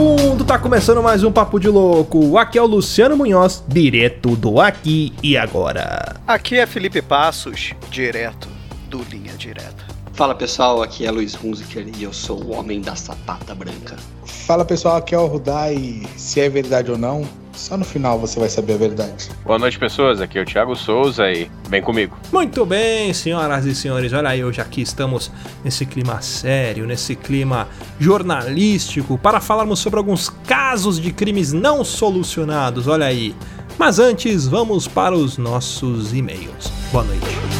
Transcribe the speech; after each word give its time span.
vagabundo! 0.00 0.44
Tá 0.44 0.58
começando 0.58 1.02
mais 1.02 1.22
um 1.22 1.30
Papo 1.30 1.60
de 1.60 1.68
Louco. 1.68 2.38
Aqui 2.38 2.58
é 2.58 2.62
o 2.62 2.66
Luciano 2.66 3.16
Munhoz, 3.16 3.62
direto 3.68 4.34
do 4.34 4.60
Aqui 4.60 5.12
e 5.22 5.36
Agora. 5.36 6.16
Aqui 6.26 6.56
é 6.56 6.66
Felipe 6.66 7.02
Passos, 7.02 7.74
direto 7.90 8.48
do 8.88 9.02
Linha 9.02 9.34
Direta. 9.34 9.84
Fala 10.12 10.34
pessoal, 10.34 10.82
aqui 10.82 11.06
é 11.06 11.10
Luiz 11.10 11.36
Hunziker 11.42 11.86
e 11.96 12.02
eu 12.02 12.12
sou 12.12 12.42
o 12.42 12.52
homem 12.52 12.80
da 12.80 12.96
sapata 12.96 13.54
branca. 13.54 13.96
Fala 14.24 14.64
pessoal, 14.64 14.96
aqui 14.96 15.14
é 15.14 15.18
o 15.18 15.26
Rudai 15.26 16.02
se 16.16 16.40
é 16.40 16.48
verdade 16.48 16.90
ou 16.90 16.98
não, 16.98 17.26
só 17.52 17.76
no 17.76 17.84
final 17.84 18.18
você 18.18 18.38
vai 18.38 18.48
saber 18.48 18.74
a 18.74 18.76
verdade. 18.76 19.28
Boa 19.44 19.58
noite, 19.58 19.78
pessoas. 19.78 20.20
Aqui 20.20 20.38
é 20.38 20.42
o 20.42 20.44
Thiago 20.44 20.74
Souza 20.74 21.30
e 21.30 21.50
vem 21.68 21.82
comigo. 21.82 22.16
Muito 22.32 22.64
bem, 22.64 23.12
senhoras 23.12 23.64
e 23.64 23.74
senhores. 23.74 24.12
Olha 24.12 24.30
aí, 24.30 24.44
hoje 24.44 24.60
aqui 24.60 24.82
estamos 24.82 25.30
nesse 25.64 25.84
clima 25.84 26.20
sério, 26.20 26.86
nesse 26.86 27.14
clima 27.14 27.68
jornalístico, 27.98 29.18
para 29.18 29.40
falarmos 29.40 29.78
sobre 29.78 29.98
alguns 29.98 30.28
casos 30.28 31.00
de 31.00 31.12
crimes 31.12 31.52
não 31.52 31.84
solucionados. 31.84 32.86
Olha 32.86 33.06
aí. 33.06 33.34
Mas 33.78 33.98
antes, 33.98 34.46
vamos 34.46 34.86
para 34.86 35.14
os 35.14 35.38
nossos 35.38 36.12
e-mails. 36.12 36.70
Boa 36.92 37.04
noite. 37.04 37.59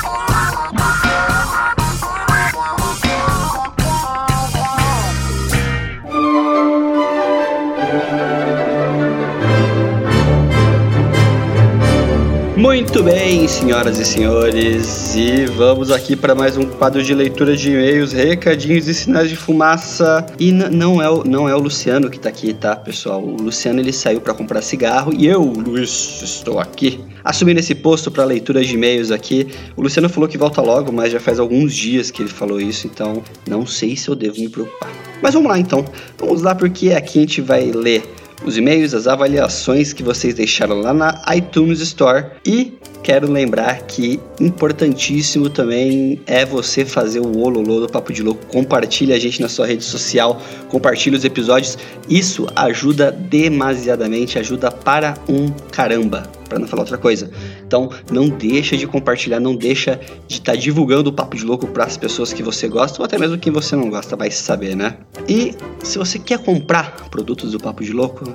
Muito 12.81 13.03
bem, 13.03 13.47
senhoras 13.47 13.99
e 13.99 14.03
senhores, 14.03 15.15
e 15.15 15.45
vamos 15.45 15.91
aqui 15.91 16.15
para 16.15 16.33
mais 16.33 16.57
um 16.57 16.65
quadro 16.65 17.03
de 17.03 17.13
leitura 17.13 17.55
de 17.55 17.69
e-mails, 17.69 18.11
recadinhos 18.11 18.87
e 18.87 18.93
sinais 18.95 19.29
de 19.29 19.35
fumaça. 19.35 20.25
E 20.39 20.51
não 20.51 20.99
é, 20.99 21.07
o, 21.07 21.23
não 21.23 21.47
é 21.47 21.55
o 21.55 21.59
Luciano 21.59 22.09
que 22.09 22.19
tá 22.19 22.29
aqui, 22.29 22.55
tá, 22.55 22.75
pessoal? 22.75 23.23
O 23.23 23.39
Luciano 23.39 23.79
ele 23.79 23.93
saiu 23.93 24.19
para 24.19 24.33
comprar 24.33 24.63
cigarro 24.63 25.13
e 25.15 25.27
eu, 25.27 25.43
Luiz, 25.43 26.21
estou 26.23 26.59
aqui. 26.59 26.99
Assumindo 27.23 27.59
esse 27.59 27.75
posto 27.75 28.09
para 28.09 28.25
leitura 28.25 28.65
de 28.65 28.73
e-mails 28.73 29.11
aqui, 29.11 29.47
o 29.77 29.83
Luciano 29.83 30.09
falou 30.09 30.27
que 30.27 30.37
volta 30.37 30.59
logo, 30.59 30.91
mas 30.91 31.11
já 31.11 31.19
faz 31.19 31.39
alguns 31.39 31.75
dias 31.75 32.09
que 32.09 32.23
ele 32.23 32.31
falou 32.31 32.59
isso, 32.59 32.87
então 32.87 33.21
não 33.47 33.63
sei 33.63 33.95
se 33.95 34.09
eu 34.09 34.15
devo 34.15 34.39
me 34.39 34.49
preocupar. 34.49 34.91
Mas 35.21 35.35
vamos 35.35 35.49
lá 35.49 35.59
então, 35.59 35.85
vamos 36.17 36.41
lá 36.41 36.55
porque 36.55 36.93
aqui 36.93 37.19
a 37.19 37.21
gente 37.21 37.41
vai 37.41 37.71
ler 37.71 38.03
os 38.43 38.57
e-mails, 38.57 38.93
as 38.93 39.07
avaliações 39.07 39.93
que 39.93 40.03
vocês 40.03 40.33
deixaram 40.33 40.81
lá 40.81 40.93
na 40.93 41.21
iTunes 41.35 41.79
Store 41.79 42.25
e 42.45 42.77
quero 43.03 43.31
lembrar 43.31 43.81
que 43.83 44.19
importantíssimo 44.39 45.49
também 45.49 46.21
é 46.25 46.45
você 46.45 46.85
fazer 46.85 47.19
o 47.19 47.39
ololô 47.39 47.79
do 47.79 47.89
Papo 47.89 48.13
de 48.13 48.21
Louco. 48.21 48.45
Compartilhe 48.47 49.13
a 49.13 49.19
gente 49.19 49.41
na 49.41 49.49
sua 49.49 49.65
rede 49.65 49.83
social, 49.83 50.41
compartilhe 50.69 51.15
os 51.15 51.25
episódios. 51.25 51.77
Isso 52.09 52.47
ajuda 52.55 53.11
demasiadamente, 53.11 54.37
ajuda 54.37 54.71
para 54.71 55.15
um 55.27 55.49
caramba 55.71 56.29
para 56.47 56.59
não 56.59 56.67
falar 56.67 56.81
outra 56.81 56.97
coisa. 56.97 57.31
Então, 57.71 57.89
não 58.11 58.27
deixa 58.27 58.75
de 58.75 58.85
compartilhar, 58.85 59.39
não 59.39 59.55
deixa 59.55 59.97
de 60.27 60.39
estar 60.39 60.51
tá 60.51 60.57
divulgando 60.57 61.09
o 61.09 61.13
Papo 61.13 61.37
de 61.37 61.45
Louco 61.45 61.65
para 61.67 61.85
as 61.85 61.95
pessoas 61.95 62.33
que 62.33 62.43
você 62.43 62.67
gosta 62.67 63.01
ou 63.01 63.05
até 63.05 63.17
mesmo 63.17 63.37
quem 63.37 63.53
você 63.53 63.77
não 63.77 63.89
gosta, 63.89 64.17
vai 64.17 64.29
saber, 64.29 64.75
né? 64.75 64.97
E 65.25 65.55
se 65.81 65.97
você 65.97 66.19
quer 66.19 66.39
comprar 66.39 67.07
produtos 67.09 67.53
do 67.53 67.59
Papo 67.61 67.81
de 67.81 67.93
Louco, 67.93 68.25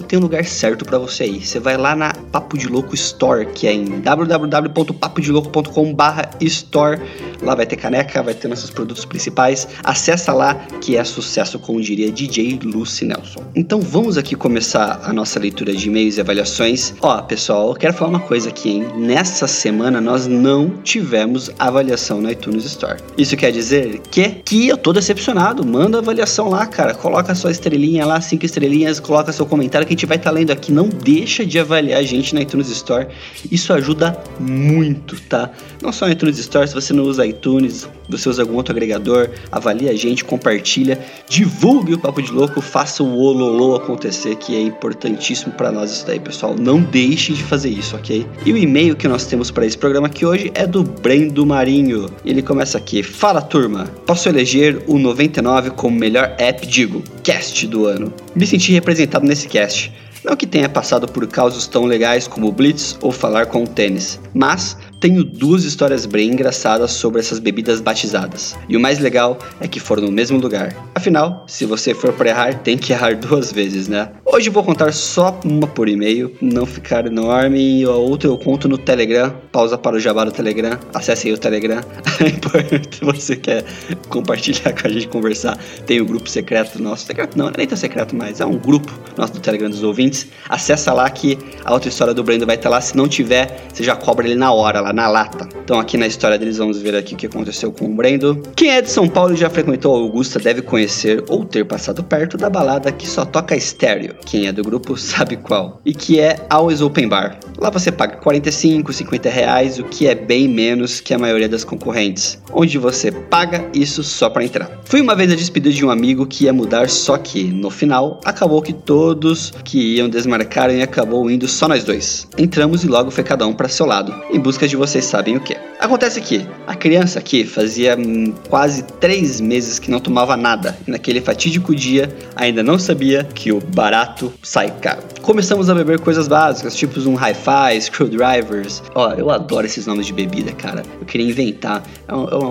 eu 0.00 0.04
tenho 0.04 0.22
um 0.22 0.24
lugar 0.24 0.44
certo 0.46 0.84
para 0.84 0.98
você 0.98 1.24
aí. 1.24 1.44
Você 1.44 1.58
vai 1.60 1.76
lá 1.76 1.94
na 1.94 2.14
Papo 2.32 2.56
de 2.56 2.66
Louco 2.68 2.94
Store, 2.94 3.44
que 3.46 3.66
é 3.66 3.74
em 3.74 4.00
www.papodelouco.com/store. 4.00 7.00
Lá 7.42 7.54
vai 7.54 7.66
ter 7.66 7.76
caneca, 7.76 8.22
vai 8.22 8.32
ter 8.32 8.48
nossos 8.48 8.70
produtos 8.70 9.04
principais. 9.04 9.68
Acessa 9.84 10.32
lá 10.32 10.54
que 10.80 10.96
é 10.96 11.04
sucesso, 11.04 11.58
como 11.58 11.82
diria 11.82 12.10
DJ 12.10 12.60
Lucy 12.62 13.04
Nelson. 13.04 13.44
Então, 13.54 13.78
vamos 13.80 14.16
aqui 14.16 14.34
começar 14.34 15.02
a 15.04 15.12
nossa 15.12 15.38
leitura 15.38 15.74
de 15.74 15.88
e-mails 15.88 16.16
e 16.16 16.22
avaliações. 16.22 16.94
Ó, 17.02 17.20
pessoal, 17.22 17.68
eu 17.68 17.74
quero 17.74 17.92
falar 17.92 18.08
uma 18.10 18.20
coisa 18.20 18.48
aqui, 18.48 18.69
hein? 18.70 18.86
Nessa 18.96 19.46
semana 19.46 20.00
nós 20.00 20.26
não 20.26 20.70
tivemos 20.82 21.50
avaliação 21.58 22.20
no 22.20 22.30
iTunes 22.30 22.64
Store. 22.64 23.00
Isso 23.16 23.36
quer 23.36 23.52
dizer 23.52 24.00
que, 24.10 24.28
que 24.44 24.68
eu 24.68 24.76
tô 24.76 24.92
decepcionado. 24.92 25.66
Manda 25.66 25.98
avaliação 25.98 26.48
lá, 26.48 26.66
cara. 26.66 26.94
Coloca 26.94 27.34
sua 27.34 27.50
estrelinha 27.50 28.06
lá, 28.06 28.20
cinco 28.20 28.46
estrelinhas, 28.46 29.00
coloca 29.00 29.32
seu 29.32 29.46
comentário 29.46 29.86
que 29.86 29.92
a 29.92 29.96
gente 29.96 30.06
vai 30.06 30.16
estar 30.16 30.30
tá 30.30 30.34
lendo 30.34 30.50
aqui. 30.50 30.72
Não 30.72 30.88
deixa 30.88 31.44
de 31.44 31.58
avaliar 31.58 32.00
a 32.00 32.02
gente 32.02 32.34
na 32.34 32.42
iTunes 32.42 32.68
Store. 32.70 33.08
Isso 33.50 33.72
ajuda 33.72 34.16
muito, 34.38 35.20
tá? 35.22 35.50
Não 35.82 35.92
só 35.92 36.06
no 36.06 36.12
iTunes 36.12 36.38
Store, 36.38 36.66
se 36.66 36.74
você 36.74 36.92
não 36.92 37.04
usa 37.04 37.26
iTunes, 37.26 37.88
você 38.16 38.28
usa 38.28 38.42
algum 38.42 38.56
outro 38.56 38.72
agregador, 38.72 39.30
avalie 39.50 39.88
a 39.88 39.94
gente, 39.94 40.24
compartilha, 40.24 40.98
divulgue 41.28 41.94
o 41.94 41.98
Papo 41.98 42.22
de 42.22 42.32
Louco, 42.32 42.60
faça 42.60 43.02
o 43.02 43.18
ololô 43.18 43.76
acontecer, 43.76 44.36
que 44.36 44.54
é 44.54 44.60
importantíssimo 44.60 45.52
para 45.52 45.70
nós 45.70 45.90
isso 45.90 46.06
daí, 46.06 46.20
pessoal. 46.20 46.54
Não 46.58 46.80
deixe 46.80 47.32
de 47.32 47.42
fazer 47.42 47.70
isso, 47.70 47.96
ok? 47.96 48.26
E 48.44 48.52
o 48.52 48.56
e-mail 48.56 48.96
que 48.96 49.08
nós 49.08 49.26
temos 49.26 49.50
para 49.50 49.66
esse 49.66 49.78
programa 49.78 50.06
aqui 50.06 50.24
hoje 50.26 50.50
é 50.54 50.66
do 50.66 50.82
Brendo 50.82 51.46
Marinho. 51.46 52.10
Ele 52.24 52.42
começa 52.42 52.78
aqui: 52.78 53.02
Fala 53.02 53.40
turma, 53.40 53.84
posso 54.06 54.28
eleger 54.28 54.82
o 54.86 54.98
99 54.98 55.70
como 55.70 55.98
melhor 55.98 56.34
app, 56.38 56.66
digo, 56.66 57.02
cast 57.22 57.66
do 57.66 57.86
ano. 57.86 58.12
Me 58.34 58.46
senti 58.46 58.72
representado 58.72 59.26
nesse 59.26 59.48
cast. 59.48 59.92
Não 60.22 60.36
que 60.36 60.46
tenha 60.46 60.68
passado 60.68 61.08
por 61.08 61.26
causos 61.26 61.66
tão 61.66 61.86
legais 61.86 62.28
como 62.28 62.52
Blitz 62.52 62.96
ou 63.00 63.10
falar 63.10 63.46
com 63.46 63.64
o 63.64 63.66
tênis, 63.66 64.20
mas 64.34 64.76
tenho 65.00 65.24
duas 65.24 65.64
histórias 65.64 66.04
bem 66.04 66.30
engraçadas 66.30 66.92
sobre 66.92 67.20
essas 67.20 67.38
bebidas 67.38 67.80
batizadas. 67.80 68.54
E 68.68 68.76
o 68.76 68.80
mais 68.80 68.98
legal 68.98 69.38
é 69.58 69.66
que 69.66 69.80
foram 69.80 70.02
no 70.04 70.12
mesmo 70.12 70.38
lugar. 70.38 70.76
Afinal, 70.94 71.44
se 71.48 71.64
você 71.64 71.94
for 71.94 72.12
para 72.12 72.28
errar, 72.28 72.54
tem 72.58 72.76
que 72.76 72.92
errar 72.92 73.16
duas 73.16 73.50
vezes, 73.50 73.88
né? 73.88 74.10
Hoje 74.26 74.50
vou 74.50 74.62
contar 74.62 74.92
só 74.92 75.40
uma 75.44 75.66
por 75.66 75.88
e-mail, 75.88 76.36
não 76.40 76.66
ficar 76.66 77.06
enorme, 77.06 77.80
e 77.80 77.84
a 77.84 77.90
outra 77.90 78.28
eu 78.28 78.36
conto 78.36 78.68
no 78.68 78.76
Telegram. 78.76 79.34
Pausa 79.50 79.78
para 79.78 79.96
o 79.96 79.98
jabá 79.98 80.24
do 80.24 80.32
Telegram. 80.32 80.78
Acesse 80.92 81.28
aí 81.28 81.34
o 81.34 81.38
Telegram. 81.38 81.80
É 82.20 82.94
se 82.94 83.04
você 83.04 83.36
quer 83.36 83.64
compartilhar 84.08 84.72
com 84.72 84.86
a 84.86 84.90
gente, 84.90 85.08
conversar. 85.08 85.56
Tem 85.86 86.00
o 86.00 86.04
grupo 86.04 86.28
secreto 86.28 86.82
nosso. 86.82 87.06
Secreto 87.06 87.38
não, 87.38 87.46
não 87.46 87.52
é 87.52 87.58
nem 87.58 87.66
tão 87.66 87.76
secreto 87.76 88.14
mais. 88.14 88.40
É 88.40 88.44
um 88.44 88.58
grupo 88.58 88.92
nosso 89.16 89.32
do 89.34 89.40
Telegram 89.40 89.70
dos 89.70 89.82
ouvintes. 89.82 90.26
Acessa 90.48 90.92
lá 90.92 91.08
que 91.08 91.38
a 91.64 91.72
outra 91.72 91.88
história 91.88 92.12
do 92.12 92.22
Brendo 92.22 92.44
vai 92.44 92.56
estar 92.56 92.68
lá. 92.68 92.80
Se 92.80 92.96
não 92.96 93.08
tiver, 93.08 93.66
você 93.72 93.82
já 93.82 93.96
cobra 93.96 94.26
ele 94.26 94.34
na 94.34 94.52
hora 94.52 94.80
lá 94.80 94.89
na 94.92 95.08
lata. 95.08 95.48
Então 95.64 95.78
aqui 95.78 95.96
na 95.96 96.06
história 96.06 96.38
deles 96.38 96.58
vamos 96.58 96.80
ver 96.80 96.94
aqui 96.94 97.14
o 97.14 97.16
que 97.16 97.26
aconteceu 97.26 97.72
com 97.72 97.86
o 97.86 97.94
Brendo. 97.94 98.42
Quem 98.56 98.70
é 98.70 98.82
de 98.82 98.90
São 98.90 99.08
Paulo 99.08 99.34
e 99.34 99.36
já 99.36 99.50
frequentou 99.50 99.94
Augusta 99.94 100.38
deve 100.38 100.62
conhecer 100.62 101.24
ou 101.28 101.44
ter 101.44 101.64
passado 101.64 102.02
perto 102.02 102.36
da 102.36 102.50
balada 102.50 102.90
que 102.92 103.06
só 103.06 103.24
toca 103.24 103.56
estéreo. 103.56 104.14
Quem 104.24 104.46
é 104.46 104.52
do 104.52 104.62
grupo 104.62 104.96
sabe 104.98 105.36
qual. 105.36 105.80
E 105.84 105.92
que 105.92 106.20
é 106.20 106.36
Always 106.48 106.80
Open 106.80 107.08
Bar. 107.08 107.38
Lá 107.58 107.70
você 107.70 107.92
paga 107.92 108.16
45, 108.16 108.92
50 108.92 109.28
reais, 109.28 109.78
o 109.78 109.84
que 109.84 110.06
é 110.06 110.14
bem 110.14 110.48
menos 110.48 111.00
que 111.00 111.12
a 111.12 111.18
maioria 111.18 111.48
das 111.48 111.64
concorrentes. 111.64 112.40
Onde 112.52 112.78
você 112.78 113.12
paga 113.12 113.68
isso 113.74 114.02
só 114.02 114.30
para 114.30 114.44
entrar. 114.44 114.70
Fui 114.84 115.00
uma 115.00 115.14
vez 115.14 115.30
a 115.32 115.36
despedida 115.36 115.74
de 115.74 115.84
um 115.84 115.90
amigo 115.90 116.26
que 116.26 116.44
ia 116.44 116.52
mudar, 116.52 116.88
só 116.88 117.16
que 117.16 117.44
no 117.44 117.70
final 117.70 118.20
acabou 118.24 118.62
que 118.62 118.72
todos 118.72 119.52
que 119.64 119.96
iam 119.96 120.08
desmarcaram 120.08 120.74
e 120.74 120.82
acabou 120.82 121.30
indo 121.30 121.46
só 121.46 121.68
nós 121.68 121.84
dois. 121.84 122.26
Entramos 122.38 122.82
e 122.82 122.86
logo 122.86 123.10
foi 123.10 123.22
cada 123.22 123.46
um 123.46 123.52
para 123.52 123.68
seu 123.68 123.86
lado, 123.86 124.14
em 124.32 124.40
busca 124.40 124.66
de 124.66 124.76
vocês 124.80 125.04
sabem 125.04 125.36
o 125.36 125.40
que. 125.40 125.54
Acontece 125.78 126.20
que 126.20 126.46
a 126.66 126.74
criança 126.74 127.18
aqui 127.18 127.44
fazia 127.44 127.96
hum, 127.96 128.34
quase 128.48 128.82
três 129.00 129.40
meses 129.40 129.78
que 129.78 129.90
não 129.90 130.00
tomava 130.00 130.36
nada 130.36 130.76
naquele 130.86 131.20
fatídico 131.20 131.74
dia 131.74 132.14
ainda 132.36 132.62
não 132.62 132.78
sabia 132.78 133.24
que 133.24 133.52
o 133.52 133.60
barato 133.60 134.32
sai 134.42 134.70
caro. 134.80 135.02
Começamos 135.22 135.68
a 135.68 135.74
beber 135.74 136.00
coisas 136.00 136.28
básicas, 136.28 136.74
tipo 136.74 136.98
um 137.00 137.14
hi-fi, 137.14 137.80
screwdrivers. 137.80 138.82
Ó, 138.94 139.12
eu 139.12 139.30
adoro 139.30 139.66
esses 139.66 139.86
nomes 139.86 140.06
de 140.06 140.12
bebida, 140.12 140.52
cara. 140.52 140.82
Eu 140.98 141.06
queria 141.06 141.28
inventar. 141.28 141.82
É 142.08 142.14
um, 142.14 142.24
é 142.28 142.36
um 142.36 142.50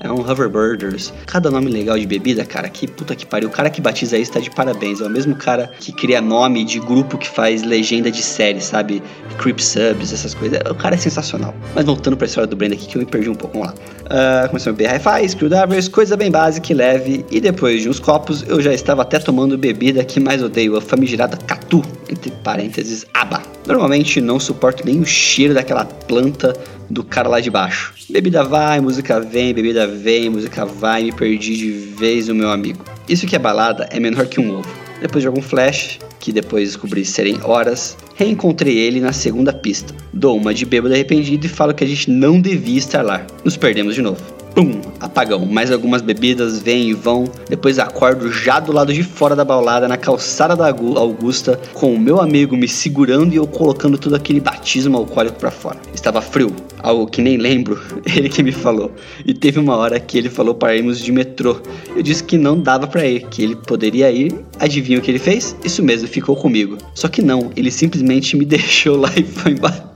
é 0.00 0.12
um 0.12 0.20
hoverbirders. 0.20 1.12
Cada 1.26 1.50
nome 1.50 1.70
legal 1.70 1.98
de 1.98 2.06
bebida, 2.06 2.44
cara, 2.44 2.68
que 2.68 2.86
puta 2.86 3.14
que 3.14 3.26
pariu. 3.26 3.48
O 3.48 3.52
cara 3.52 3.70
que 3.70 3.80
batiza 3.80 4.18
isso 4.18 4.32
tá 4.32 4.40
de 4.40 4.50
parabéns. 4.50 5.00
É 5.00 5.04
o 5.04 5.10
mesmo 5.10 5.36
cara 5.36 5.70
que 5.78 5.92
cria 5.92 6.20
nome 6.20 6.64
de 6.64 6.78
grupo 6.80 7.16
que 7.16 7.28
faz 7.28 7.62
legenda 7.62 8.10
de 8.10 8.22
série, 8.22 8.60
sabe? 8.60 9.02
Creep 9.38 9.60
Subs, 9.60 10.12
essas 10.12 10.34
coisas. 10.34 10.60
O 10.70 10.74
cara 10.74 10.94
é 10.94 10.98
sensacional. 11.12 11.54
Mas 11.74 11.84
voltando 11.84 12.16
pra 12.16 12.26
história 12.26 12.46
do 12.46 12.56
Brenda 12.56 12.74
aqui, 12.74 12.86
que 12.86 12.96
eu 12.96 13.00
me 13.00 13.06
perdi 13.06 13.28
um 13.28 13.34
pouco, 13.34 13.58
vamos 13.58 13.68
lá. 13.68 13.74
Uh, 13.74 14.48
começamos 14.48 14.80
a 14.80 14.82
beber 14.82 14.96
hi-fi, 14.96 15.28
screwdrivers, 15.28 15.88
coisa 15.88 16.16
bem 16.16 16.30
básica 16.30 16.72
e 16.72 16.74
leve. 16.74 17.24
E 17.30 17.40
depois 17.40 17.82
de 17.82 17.88
uns 17.88 18.00
copos, 18.00 18.44
eu 18.48 18.60
já 18.60 18.72
estava 18.72 19.02
até 19.02 19.18
tomando 19.18 19.56
bebida 19.58 20.02
que 20.04 20.18
mais 20.18 20.42
odeio, 20.42 20.76
a 20.76 20.80
famigerada 20.80 21.36
Catu, 21.36 21.82
entre 22.10 22.30
parênteses, 22.42 23.06
aba. 23.12 23.42
Normalmente 23.66 24.20
não 24.20 24.40
suporto 24.40 24.84
nem 24.84 25.00
o 25.00 25.06
cheiro 25.06 25.54
daquela 25.54 25.84
planta 25.84 26.54
do 26.90 27.04
cara 27.04 27.28
lá 27.28 27.40
de 27.40 27.50
baixo. 27.50 27.94
Bebida 28.10 28.42
vai, 28.42 28.80
música 28.80 29.20
vem, 29.20 29.54
bebida 29.54 29.86
vem, 29.86 30.30
música 30.30 30.64
vai, 30.64 31.04
me 31.04 31.12
perdi 31.12 31.56
de 31.56 31.70
vez 31.70 32.28
o 32.28 32.34
meu 32.34 32.50
amigo. 32.50 32.84
Isso 33.08 33.26
que 33.26 33.36
é 33.36 33.38
balada 33.38 33.88
é 33.90 34.00
menor 34.00 34.26
que 34.26 34.40
um 34.40 34.58
ovo. 34.58 34.68
Depois 35.00 35.22
de 35.22 35.26
algum 35.26 35.42
flash, 35.42 35.98
que 36.20 36.32
depois 36.32 36.68
descobri 36.68 37.04
serem 37.04 37.40
horas, 37.42 37.96
reencontrei 38.14 38.78
ele 38.78 39.00
na 39.00 39.12
segunda 39.12 39.52
pista. 39.52 39.94
Dou 40.12 40.36
uma 40.36 40.52
de 40.52 40.64
bêbado 40.64 40.94
arrependido 40.94 41.46
e 41.46 41.48
falo 41.48 41.74
que 41.74 41.84
a 41.84 41.86
gente 41.86 42.10
não 42.10 42.40
devia 42.40 42.78
estar 42.78 43.02
lá. 43.02 43.26
Nos 43.44 43.56
perdemos 43.56 43.94
de 43.94 44.02
novo. 44.02 44.41
Pum, 44.54 44.82
apagão. 45.00 45.46
Mais 45.46 45.72
algumas 45.72 46.02
bebidas 46.02 46.60
vêm 46.60 46.90
e 46.90 46.92
vão. 46.92 47.24
Depois 47.48 47.78
acordo 47.78 48.30
já 48.30 48.60
do 48.60 48.70
lado 48.70 48.92
de 48.92 49.02
fora 49.02 49.34
da 49.34 49.44
balada, 49.44 49.88
na 49.88 49.96
calçada 49.96 50.54
da 50.54 50.66
Augusta, 50.66 51.58
com 51.72 51.94
o 51.94 51.98
meu 51.98 52.20
amigo 52.20 52.56
me 52.56 52.68
segurando 52.68 53.32
e 53.32 53.36
eu 53.36 53.46
colocando 53.46 53.96
todo 53.96 54.14
aquele 54.14 54.40
batismo 54.40 54.98
alcoólico 54.98 55.38
para 55.38 55.50
fora. 55.50 55.78
Estava 55.94 56.20
frio, 56.20 56.54
algo 56.82 57.06
que 57.06 57.22
nem 57.22 57.38
lembro, 57.38 57.80
ele 58.04 58.28
que 58.28 58.42
me 58.42 58.52
falou. 58.52 58.92
E 59.24 59.32
teve 59.32 59.58
uma 59.58 59.76
hora 59.76 59.98
que 59.98 60.18
ele 60.18 60.28
falou 60.28 60.54
para 60.54 60.76
irmos 60.76 60.98
de 61.00 61.12
metrô. 61.12 61.56
Eu 61.96 62.02
disse 62.02 62.22
que 62.22 62.36
não 62.36 62.60
dava 62.60 62.86
para 62.86 63.06
ir, 63.06 63.26
que 63.28 63.42
ele 63.42 63.56
poderia 63.56 64.10
ir. 64.10 64.34
Adivinha 64.58 64.98
o 64.98 65.02
que 65.02 65.10
ele 65.10 65.18
fez? 65.18 65.56
Isso 65.64 65.82
mesmo, 65.82 66.06
ficou 66.08 66.36
comigo. 66.36 66.76
Só 66.94 67.08
que 67.08 67.22
não, 67.22 67.50
ele 67.56 67.70
simplesmente 67.70 68.36
me 68.36 68.44
deixou 68.46 68.96
lá 68.98 69.10
e 69.16 69.22
foi 69.22 69.52
embora. 69.52 69.90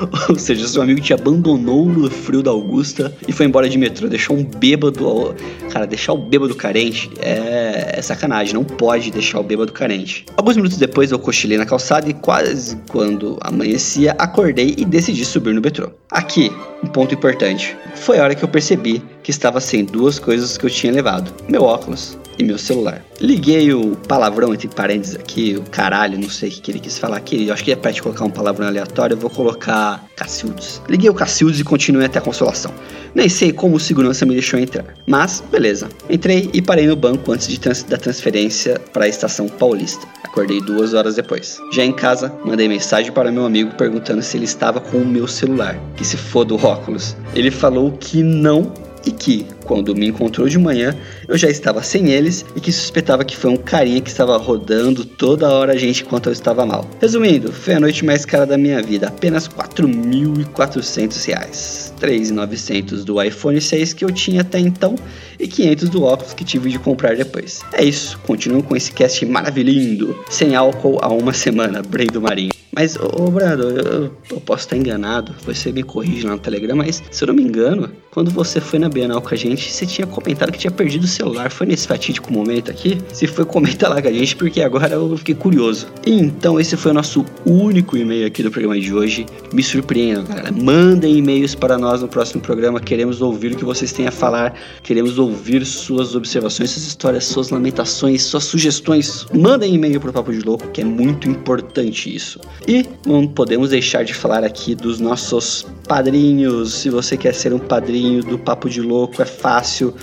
Ou 0.28 0.38
seja, 0.38 0.66
seu 0.66 0.82
amigo 0.82 1.00
te 1.00 1.12
abandonou 1.12 1.86
no 1.86 2.10
frio 2.10 2.42
da 2.42 2.50
Augusta 2.50 3.14
e 3.26 3.32
foi 3.32 3.46
embora 3.46 3.68
de 3.68 3.76
metrô, 3.76 3.89
deixou 3.90 4.36
um 4.36 4.44
bêbado. 4.44 5.34
Cara, 5.70 5.86
deixar 5.86 6.12
o 6.12 6.18
bêbado 6.18 6.54
carente 6.54 7.10
é, 7.20 7.94
é 7.96 8.02
sacanagem, 8.02 8.54
não 8.54 8.64
pode 8.64 9.10
deixar 9.10 9.40
o 9.40 9.42
bêbado 9.42 9.72
carente. 9.72 10.24
Alguns 10.36 10.56
minutos 10.56 10.78
depois 10.78 11.10
eu 11.10 11.18
cochilei 11.18 11.58
na 11.58 11.66
calçada 11.66 12.08
e 12.08 12.14
quase 12.14 12.76
quando 12.88 13.38
amanhecia, 13.40 14.12
acordei 14.18 14.74
e 14.76 14.84
decidi 14.84 15.24
subir 15.24 15.54
no 15.54 15.60
metrô. 15.60 15.90
Aqui, 16.10 16.52
um 16.82 16.86
ponto 16.86 17.14
importante. 17.14 17.76
Foi 17.94 18.18
a 18.18 18.24
hora 18.24 18.34
que 18.34 18.42
eu 18.42 18.48
percebi 18.48 19.02
que 19.22 19.30
estava 19.30 19.60
sem 19.60 19.84
duas 19.84 20.18
coisas 20.18 20.56
que 20.56 20.66
eu 20.66 20.70
tinha 20.70 20.92
levado: 20.92 21.32
meu 21.48 21.62
óculos 21.62 22.19
e 22.40 22.44
meu 22.44 22.58
celular. 22.58 23.04
Liguei 23.20 23.72
o 23.72 23.96
palavrão 24.08 24.52
entre 24.52 24.68
parênteses 24.68 25.14
aqui, 25.14 25.56
o 25.56 25.70
caralho, 25.70 26.18
não 26.18 26.28
sei 26.28 26.48
o 26.48 26.52
que 26.52 26.70
ele 26.70 26.80
quis 26.80 26.98
falar 26.98 27.18
aqui. 27.18 27.46
Eu 27.46 27.54
acho 27.54 27.62
que 27.62 27.72
é 27.72 27.76
pra 27.76 27.92
te 27.92 28.02
colocar 28.02 28.24
um 28.24 28.30
palavrão 28.30 28.66
aleatório, 28.66 29.14
eu 29.14 29.18
vou 29.18 29.30
colocar 29.30 30.04
Cacildes. 30.16 30.82
Liguei 30.88 31.08
o 31.08 31.14
Cacildes 31.14 31.60
e 31.60 31.64
continuei 31.64 32.06
até 32.06 32.18
a 32.18 32.22
consolação. 32.22 32.72
Nem 33.14 33.28
sei 33.28 33.52
como 33.52 33.76
o 33.76 33.80
segurança 33.80 34.24
me 34.24 34.32
deixou 34.32 34.58
entrar, 34.58 34.84
mas 35.06 35.42
beleza. 35.50 35.88
Entrei 36.08 36.48
e 36.52 36.62
parei 36.62 36.86
no 36.86 36.96
banco 36.96 37.32
antes 37.32 37.58
trans 37.58 37.82
da 37.82 37.96
transferência 37.96 38.80
para 38.92 39.04
a 39.04 39.08
estação 39.08 39.48
paulista. 39.48 40.06
Acordei 40.24 40.60
duas 40.60 40.94
horas 40.94 41.16
depois. 41.16 41.58
Já 41.72 41.84
em 41.84 41.92
casa, 41.92 42.32
mandei 42.44 42.68
mensagem 42.68 43.10
para 43.12 43.32
meu 43.32 43.44
amigo 43.44 43.74
perguntando 43.74 44.22
se 44.22 44.36
ele 44.36 44.44
estava 44.44 44.80
com 44.80 44.98
o 44.98 45.06
meu 45.06 45.26
celular, 45.26 45.78
que 45.96 46.04
se 46.04 46.16
foda 46.16 46.54
o 46.54 46.64
óculos. 46.64 47.16
Ele 47.34 47.50
falou 47.50 47.92
que 47.92 48.22
não 48.22 48.72
e 49.04 49.10
que, 49.10 49.46
quando 49.70 49.94
me 49.94 50.08
encontrou 50.08 50.48
de 50.48 50.58
manhã, 50.58 50.96
eu 51.28 51.38
já 51.38 51.48
estava 51.48 51.80
sem 51.80 52.10
eles 52.10 52.44
e 52.56 52.60
que 52.60 52.72
suspeitava 52.72 53.24
que 53.24 53.36
foi 53.36 53.52
um 53.52 53.56
carinha 53.56 54.00
que 54.00 54.10
estava 54.10 54.36
rodando 54.36 55.04
toda 55.04 55.48
hora 55.48 55.74
a 55.74 55.76
gente 55.76 56.02
enquanto 56.02 56.26
eu 56.26 56.32
estava 56.32 56.66
mal. 56.66 56.84
Resumindo, 57.00 57.52
foi 57.52 57.74
a 57.74 57.80
noite 57.80 58.04
mais 58.04 58.24
cara 58.24 58.44
da 58.44 58.58
minha 58.58 58.82
vida, 58.82 59.06
apenas 59.06 59.46
4.400 59.46 61.24
reais. 61.24 61.94
3.900 62.00 63.04
do 63.04 63.22
iPhone 63.22 63.60
6 63.60 63.92
que 63.92 64.04
eu 64.04 64.10
tinha 64.10 64.40
até 64.40 64.58
então 64.58 64.96
e 65.38 65.46
500 65.46 65.88
do 65.88 66.02
óculos 66.02 66.34
que 66.34 66.42
tive 66.42 66.68
de 66.68 66.78
comprar 66.80 67.14
depois. 67.14 67.60
É 67.72 67.84
isso, 67.84 68.18
continuo 68.26 68.64
com 68.64 68.74
esse 68.74 68.90
cast 68.90 69.24
maravilhindo, 69.24 70.18
sem 70.28 70.56
álcool 70.56 70.98
há 71.00 71.08
uma 71.08 71.32
semana, 71.32 71.80
Brendo 71.80 72.20
Marinho. 72.20 72.50
Mas, 72.72 72.96
ô, 72.96 73.24
ô 73.24 73.30
Brando, 73.30 73.68
eu, 73.68 74.12
eu, 74.30 74.40
posso 74.40 74.64
estar 74.64 74.76
enganado, 74.76 75.34
você 75.44 75.72
me 75.72 75.82
corrige 75.82 76.24
lá 76.24 76.32
no 76.32 76.38
Telegram, 76.38 76.76
mas 76.76 77.02
se 77.10 77.24
eu 77.24 77.28
não 77.28 77.34
me 77.34 77.42
engano, 77.42 77.90
quando 78.12 78.30
você 78.30 78.60
foi 78.60 78.78
na 78.78 78.88
Bienal 78.88 79.20
com 79.20 79.34
a 79.34 79.36
gente, 79.36 79.59
você 79.68 79.84
tinha 79.84 80.06
comentado 80.06 80.52
que 80.52 80.58
tinha 80.58 80.70
perdido 80.70 81.04
o 81.04 81.08
celular. 81.08 81.50
Foi 81.50 81.66
nesse 81.66 81.86
fatídico 81.86 82.32
momento 82.32 82.70
aqui? 82.70 82.98
Se 83.12 83.26
foi, 83.26 83.44
comenta 83.44 83.88
lá 83.88 84.00
com 84.00 84.08
a 84.08 84.12
gente, 84.12 84.36
porque 84.36 84.62
agora 84.62 84.94
eu 84.94 85.16
fiquei 85.16 85.34
curioso. 85.34 85.88
Então, 86.06 86.60
esse 86.60 86.76
foi 86.76 86.92
o 86.92 86.94
nosso 86.94 87.24
único 87.44 87.96
e-mail 87.96 88.26
aqui 88.26 88.42
do 88.42 88.50
programa 88.50 88.78
de 88.78 88.94
hoje. 88.94 89.26
Me 89.52 89.62
surpreendam, 89.62 90.24
galera. 90.24 90.52
Mandem 90.52 91.18
e-mails 91.18 91.54
para 91.54 91.76
nós 91.76 92.00
no 92.02 92.08
próximo 92.08 92.40
programa. 92.40 92.80
Queremos 92.80 93.20
ouvir 93.20 93.52
o 93.52 93.56
que 93.56 93.64
vocês 93.64 93.92
têm 93.92 94.06
a 94.06 94.12
falar. 94.12 94.54
Queremos 94.82 95.18
ouvir 95.18 95.64
suas 95.66 96.14
observações, 96.14 96.70
suas 96.70 96.86
histórias, 96.86 97.24
suas 97.24 97.50
lamentações, 97.50 98.22
suas 98.22 98.44
sugestões. 98.44 99.26
Mandem 99.34 99.74
e-mail 99.74 100.00
para 100.00 100.10
o 100.10 100.12
Papo 100.12 100.32
de 100.32 100.40
Louco, 100.40 100.68
que 100.68 100.80
é 100.80 100.84
muito 100.84 101.28
importante 101.28 102.14
isso. 102.14 102.40
E 102.66 102.84
não 103.06 103.26
podemos 103.26 103.70
deixar 103.70 104.04
de 104.04 104.14
falar 104.14 104.44
aqui 104.44 104.74
dos 104.74 105.00
nossos 105.00 105.66
padrinhos. 105.88 106.74
Se 106.74 106.90
você 106.90 107.16
quer 107.16 107.34
ser 107.34 107.52
um 107.52 107.58
padrinho 107.58 108.22
do 108.22 108.38
Papo 108.38 108.68
de 108.68 108.80
Louco, 108.80 109.20
é 109.20 109.24
fácil. 109.24 109.49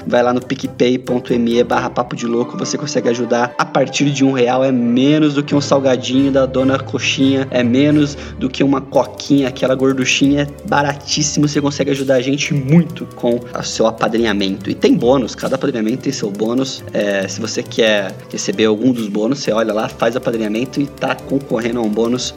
Vai 0.06 0.22
lá 0.22 0.34
no 0.34 0.42
picpay.me 0.42 1.64
barra 1.64 1.90
Papo 1.90 2.16
de 2.16 2.26
Louco, 2.26 2.58
você 2.58 2.78
consegue 2.78 3.08
ajudar. 3.10 3.54
A 3.58 3.66
partir 3.66 4.12
de 4.12 4.26
um 4.26 4.34
real 4.34 4.64
é 4.64 4.72
menos 4.72 5.36
do 5.36 5.44
que 5.44 5.56
um 5.56 5.62
salgadinho 5.62 6.32
da 6.32 6.46
dona 6.46 6.78
coxinha, 6.78 7.48
é 7.50 7.64
menos 7.64 8.16
do 8.38 8.50
que 8.50 8.64
uma 8.64 8.82
coquinha, 8.82 9.48
aquela 9.48 9.74
gorduchinha, 9.74 10.42
é 10.42 10.68
baratíssimo. 10.68 11.48
Você 11.48 11.62
consegue 11.62 11.92
ajudar 11.92 12.16
a 12.16 12.22
gente 12.22 12.54
muito 12.54 13.08
com 13.16 13.40
o 13.40 13.64
seu 13.64 13.88
apadrinhamento. 13.88 14.70
E 14.70 14.76
tem 14.76 14.96
bônus, 14.96 15.34
cada 15.34 15.56
apadrinhamento 15.56 16.04
tem 16.04 16.12
seu 16.12 16.30
bônus. 16.30 16.84
É, 16.94 17.28
se 17.28 17.40
você 17.40 17.64
quer 17.64 18.14
receber 18.30 18.66
algum 18.66 18.92
dos 18.92 19.08
bônus, 19.08 19.40
você 19.40 19.52
olha 19.52 19.74
lá, 19.74 19.88
faz 19.88 20.16
apadrinhamento 20.16 20.82
e 20.82 20.88
tá 20.88 21.16
concorrendo 21.16 21.80
a 21.80 21.82
um 21.82 21.90
bônus 21.90 22.34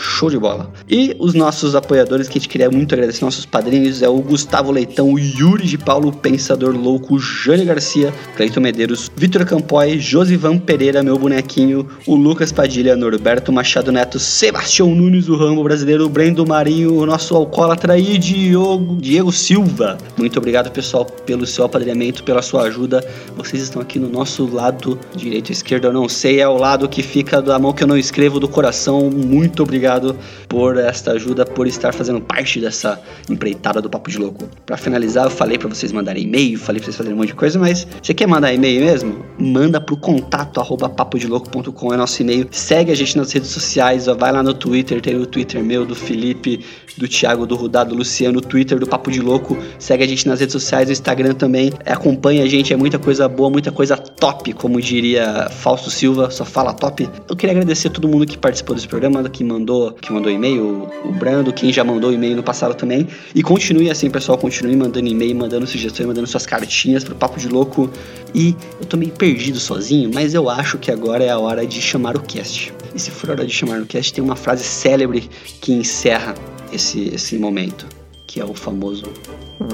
Show 0.00 0.30
de 0.30 0.38
bola. 0.38 0.72
E 0.88 1.14
os 1.18 1.34
nossos 1.34 1.74
apoiadores 1.74 2.26
que 2.26 2.38
a 2.38 2.40
gente 2.40 2.48
queria 2.48 2.70
muito 2.70 2.94
agradecer, 2.94 3.22
nossos 3.22 3.44
padrinhos, 3.44 4.00
é 4.00 4.08
o 4.08 4.16
Gustavo 4.16 4.72
Leitão, 4.72 5.12
o 5.12 5.18
Yuri 5.18 5.66
de 5.66 5.76
Paulo, 5.76 6.10
Pensador 6.10 6.74
Louco, 6.74 7.18
Jânio 7.18 7.66
Garcia, 7.66 8.10
Cleiton 8.34 8.60
Medeiros, 8.60 9.10
Vitor 9.14 9.44
Campoy, 9.44 9.98
Josivan 9.98 10.58
Pereira, 10.58 11.02
meu 11.02 11.18
bonequinho, 11.18 11.86
o 12.06 12.14
Lucas 12.14 12.50
Padilha, 12.50 12.96
Norberto 12.96 13.52
Machado 13.52 13.92
Neto, 13.92 14.18
Sebastião 14.18 14.94
Nunes, 14.94 15.28
o 15.28 15.36
Rambo 15.36 15.62
Brasileiro, 15.62 16.06
o 16.06 16.08
Brendo 16.08 16.46
Marinho, 16.46 16.94
o 16.94 17.04
nosso 17.04 17.36
alcoólatra 17.36 17.98
e 17.98 18.16
Diogo, 18.16 18.96
Diego 18.96 19.30
Silva. 19.30 19.98
Muito 20.16 20.38
obrigado, 20.38 20.70
pessoal, 20.70 21.04
pelo 21.04 21.46
seu 21.46 21.66
apadrinhamento, 21.66 22.24
pela 22.24 22.40
sua 22.40 22.62
ajuda. 22.62 23.06
Vocês 23.36 23.62
estão 23.62 23.82
aqui 23.82 23.98
no 23.98 24.08
nosso 24.08 24.46
lado 24.46 24.98
direito 25.14 25.50
ou 25.50 25.52
esquerdo, 25.52 25.84
eu 25.84 25.92
não 25.92 26.08
sei, 26.08 26.40
é 26.40 26.48
o 26.48 26.56
lado 26.56 26.88
que 26.88 27.02
fica 27.02 27.42
da 27.42 27.58
mão 27.58 27.74
que 27.74 27.82
eu 27.82 27.88
não 27.88 27.98
escrevo 27.98 28.40
do 28.40 28.48
coração. 28.48 29.10
Muito 29.10 29.62
obrigado 29.62 29.89
obrigado 29.90 30.16
por 30.48 30.76
esta 30.76 31.12
ajuda, 31.12 31.44
por 31.44 31.66
estar 31.66 31.92
fazendo 31.92 32.20
parte 32.20 32.60
dessa 32.60 33.00
empreitada 33.28 33.80
do 33.80 33.90
Papo 33.90 34.10
de 34.10 34.18
Louco. 34.18 34.48
Para 34.64 34.76
finalizar, 34.76 35.24
eu 35.24 35.30
falei 35.30 35.58
para 35.58 35.68
vocês 35.68 35.92
mandarem 35.92 36.24
e-mail, 36.24 36.58
falei 36.58 36.80
pra 36.80 36.86
vocês 36.86 36.96
fazerem 36.96 37.16
um 37.16 37.18
monte 37.18 37.28
de 37.28 37.34
coisa, 37.34 37.58
mas 37.58 37.86
você 38.00 38.14
quer 38.14 38.26
mandar 38.26 38.52
e-mail 38.52 38.84
mesmo? 38.84 39.24
Manda 39.38 39.80
pro 39.80 39.96
contato 39.96 40.60
arroba 40.60 40.90
é 41.92 41.96
nosso 41.96 42.22
e-mail. 42.22 42.46
Segue 42.50 42.92
a 42.92 42.94
gente 42.94 43.16
nas 43.16 43.32
redes 43.32 43.50
sociais, 43.50 44.06
ó, 44.06 44.14
vai 44.14 44.32
lá 44.32 44.42
no 44.42 44.54
Twitter, 44.54 45.00
tem 45.00 45.16
o 45.16 45.26
Twitter 45.26 45.62
meu, 45.62 45.84
do 45.84 45.94
Felipe, 45.94 46.64
do 46.96 47.08
Thiago, 47.08 47.46
do 47.46 47.56
Rudá, 47.56 47.84
do 47.84 47.94
Luciano, 47.94 48.38
o 48.38 48.42
Twitter 48.42 48.78
do 48.78 48.86
Papo 48.86 49.10
de 49.10 49.20
Louco. 49.20 49.56
Segue 49.78 50.04
a 50.04 50.06
gente 50.06 50.26
nas 50.28 50.40
redes 50.40 50.52
sociais, 50.52 50.86
no 50.86 50.92
Instagram 50.92 51.34
também. 51.34 51.72
Acompanha 51.86 52.44
a 52.44 52.46
gente, 52.46 52.72
é 52.72 52.76
muita 52.76 52.98
coisa 52.98 53.28
boa, 53.28 53.50
muita 53.50 53.72
coisa 53.72 53.96
top, 53.96 54.52
como 54.52 54.80
diria 54.80 55.48
Fausto 55.50 55.90
Silva, 55.90 56.30
só 56.30 56.44
fala 56.44 56.72
top. 56.72 57.08
Eu 57.28 57.36
queria 57.36 57.52
agradecer 57.52 57.88
a 57.88 57.90
todo 57.90 58.08
mundo 58.08 58.26
que 58.26 58.36
participou 58.36 58.74
desse 58.74 58.88
programa, 58.88 59.22
que 59.28 59.42
mandou, 59.42 59.79
que 60.00 60.12
mandou 60.12 60.30
e-mail, 60.30 60.88
o 61.04 61.12
Brando, 61.12 61.52
quem 61.52 61.72
já 61.72 61.84
mandou 61.84 62.12
e-mail 62.12 62.36
no 62.36 62.42
passado 62.42 62.74
também. 62.74 63.06
E 63.34 63.42
continue 63.42 63.90
assim, 63.90 64.10
pessoal, 64.10 64.38
continue 64.38 64.76
mandando 64.76 65.08
e-mail, 65.08 65.34
mandando 65.34 65.66
sugestões, 65.66 66.06
mandando 66.06 66.26
suas 66.26 66.46
cartinhas 66.46 67.04
pro 67.04 67.14
Papo 67.14 67.38
de 67.38 67.48
Louco. 67.48 67.90
E 68.34 68.54
eu 68.80 68.86
tô 68.86 68.96
meio 68.96 69.12
perdido 69.12 69.58
sozinho, 69.58 70.10
mas 70.12 70.34
eu 70.34 70.48
acho 70.48 70.78
que 70.78 70.90
agora 70.90 71.24
é 71.24 71.30
a 71.30 71.38
hora 71.38 71.66
de 71.66 71.80
chamar 71.80 72.16
o 72.16 72.20
cast. 72.20 72.72
E 72.94 72.98
se 72.98 73.10
for 73.10 73.30
a 73.30 73.32
hora 73.34 73.46
de 73.46 73.52
chamar 73.52 73.80
o 73.80 73.86
cast, 73.86 74.12
tem 74.12 74.22
uma 74.22 74.36
frase 74.36 74.64
célebre 74.64 75.28
que 75.60 75.72
encerra 75.72 76.34
esse, 76.72 77.08
esse 77.14 77.38
momento, 77.38 77.86
que 78.26 78.40
é 78.40 78.44
o 78.44 78.54
famoso 78.54 79.04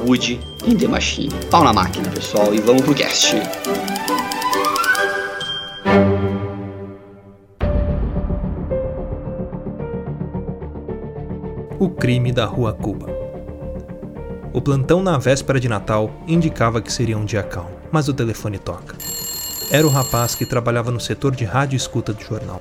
Wood 0.07 0.41
in 0.67 0.77
the 0.77 0.89
Machine. 0.89 1.31
Pau 1.51 1.63
na 1.63 1.73
máquina, 1.73 2.09
pessoal, 2.11 2.55
e 2.55 2.59
vamos 2.59 2.83
pro 2.83 2.95
cast. 2.95 3.37
O 11.87 11.91
crime 11.91 12.33
da 12.33 12.45
Rua 12.45 12.73
Cuba. 12.73 13.07
O 14.53 14.61
plantão 14.61 15.01
na 15.05 15.17
véspera 15.19 15.61
de 15.61 15.69
Natal 15.69 16.11
indicava 16.27 16.83
que 16.83 16.93
seria 16.93 17.17
um 17.17 17.25
dia 17.25 17.45
calmo, 17.45 17.71
mas 17.93 18.09
o 18.09 18.13
telefone 18.13 18.59
toca. 18.59 18.97
Era 19.71 19.87
o 19.87 19.91
rapaz 19.91 20.35
que 20.35 20.45
trabalhava 20.45 20.91
no 20.91 20.99
setor 20.99 21.37
de 21.37 21.45
rádio 21.45 21.77
escuta 21.77 22.13
do 22.13 22.21
jornal. 22.21 22.61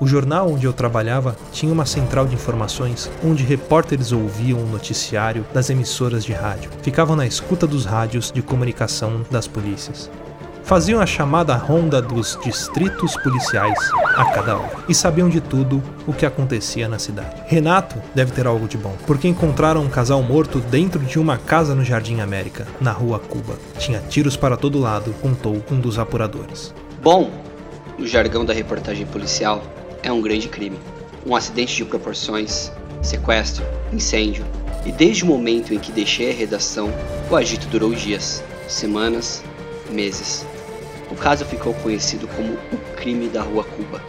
O 0.00 0.08
jornal 0.08 0.50
onde 0.50 0.66
eu 0.66 0.72
trabalhava 0.72 1.36
tinha 1.52 1.72
uma 1.72 1.86
central 1.86 2.26
de 2.26 2.34
informações 2.34 3.08
onde 3.24 3.44
repórteres 3.44 4.10
ouviam 4.10 4.58
o 4.58 4.66
noticiário 4.66 5.46
das 5.54 5.70
emissoras 5.70 6.24
de 6.24 6.32
rádio, 6.32 6.68
ficavam 6.82 7.14
na 7.14 7.28
escuta 7.28 7.68
dos 7.68 7.84
rádios 7.84 8.32
de 8.32 8.42
comunicação 8.42 9.24
das 9.30 9.46
polícias. 9.46 10.10
Faziam 10.64 10.98
a 10.98 11.04
chamada 11.04 11.54
ronda 11.56 12.00
dos 12.00 12.38
distritos 12.42 13.14
policiais 13.18 13.78
a 14.16 14.24
cada 14.24 14.56
hora 14.56 14.84
e 14.88 14.94
sabiam 14.94 15.28
de 15.28 15.38
tudo 15.38 15.82
o 16.06 16.12
que 16.14 16.24
acontecia 16.24 16.88
na 16.88 16.98
cidade. 16.98 17.42
Renato 17.44 18.00
deve 18.14 18.32
ter 18.32 18.46
algo 18.46 18.66
de 18.66 18.78
bom, 18.78 18.96
porque 19.06 19.28
encontraram 19.28 19.82
um 19.82 19.90
casal 19.90 20.22
morto 20.22 20.60
dentro 20.60 21.00
de 21.00 21.18
uma 21.18 21.36
casa 21.36 21.74
no 21.74 21.84
Jardim 21.84 22.20
América, 22.20 22.66
na 22.80 22.92
rua 22.92 23.18
Cuba. 23.18 23.58
Tinha 23.78 24.00
tiros 24.00 24.38
para 24.38 24.56
todo 24.56 24.80
lado, 24.80 25.14
contou 25.20 25.62
um 25.70 25.78
dos 25.78 25.98
apuradores. 25.98 26.74
Bom, 27.02 27.30
no 27.98 28.06
jargão 28.06 28.42
da 28.42 28.54
reportagem 28.54 29.04
policial, 29.04 29.62
é 30.02 30.10
um 30.10 30.22
grande 30.22 30.48
crime. 30.48 30.78
Um 31.26 31.36
acidente 31.36 31.76
de 31.76 31.84
proporções, 31.84 32.72
sequestro, 33.02 33.62
incêndio. 33.92 34.46
E 34.86 34.90
desde 34.90 35.24
o 35.24 35.26
momento 35.26 35.74
em 35.74 35.78
que 35.78 35.92
deixei 35.92 36.30
a 36.30 36.34
redação, 36.34 36.90
o 37.30 37.36
agito 37.36 37.66
durou 37.66 37.92
dias, 37.92 38.42
semanas, 38.66 39.44
meses. 39.90 40.46
O 41.14 41.16
caso 41.16 41.44
ficou 41.44 41.72
conhecido 41.74 42.26
como 42.26 42.54
o 42.72 42.96
crime 42.96 43.28
da 43.28 43.40
Rua 43.40 43.62
Cuba. 43.62 44.02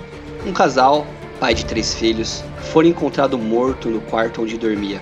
Um 0.43 0.51
casal, 0.51 1.05
pai 1.39 1.53
de 1.53 1.63
três 1.63 1.93
filhos, 1.93 2.43
foi 2.71 2.87
encontrado 2.87 3.37
morto 3.37 3.91
no 3.91 4.01
quarto 4.01 4.41
onde 4.41 4.57
dormia. 4.57 4.99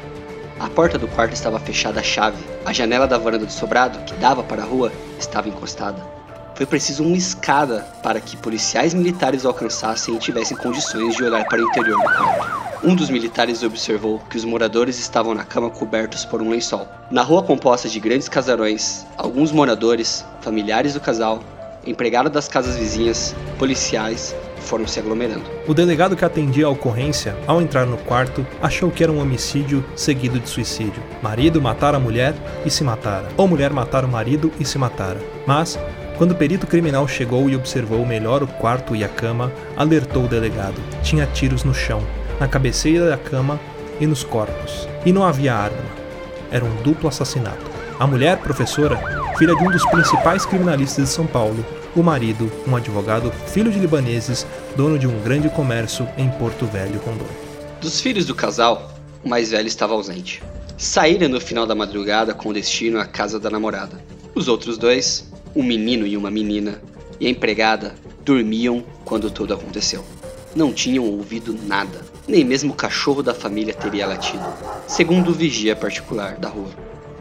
A 0.60 0.70
porta 0.70 0.98
do 0.98 1.08
quarto 1.08 1.32
estava 1.32 1.58
fechada 1.60 2.02
à 2.02 2.04
chave. 2.04 2.44
A 2.66 2.74
janela 2.74 3.08
da 3.08 3.18
varanda 3.18 3.46
do 3.46 3.52
sobrado, 3.54 4.00
que 4.00 4.14
dava 4.16 4.44
para 4.44 4.64
a 4.64 4.66
rua, 4.66 4.92
estava 5.18 5.48
encostada. 5.48 6.06
Foi 6.56 6.66
preciso 6.66 7.06
uma 7.06 7.16
escada 7.16 7.88
para 8.04 8.20
que 8.20 8.36
policiais 8.36 8.94
militares 8.94 9.46
o 9.46 9.48
alcançassem 9.48 10.14
e 10.14 10.20
tivessem 10.20 10.58
condições 10.58 11.16
de 11.16 11.24
olhar 11.24 11.46
para 11.46 11.62
o 11.62 11.66
interior 11.70 11.98
do 12.02 12.04
quarto. 12.04 12.84
Um 12.84 12.96
dos 12.96 13.10
militares 13.10 13.64
observou 13.64 14.20
que 14.30 14.36
os 14.36 14.44
moradores 14.44 15.00
estavam 15.00 15.34
na 15.34 15.46
cama 15.46 15.70
cobertos 15.70 16.26
por 16.26 16.42
um 16.42 16.50
lençol. 16.50 16.86
Na 17.10 17.22
rua 17.22 17.42
composta 17.42 17.88
de 17.88 17.98
grandes 17.98 18.28
casarões, 18.28 19.06
alguns 19.18 19.54
moradores, 19.54 20.26
familiares 20.42 20.94
do 20.94 21.00
casal, 21.00 21.42
empregados 21.86 22.32
das 22.32 22.48
casas 22.48 22.78
vizinhas, 22.78 23.36
policiais, 23.58 24.36
foram 24.64 24.88
se 24.88 25.00
aglomerando. 25.00 25.44
O 25.68 25.74
delegado 25.74 26.16
que 26.16 26.26
atendia 26.26 26.66
a 26.66 26.70
ocorrência, 26.70 27.36
ao 27.46 27.62
entrar 27.62 27.86
no 27.86 27.98
quarto, 27.98 28.46
achou 28.62 28.90
que 28.90 29.04
era 29.04 29.12
um 29.12 29.22
homicídio 29.22 29.84
seguido 29.96 30.40
de 30.40 30.50
suicídio. 30.50 31.04
Marido 31.22 31.62
matara 31.62 31.98
a 31.98 32.00
mulher 32.00 32.34
e 32.66 32.70
se 32.70 32.84
matara. 32.84 33.28
Ou 33.38 33.48
mulher 33.48 33.72
matara 33.72 34.08
o 34.08 34.10
marido 34.10 34.52
e 34.60 34.66
se 34.66 34.78
matara. 34.78 35.20
Mas, 35.46 35.78
quando 36.18 36.32
o 36.32 36.36
perito 36.36 36.66
criminal 36.66 37.08
chegou 37.08 37.50
e 37.50 37.56
observou 37.56 38.06
melhor 38.06 38.42
o 38.42 38.48
quarto 38.48 38.96
e 38.96 39.04
a 39.04 39.10
cama, 39.10 39.52
alertou 39.76 40.26
o 40.26 40.28
delegado. 40.28 40.82
Tinha 41.02 41.26
tiros 41.28 41.64
no 41.64 41.74
chão, 41.74 42.02
na 42.40 42.48
cabeceira 42.48 43.10
da 43.10 43.18
cama 43.18 43.60
e 44.00 44.08
nos 44.08 44.24
corpos. 44.24 44.88
E 45.06 45.12
não 45.12 45.24
havia 45.24 45.54
arma. 45.54 46.04
Era 46.52 46.64
um 46.64 46.76
duplo 46.84 47.10
assassinato. 47.10 47.72
A 48.00 48.08
mulher, 48.08 48.38
professora, 48.38 49.23
filha 49.38 49.56
de 49.56 49.64
um 49.64 49.72
dos 49.72 49.86
principais 49.88 50.46
criminalistas 50.46 51.06
de 51.06 51.10
São 51.10 51.26
Paulo, 51.26 51.66
o 51.96 52.04
marido, 52.04 52.52
um 52.68 52.76
advogado, 52.76 53.32
filho 53.48 53.72
de 53.72 53.80
libaneses, 53.80 54.46
dono 54.76 55.00
de 55.00 55.08
um 55.08 55.20
grande 55.22 55.50
comércio 55.50 56.08
em 56.18 56.30
Porto 56.30 56.66
Velho, 56.66 57.00
Rondônia. 57.00 57.34
Dos 57.82 58.00
filhos 58.00 58.26
do 58.26 58.36
casal, 58.36 58.94
o 59.24 59.30
mais 59.30 59.52
velho 59.52 59.68
estava 59.68 59.94
ausente. 59.94 60.44
Saíram 60.78 61.30
no 61.30 61.42
final 61.42 61.66
da 61.66 61.76
madrugada 61.76 62.34
com 62.34 62.54
destino 62.54 63.00
à 63.00 63.06
casa 63.06 63.40
da 63.40 63.50
namorada. 63.50 64.04
Os 64.36 64.48
outros 64.48 64.78
dois, 64.78 65.32
um 65.56 65.64
menino 65.64 66.06
e 66.06 66.16
uma 66.16 66.30
menina, 66.30 66.80
e 67.20 67.28
a 67.28 67.30
empregada, 67.30 67.96
dormiam 68.24 68.84
quando 69.04 69.32
tudo 69.32 69.54
aconteceu. 69.54 70.04
Não 70.56 70.72
tinham 70.72 71.06
ouvido 71.06 71.58
nada, 71.66 72.02
nem 72.28 72.44
mesmo 72.44 72.74
o 72.74 72.76
cachorro 72.76 73.24
da 73.24 73.34
família 73.34 73.74
teria 73.74 74.08
latido, 74.08 74.46
segundo 74.88 75.30
o 75.30 75.34
vigia 75.34 75.76
particular 75.76 76.38
da 76.38 76.50
rua. 76.50 76.70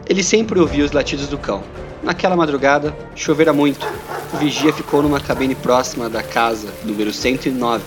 Ele 0.07 0.23
sempre 0.23 0.59
ouvia 0.59 0.85
os 0.85 0.91
latidos 0.91 1.27
do 1.27 1.37
cão. 1.37 1.63
Naquela 2.03 2.35
madrugada, 2.35 2.93
chovera 3.15 3.53
muito. 3.53 3.87
O 4.33 4.37
vigia 4.37 4.73
ficou 4.73 5.01
numa 5.01 5.21
cabine 5.21 5.55
próxima 5.55 6.09
da 6.09 6.21
casa, 6.21 6.67
número 6.83 7.13
109, 7.13 7.81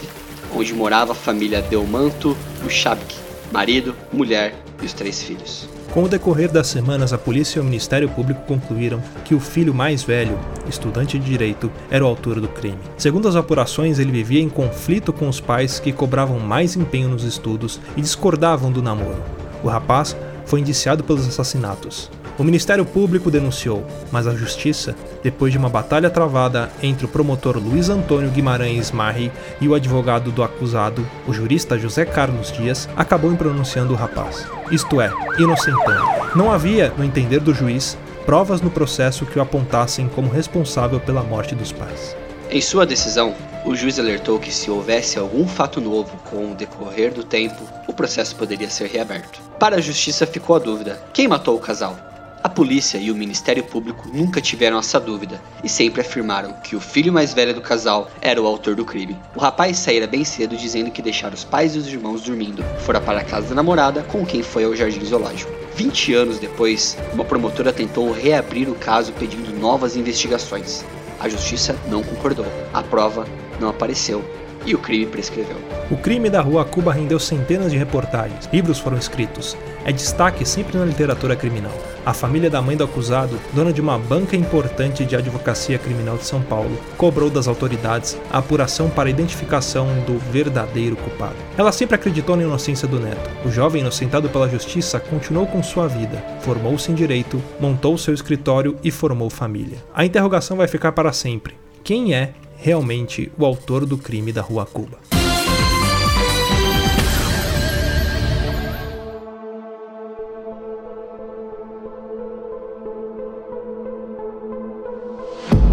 onde 0.55 0.73
morava 0.73 1.13
a 1.13 1.15
família 1.15 1.61
Delmanto 1.61 2.35
Uchabik, 2.65 3.15
marido, 3.53 3.95
mulher 4.11 4.55
e 4.81 4.87
os 4.87 4.95
três 4.95 5.23
filhos. 5.23 5.69
Com 5.93 6.05
o 6.05 6.09
decorrer 6.09 6.51
das 6.51 6.67
semanas, 6.67 7.13
a 7.13 7.19
polícia 7.19 7.59
e 7.59 7.61
o 7.61 7.65
Ministério 7.65 8.09
Público 8.09 8.41
concluíram 8.47 9.03
que 9.25 9.35
o 9.35 9.41
filho 9.41 9.75
mais 9.75 10.03
velho, 10.03 10.39
estudante 10.69 11.19
de 11.19 11.25
direito, 11.25 11.71
era 11.91 12.05
o 12.05 12.09
autor 12.09 12.41
do 12.41 12.49
crime. 12.49 12.79
Segundo 12.97 13.29
as 13.29 13.37
apurações, 13.37 13.99
ele 13.99 14.13
vivia 14.13 14.41
em 14.41 14.49
conflito 14.49 15.13
com 15.13 15.29
os 15.29 15.41
pais 15.41 15.79
que 15.79 15.93
cobravam 15.93 16.39
mais 16.39 16.75
empenho 16.75 17.09
nos 17.09 17.25
estudos 17.25 17.81
e 17.97 18.01
discordavam 18.01 18.71
do 18.73 18.83
namoro. 18.83 19.23
O 19.63 19.69
rapaz 19.69 20.17
foi 20.45 20.61
indiciado 20.61 21.05
pelos 21.05 21.27
assassinatos. 21.27 22.11
O 22.39 22.45
Ministério 22.45 22.85
Público 22.85 23.31
denunciou, 23.31 23.87
mas 24.13 24.27
a 24.27 24.35
Justiça, 24.35 24.95
depois 25.23 25.53
de 25.53 25.59
uma 25.59 25.71
batalha 25.71 26.11
travada 26.11 26.71
entre 26.83 27.07
o 27.07 27.09
promotor 27.09 27.57
Luiz 27.57 27.89
Antônio 27.89 28.31
Guimarães 28.31 28.91
Marri 28.91 29.33
e 29.59 29.67
o 29.67 29.75
advogado 29.75 30.31
do 30.31 30.43
acusado, 30.43 31.07
o 31.27 31.33
jurista 31.33 31.79
José 31.79 32.05
Carlos 32.05 32.53
Dias, 32.53 32.91
acabou 32.95 33.35
pronunciando 33.37 33.95
o 33.95 33.97
rapaz, 33.97 34.47
isto 34.71 35.01
é, 35.01 35.11
inocentando. 35.39 36.05
Não 36.35 36.53
havia, 36.53 36.93
no 36.99 37.05
entender 37.05 37.41
do 37.41 37.55
juiz, 37.55 37.97
provas 38.27 38.61
no 38.61 38.71
processo 38.71 39.25
que 39.25 39.39
o 39.39 39.43
apontassem 39.43 40.07
como 40.07 40.29
responsável 40.29 41.01
pela 41.01 41.23
morte 41.23 41.55
dos 41.55 41.73
pais. 41.73 42.15
Em 42.51 42.61
sua 42.61 42.85
decisão, 42.85 43.35
o 43.65 43.75
juiz 43.75 43.99
alertou 43.99 44.39
que 44.39 44.53
se 44.53 44.71
houvesse 44.71 45.19
algum 45.19 45.49
fato 45.49 45.81
novo 45.81 46.17
com 46.31 46.53
o 46.53 46.55
decorrer 46.55 47.13
do 47.13 47.25
tempo, 47.25 47.67
o 47.89 47.93
processo 47.93 48.37
poderia 48.37 48.69
ser 48.69 48.89
reaberto. 48.89 49.41
Para 49.59 49.77
a 49.77 49.81
justiça 49.81 50.27
ficou 50.27 50.55
a 50.55 50.59
dúvida: 50.59 51.03
quem 51.13 51.27
matou 51.27 51.57
o 51.57 51.61
casal? 51.61 52.06
A 52.47 52.49
polícia 52.49 52.97
e 52.99 53.11
o 53.11 53.15
Ministério 53.17 53.65
Público 53.65 54.09
nunca 54.15 54.41
tiveram 54.41 54.79
essa 54.79 55.01
dúvida 55.01 55.43
e 55.65 55.69
sempre 55.69 56.01
afirmaram 56.01 56.53
que 56.63 56.77
o 56.77 56.81
filho 56.81 57.13
mais 57.13 57.35
velho 57.35 57.53
do 57.53 57.61
casal 57.61 58.09
era 58.21 58.41
o 58.41 58.47
autor 58.47 58.77
do 58.77 58.85
crime. 58.85 59.19
O 59.35 59.41
rapaz 59.41 59.77
saíra 59.79 60.07
bem 60.07 60.25
cedo 60.25 60.57
dizendo 60.57 60.93
que 60.93 61.03
deixara 61.03 61.35
os 61.35 61.43
pais 61.43 61.75
e 61.75 61.79
os 61.79 61.89
irmãos 61.89 62.23
dormindo, 62.23 62.63
fora 62.79 63.01
para 63.01 63.19
a 63.19 63.25
casa 63.25 63.49
da 63.49 63.57
namorada 63.57 64.05
com 64.05 64.25
quem 64.25 64.45
foi 64.45 64.63
ao 64.63 64.77
jardim 64.77 65.05
zoológico. 65.05 65.51
20 65.75 66.15
anos 66.15 66.39
depois, 66.39 66.97
uma 67.13 67.25
promotora 67.25 67.73
tentou 67.73 68.13
reabrir 68.13 68.69
o 68.69 68.77
caso 68.77 69.13
pedindo 69.15 69.53
novas 69.59 69.97
investigações. 69.97 70.85
A 71.19 71.29
justiça 71.29 71.77
não 71.89 72.05
concordou. 72.05 72.47
A 72.73 72.81
prova 72.81 73.27
não 73.59 73.71
apareceu. 73.71 74.25
E 74.67 74.75
o 74.75 74.79
crime 74.79 75.07
prescreveu. 75.07 75.57
O 75.91 75.97
crime 75.97 76.29
da 76.29 76.41
Rua 76.41 76.65
Cuba 76.65 76.93
rendeu 76.93 77.19
centenas 77.21 77.71
de 77.71 77.79
reportagens, 77.79 78.49
livros 78.53 78.79
foram 78.79 78.99
escritos. 78.99 79.57
É 79.85 79.93
destaque 79.93 80.45
sempre 80.45 80.77
na 80.77 80.85
literatura 80.85 81.37
criminal. 81.37 81.73
A 82.05 82.13
família 82.13 82.51
da 82.51 82.61
mãe 82.61 82.77
do 82.77 82.85
acusado, 82.85 83.39
dona 83.53 83.73
de 83.73 83.81
uma 83.81 83.99
banca 83.99 84.37
importante 84.37 85.05
de 85.05 85.15
advocacia 85.15 85.79
criminal 85.79 86.17
de 86.17 86.25
São 86.25 86.43
Paulo, 86.43 86.77
cobrou 86.97 87.31
das 87.31 87.47
autoridades 87.47 88.17
a 88.31 88.39
apuração 88.39 88.91
para 88.91 89.09
a 89.09 89.11
identificação 89.11 89.87
do 90.07 90.19
verdadeiro 90.31 90.97
culpado. 90.97 91.37
Ela 91.57 91.71
sempre 91.71 91.95
acreditou 91.95 92.37
na 92.37 92.43
inocência 92.43 92.89
do 92.89 92.99
neto. 92.99 93.31
O 93.45 93.51
jovem, 93.51 93.81
inocentado 93.81 94.29
pela 94.29 94.49
justiça, 94.49 94.99
continuou 94.99 95.47
com 95.47 95.63
sua 95.63 95.87
vida, 95.87 96.25
formou-se 96.41 96.91
em 96.91 96.95
direito, 96.95 97.43
montou 97.61 97.97
seu 97.97 98.15
escritório 98.15 98.77
e 98.83 98.91
formou 98.91 99.31
família. 99.31 99.79
A 99.95 100.05
interrogação 100.05 100.57
vai 100.57 100.67
ficar 100.67 100.93
para 100.93 101.13
sempre. 101.13 101.55
Quem 101.83 102.15
é 102.15 102.33
realmente 102.59 103.31
o 103.39 103.45
autor 103.45 103.87
do 103.87 103.97
crime 103.97 104.33
da 104.33 104.43
Rua 104.43 104.67
Cuba? 104.67 104.99